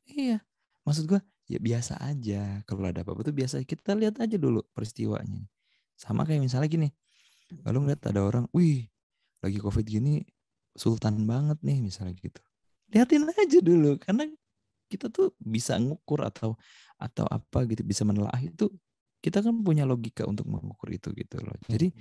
[0.07, 0.39] Iya.
[0.87, 1.19] Maksud gue,
[1.51, 2.63] ya biasa aja.
[2.63, 3.59] Kalau ada apa-apa tuh biasa.
[3.67, 5.43] Kita lihat aja dulu peristiwanya.
[5.99, 6.87] Sama kayak misalnya gini.
[7.65, 8.85] Lalu ngeliat ada orang, wih,
[9.41, 10.21] lagi covid gini,
[10.75, 12.41] sultan banget nih misalnya gitu.
[12.89, 13.97] Liatin aja dulu.
[14.01, 14.25] Karena
[14.89, 16.57] kita tuh bisa ngukur atau
[16.97, 18.67] atau apa gitu bisa menelaah itu
[19.19, 21.55] kita kan punya logika untuk mengukur itu gitu loh.
[21.67, 21.91] Jadi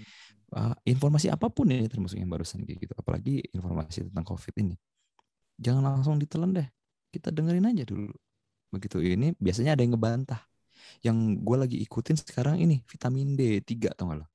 [0.54, 4.78] uh, informasi apa pun ini termasuk yang barusan kayak gitu, apalagi informasi tentang COVID ini,
[5.58, 6.68] jangan langsung ditelan deh.
[7.10, 8.14] Kita dengerin aja dulu.
[8.70, 10.40] Begitu ini biasanya ada yang ngebantah.
[11.02, 14.26] Yang gue lagi ikutin sekarang ini vitamin D3 tau gak lo?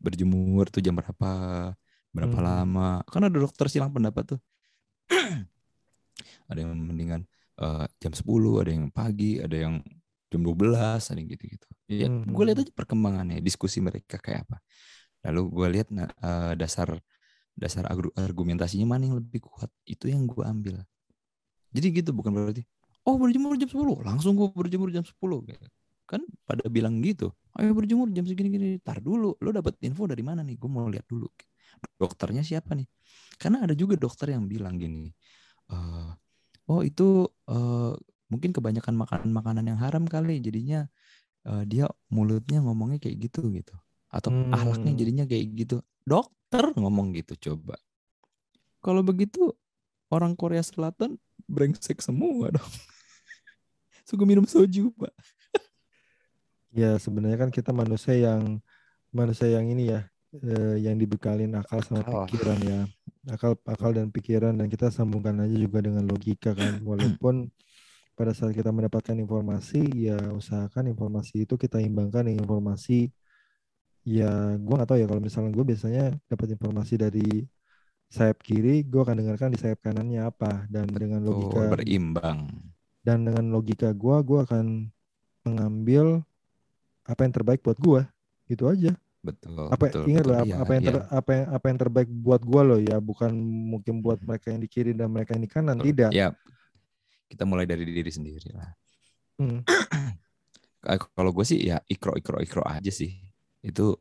[0.00, 1.30] Berjemur tuh jam berapa,
[2.14, 2.46] berapa Hmm.
[2.46, 2.88] lama.
[3.08, 4.40] Kan ada dokter silang pendapat tuh.
[6.50, 9.78] ada yang mendingan eh, jam 10, ada yang pagi, ada yang
[10.26, 11.68] jam 12, ada yang gitu-gitu.
[11.86, 12.26] Ya, Hmm.
[12.26, 14.58] gue lihat aja perkembangannya, diskusi mereka kayak apa.
[15.30, 16.98] Lalu gue lihat nah, eh, dasar
[17.54, 17.86] dasar
[18.18, 20.82] argumentasinya mana yang lebih kuat, itu yang gue ambil.
[21.70, 22.66] Jadi gitu bukan berarti
[23.06, 25.66] oh berjemur jam 10, langsung gue berjemur jam 10 gitu.
[26.10, 27.30] Kan pada bilang gitu.
[27.60, 30.58] Ayo berjemur jam segini gini tar dulu lo dapet info dari mana nih?
[30.58, 31.30] Gue mau lihat dulu.
[32.00, 32.86] Dokternya siapa nih?
[33.38, 35.10] Karena ada juga dokter yang bilang gini
[35.70, 36.10] uh,
[36.68, 37.94] oh itu uh,
[38.28, 40.40] mungkin kebanyakan makanan makanan yang haram kali.
[40.42, 40.88] Jadinya
[41.48, 43.74] uh, dia mulutnya ngomongnya kayak gitu gitu.
[44.10, 44.52] Atau hmm.
[44.54, 45.76] ahlaknya jadinya kayak gitu.
[46.04, 47.78] Dokter ngomong gitu coba.
[48.84, 49.54] Kalau begitu
[50.12, 51.16] orang Korea Selatan
[51.48, 52.72] brengsek semua dong.
[54.08, 55.14] Suka minum soju pak
[56.74, 58.58] ya sebenarnya kan kita manusia yang
[59.14, 60.10] manusia yang ini ya
[60.42, 62.26] eh, yang dibekalin akal sama akal.
[62.26, 62.80] pikiran ya.
[63.30, 66.82] Akal akal dan pikiran dan kita sambungkan aja juga dengan logika kan.
[66.90, 67.48] Walaupun
[68.14, 73.10] pada saat kita mendapatkan informasi ya usahakan informasi itu kita imbangkan dengan informasi
[74.06, 75.06] ya gue nggak tahu ya.
[75.06, 77.46] Kalau misalnya gue biasanya dapat informasi dari
[78.10, 80.66] sayap kiri gue akan dengarkan di sayap kanannya apa.
[80.66, 82.50] Dan dengan logika oh, berimbang.
[83.04, 84.88] dan dengan logika gue gue akan
[85.44, 86.24] mengambil
[87.04, 88.02] apa yang terbaik buat gue
[88.48, 88.92] gitu aja.
[89.24, 91.04] Betul apa betul, ingat betul, loh iya, apa yang ter, iya.
[91.08, 92.96] apa yang apa yang terbaik buat gue loh ya.
[93.00, 93.32] Bukan
[93.72, 94.26] mungkin buat hmm.
[94.28, 95.88] mereka yang di kiri dan mereka yang di kanan betul.
[95.88, 96.10] tidak.
[96.12, 96.28] Ya
[97.28, 98.70] kita mulai dari diri sendiri lah.
[99.40, 99.64] Hmm.
[101.16, 103.16] kalau gue sih ya ikro ikro ikro aja sih.
[103.64, 103.96] Itu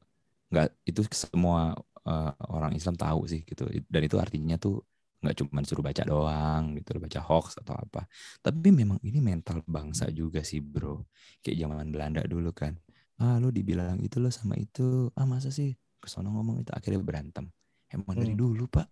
[0.51, 1.71] nggak itu semua
[2.03, 3.63] uh, orang Islam tahu sih gitu.
[3.87, 4.83] Dan itu artinya tuh
[5.23, 8.03] nggak cuma suruh baca doang gitu baca hoax atau apa.
[8.43, 11.07] Tapi memang ini mental bangsa juga sih bro.
[11.39, 12.75] Kayak zaman Belanda dulu kan
[13.23, 15.07] ah lu dibilang itu lo sama itu.
[15.15, 15.71] Ah masa sih?
[16.03, 17.47] Kesono ngomong itu akhirnya berantem.
[17.87, 18.19] Emang hmm.
[18.19, 18.87] dari dulu pak?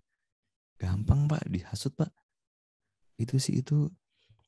[0.79, 2.07] Gampang pak dihasut pak.
[3.19, 3.91] Itu sih itu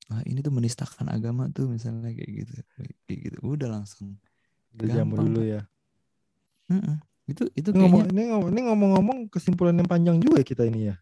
[0.07, 3.37] ah, ini tuh menistakan agama tuh misalnya kayak gitu kayak gitu.
[3.43, 4.15] Udah langsung
[4.71, 5.61] gampang dulu ya.
[6.71, 6.97] Mm -mm.
[7.23, 10.91] itu itu ini ngomong ini ngomong ini ngomong-ngomong kesimpulan yang panjang juga ya kita ini
[10.91, 10.95] ya.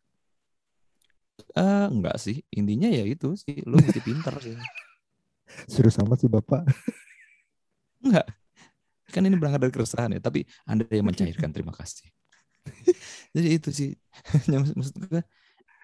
[1.53, 2.41] Uh, enggak sih.
[2.49, 4.57] Intinya ya itu sih lu mesti pinter sih.
[5.71, 6.65] Serius sama sih bapak.
[8.01, 8.40] Enggak
[9.11, 12.07] kan ini berangkat dari keresahan ya tapi anda yang mencairkan terima kasih.
[13.35, 13.91] Jadi itu sih.
[14.79, 15.21] Maksud gue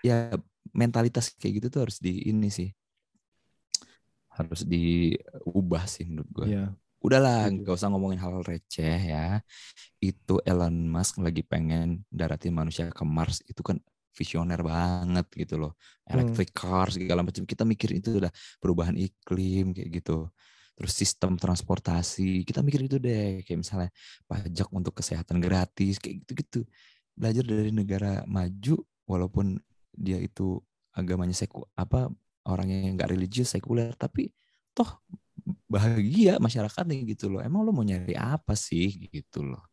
[0.05, 0.33] ya
[0.71, 2.69] mentalitas kayak gitu tuh harus di ini sih.
[4.31, 6.69] Harus diubah sih menurut gue ya.
[7.01, 9.41] udahlah nggak usah ngomongin hal receh ya.
[9.97, 13.41] Itu Elon Musk lagi pengen daratin manusia ke Mars.
[13.45, 13.81] Itu kan
[14.17, 15.77] visioner banget gitu loh.
[16.07, 16.17] Hmm.
[16.17, 17.45] electric car segala macam.
[17.45, 20.29] Kita mikir itu udah perubahan iklim kayak gitu
[20.77, 23.89] terus sistem transportasi kita mikir itu deh kayak misalnya
[24.29, 26.61] pajak untuk kesehatan gratis kayak gitu-gitu.
[27.17, 28.77] Belajar dari negara maju
[29.09, 29.57] walaupun
[29.89, 30.61] dia itu
[30.93, 32.13] agamanya seku apa
[32.45, 34.29] orang yang nggak religius sekuler tapi
[34.77, 35.01] toh
[35.65, 37.41] bahagia masyarakatnya gitu loh.
[37.41, 39.09] Emang lo mau nyari apa sih?
[39.09, 39.65] Gitu loh.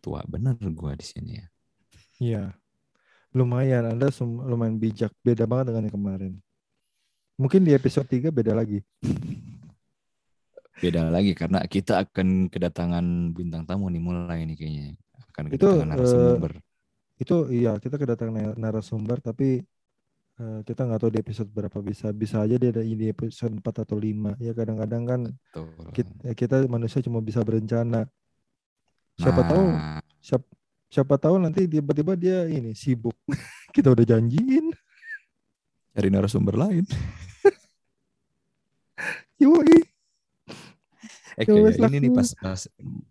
[0.00, 1.46] Tua bener gua di sini ya.
[2.16, 2.44] Iya.
[3.36, 5.12] Lumayan anda lumayan bijak.
[5.20, 6.32] Beda banget dengan yang kemarin.
[7.36, 8.80] Mungkin di episode 3 beda lagi
[10.76, 14.86] beda lagi karena kita akan kedatangan bintang tamu nih mulai nih kayaknya.
[15.32, 16.52] Akan kedatangan itu, narasumber.
[16.52, 16.64] Uh,
[17.16, 19.64] itu iya kita kedatangan narasumber tapi
[20.36, 21.78] uh, kita nggak tahu di episode berapa.
[21.80, 25.20] Bisa bisa aja dia ada di episode 4 atau 5 ya kadang-kadang kan
[25.96, 28.04] kita, kita manusia cuma bisa berencana.
[29.16, 29.48] Siapa nah.
[29.48, 29.64] tahu
[30.20, 30.46] siapa,
[30.92, 33.16] siapa tahu nanti tiba-tiba dia ini sibuk.
[33.74, 34.72] Kita udah janjiin.
[35.96, 36.84] Cari narasumber lain.
[39.40, 39.95] Yoi.
[41.36, 42.60] Eh kayak ini nih pas pas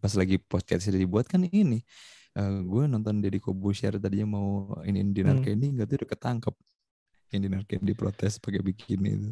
[0.02, 1.82] pas lagi podcast ini dibuat kan ini
[2.36, 5.46] uh, gue nonton Deddy Kobusier tadinya mau ini Dinar hmm.
[5.46, 6.56] Candy nggak tuh udah ketangkep
[7.34, 9.32] yang Dinar Candy protes pakai bikini itu.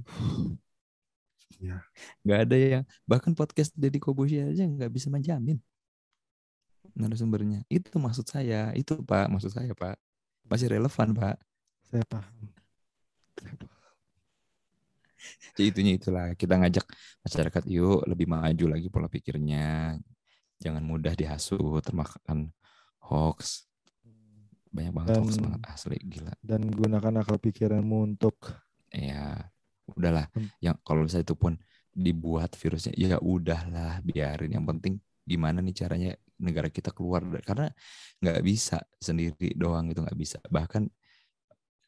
[1.61, 1.80] Ya.
[2.26, 5.61] Gak ada yang bahkan podcast Deddy Kobusier aja nggak bisa menjamin
[6.94, 7.65] narasumbernya.
[7.72, 9.98] Itu maksud saya, itu Pak, maksud saya Pak.
[10.45, 11.38] Masih relevan Pak.
[11.90, 12.36] Saya paham.
[15.56, 16.86] Jadi itunya itulah kita ngajak
[17.24, 19.98] masyarakat yuk lebih maju lagi pola pikirnya.
[20.60, 22.52] Jangan mudah dihasut termakan
[23.04, 23.68] hoax.
[24.74, 26.34] Banyak banget dan, hoax banget asli gila.
[26.40, 28.38] Dan gunakan akal pikiranmu untuk
[28.94, 29.38] ya
[29.90, 30.32] udahlah
[30.64, 31.54] yang kalau misalnya itu pun
[31.94, 37.70] dibuat virusnya ya udahlah biarin yang penting gimana nih caranya negara kita keluar karena
[38.20, 40.90] nggak bisa sendiri doang itu nggak bisa bahkan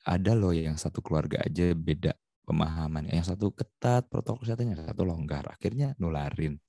[0.06, 2.14] ada loh yang satu keluarga aja beda
[2.46, 3.10] pemahaman.
[3.10, 5.50] Yang satu ketat protokol kesehatan, yang satu longgar.
[5.50, 6.62] Akhirnya nularin.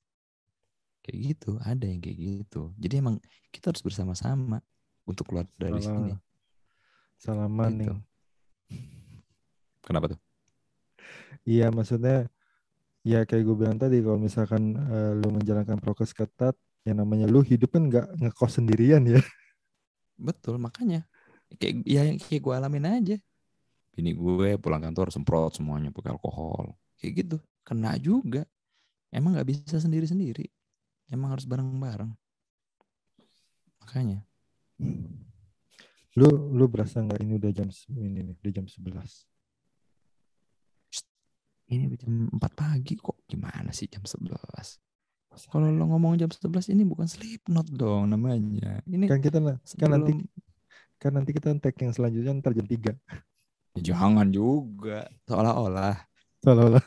[1.05, 2.75] Kayak gitu, ada yang kayak gitu.
[2.81, 3.23] Jadi emang
[3.55, 4.59] kita harus bersama-sama
[5.07, 6.03] untuk keluar dari Salah.
[6.03, 6.13] sini.
[7.21, 7.79] Salaman gitu.
[7.79, 7.99] nih.
[9.87, 10.21] Kenapa tuh?
[11.47, 12.27] Iya, maksudnya
[13.07, 17.39] ya kayak gue bilang tadi kalau misalkan uh, lu menjalankan prokes ketat, yang namanya lu
[17.39, 19.23] hidup kan nggak ngekos sendirian ya.
[20.19, 21.07] Betul, makanya
[21.63, 23.17] kayak ya kayak gue alamin aja
[23.97, 28.45] bini gue pulang kantor semprot semuanya pakai alkohol kayak gitu kena juga
[29.09, 30.45] emang nggak bisa sendiri sendiri
[31.07, 32.11] Emang harus bareng-bareng.
[33.83, 34.19] Makanya.
[36.19, 38.91] Lu lu berasa nggak ini udah jam ini nih, udah jam 11.
[41.67, 43.23] Ini udah jam 4 pagi kok.
[43.31, 44.35] Gimana sih jam 11?
[45.53, 48.83] Kalau lo ngomong jam 11 ini bukan sleep note dong namanya.
[48.89, 49.39] Ini Kan kita
[49.79, 50.13] kan nanti
[50.97, 52.97] kan nanti kita tag yang selanjutnya ntar jam 3.
[53.77, 55.07] Ya, jangan juga.
[55.25, 55.97] Seolah-olah.
[56.41, 56.85] Seolah-olah.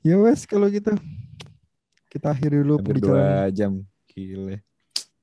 [0.00, 0.96] ya wes kalau gitu
[2.08, 3.72] kita akhiri dulu Hampir pembicaraan dua jam.
[4.06, 4.64] Gile.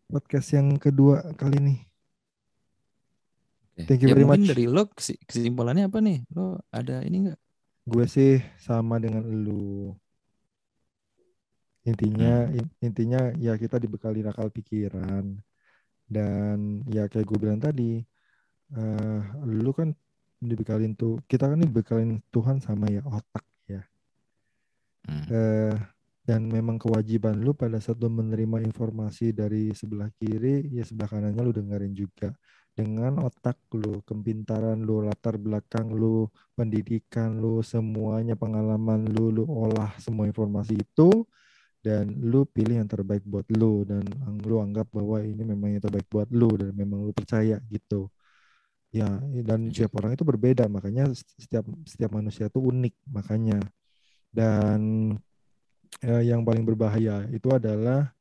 [0.08, 1.76] podcast yang kedua kali ini.
[3.78, 4.48] Thank you ya very much.
[4.48, 6.24] dari lo kesi- kesimpulannya apa nih?
[6.32, 7.40] Lo ada ini enggak?
[7.84, 9.94] Gue sih sama dengan lu.
[11.84, 12.58] Intinya Hmm.
[12.58, 15.38] in- intinya ya kita dibekali akal pikiran
[16.08, 18.04] dan ya kayak gue bilang tadi
[18.76, 19.96] eh lu kan
[20.38, 23.82] dibekalin tuh kita kan dibekalin Tuhan sama ya otak ya.
[25.08, 25.26] Hmm.
[25.32, 25.76] eh,
[26.28, 31.40] dan memang kewajiban lu pada saat lu menerima informasi dari sebelah kiri ya sebelah kanannya
[31.40, 32.36] lu dengerin juga
[32.76, 39.96] dengan otak lu kepintaran lu latar belakang lu pendidikan lu semuanya pengalaman lu lu olah
[39.98, 41.24] semua informasi itu
[41.80, 44.04] dan lu pilih yang terbaik buat lu dan
[44.44, 48.12] lu anggap bahwa ini memang yang terbaik buat lu dan memang lu percaya gitu
[48.90, 49.76] ya dan Setuju.
[49.84, 53.60] tiap orang itu berbeda makanya setiap setiap manusia itu unik makanya
[54.32, 54.80] dan
[56.04, 58.16] eh, yang paling berbahaya itu adalah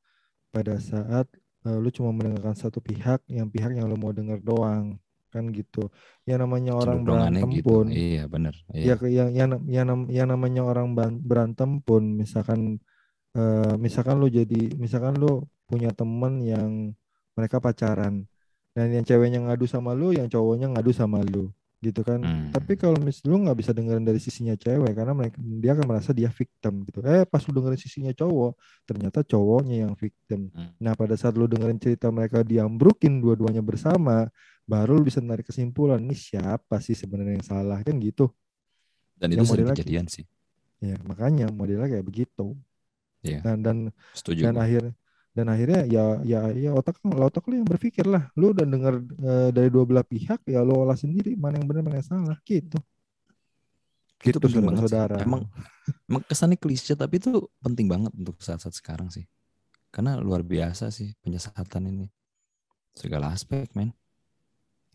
[0.50, 1.26] pada saat
[1.66, 4.98] eh, lu cuma mendengarkan satu pihak yang pihak yang lu mau denger doang
[5.30, 5.90] kan gitu
[6.24, 7.66] yang namanya orang berantem gitu.
[7.66, 8.54] pun Iya bener.
[8.72, 8.94] ya Iya.
[8.96, 12.80] ke- yang yang yang, yang namanya orang berantem pun misalkan
[13.36, 16.94] eh, misalkan lu jadi misalkan lu punya temen yang
[17.36, 18.24] mereka pacaran
[18.76, 21.48] dan yang ceweknya ngadu sama lu yang cowoknya ngadu sama lu
[21.78, 22.48] gitu kan Hmm.
[22.50, 26.10] tapi kalau mis lu nggak bisa dengerin dari sisinya cewek karena mereka dia akan merasa
[26.10, 28.52] dia victim gitu eh pas lu dengerin sisinya cowok
[28.84, 30.72] ternyata cowoknya yang victim Hmm.
[30.76, 34.28] nah pada saat lu dengerin cerita mereka diambrukin dua-duanya bersama
[34.64, 38.28] baru lu bisa narik kesimpulan ini siapa sih sebenarnya yang salah kan gitu
[39.16, 39.80] Dan yang itu sering lagi.
[39.80, 40.24] kejadian sih.
[40.76, 42.52] Ya, makanya modelnya kayak begitu.
[43.24, 43.40] Iya.
[43.40, 43.76] Dan dan
[44.12, 44.44] Setuju.
[44.44, 44.82] dan akhir
[45.36, 46.96] dan akhirnya ya ya ya otak
[47.28, 48.22] otak lu yang berpikir lah.
[48.40, 48.94] Lu udah denger
[49.30, 52.38] eh, dari dua belah pihak ya lu olah sendiri mana yang benar mana yang salah
[52.48, 52.78] gitu.
[54.26, 54.98] itu Gitu penting banget sih.
[54.98, 55.18] saudara-saudara.
[55.22, 55.42] Emang
[56.10, 57.30] emang kesannya klise tapi itu
[57.62, 59.24] penting banget untuk saat-saat sekarang sih.
[59.94, 62.06] Karena luar biasa sih penyesatan ini.
[62.96, 63.92] Segala aspek, men.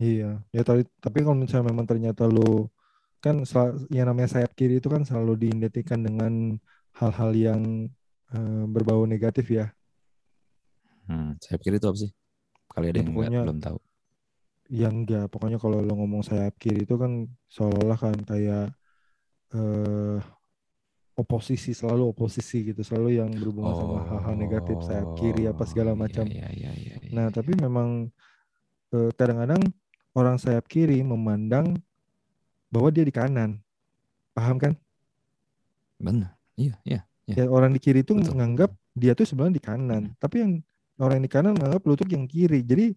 [0.02, 0.24] Iya.
[0.56, 2.40] Ya tapi tapi kalau misalnya memang ternyata lu
[3.24, 6.32] kan sel- yang namanya sayap kiri itu kan selalu diidentikan dengan
[6.98, 7.62] hal-hal yang
[8.34, 9.64] eh, berbau negatif ya.
[11.12, 12.10] Hmm, saya pikir itu apa sih?
[12.72, 13.78] Kali ada Ya, yang pokoknya- belum tahu.
[14.72, 18.72] Ya enggak, pokoknya kalau lo ngomong sayap kiri itu kan seolah-olah kan kayak
[19.52, 20.16] eh
[21.12, 25.98] oposisi selalu oposisi gitu, selalu yang berhubungan sama hal-hal negatif sayap kiri apa segala Oh,
[26.00, 26.24] macam.
[26.24, 27.34] Iya, iya, iya, iya, Nah, iya.
[27.36, 28.08] tapi memang
[28.92, 29.60] eh, kadang-kadang
[30.16, 31.76] orang sayap kiri memandang
[32.72, 33.60] bahwa dia di kanan.
[34.32, 34.72] Paham kan?
[36.00, 36.32] benar.
[36.56, 37.00] Iya, iya.
[37.28, 37.52] Ya Iya.
[37.52, 38.34] orang di kiri itu Betul.
[38.34, 40.52] menganggap dia tuh sebenarnya di kanan, tapi yang
[41.00, 42.60] orang yang di kanan menganggap lu tuh yang kiri.
[42.64, 42.92] Jadi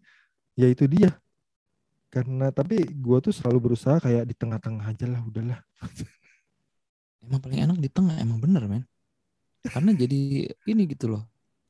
[0.57, 1.15] ya itu dia.
[2.11, 5.59] Karena tapi gua tuh selalu berusaha kayak di tengah-tengah aja lah, udahlah.
[7.25, 8.83] Emang paling enak di tengah, emang bener, men.
[9.65, 11.25] Karena jadi ini gitu loh.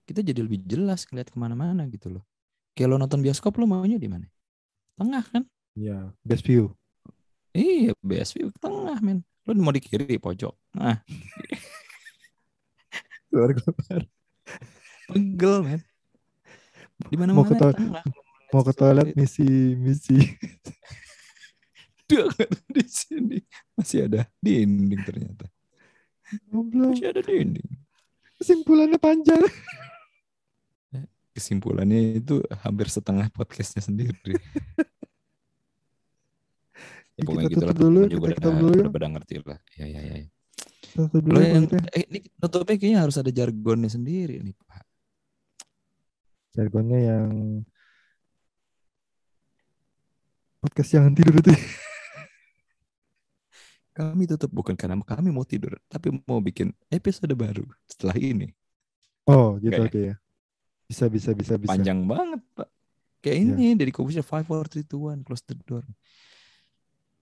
[0.06, 2.24] Kita jadi lebih jelas ngeliat ke mana-mana gitu loh.
[2.76, 4.28] Kayak lo nonton bioskop lo maunya di mana?
[5.00, 5.44] Tengah kan?
[5.74, 6.76] Ya, best view.
[7.56, 9.24] Iya, BSV ke tengah, men.
[9.48, 10.52] Lo mau di kiri, pojok.
[10.76, 11.00] Nah,
[13.32, 14.02] Keluar-keluar.
[15.08, 15.82] pegel, men.
[16.96, 18.04] Di mana Mau ke toilet-.
[18.54, 20.16] Mau ke toilet misi misi.
[22.06, 22.30] Duh,
[22.70, 23.38] di sini
[23.74, 25.50] masih ada dinding ternyata.
[26.54, 26.94] Goblok.
[26.94, 27.66] Masih ada dinding.
[28.38, 29.42] Kesimpulannya panjang.
[31.36, 34.40] Kesimpulannya itu hampir setengah podcastnya sendiri.
[37.16, 37.76] Ya, ya, pokoknya kita gitu lah.
[37.76, 38.80] dulu, teman-teman juga kita udah, dulu ya.
[38.84, 39.60] udah pada ngerti lah.
[39.80, 40.16] Ya, ya, ya.
[40.96, 41.80] Tutup dulu Lo ya, yang, ya.
[41.96, 44.85] eh, ini nutupnya kayaknya harus ada jargonnya sendiri nih, Pak.
[46.56, 47.30] Jargonnya yang
[50.64, 51.52] podcast jangan tidur itu.
[53.96, 58.52] Kami tutup bukan karena kami mau tidur, tapi mau bikin episode baru setelah ini.
[59.24, 60.16] Oh, gitu oke ya.
[60.84, 61.72] Bisa bisa bisa bisa.
[61.72, 62.68] Panjang banget, Pak.
[63.24, 63.44] Kayak Iya.
[63.56, 65.88] ini dari Kobusya 5, 4, 3, 2, 1, close the door.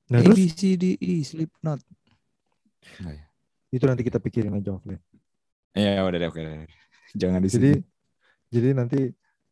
[0.09, 1.77] Nah, A, terus B, C, D, E, sleep not.
[2.99, 3.25] Enggak ya?
[3.73, 5.01] itu nanti kita pikirin aja offline.
[5.77, 6.41] Ya udah deh, oke.
[6.41, 6.65] deh.
[7.13, 7.81] Jangan di Jadi sini.
[8.49, 8.99] jadi nanti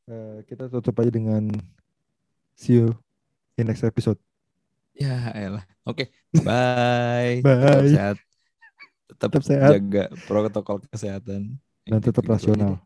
[0.07, 1.49] eh, kita tutup aja dengan
[2.53, 2.93] see you
[3.55, 4.17] in next episode.
[4.93, 5.65] Ya elah.
[5.83, 6.11] Oke,
[6.41, 7.41] bye.
[7.45, 7.89] Tetap Bye.
[7.89, 8.17] sehat.
[9.11, 9.71] Tetap, Tetap sehat.
[9.77, 11.57] jaga protokol kesehatan.
[11.81, 12.77] dan tetap Gitu rasional.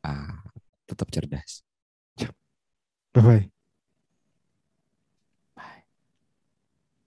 [0.00, 0.44] Ah,
[0.86, 1.64] tetap cerdas.
[3.12, 3.59] Bye bye.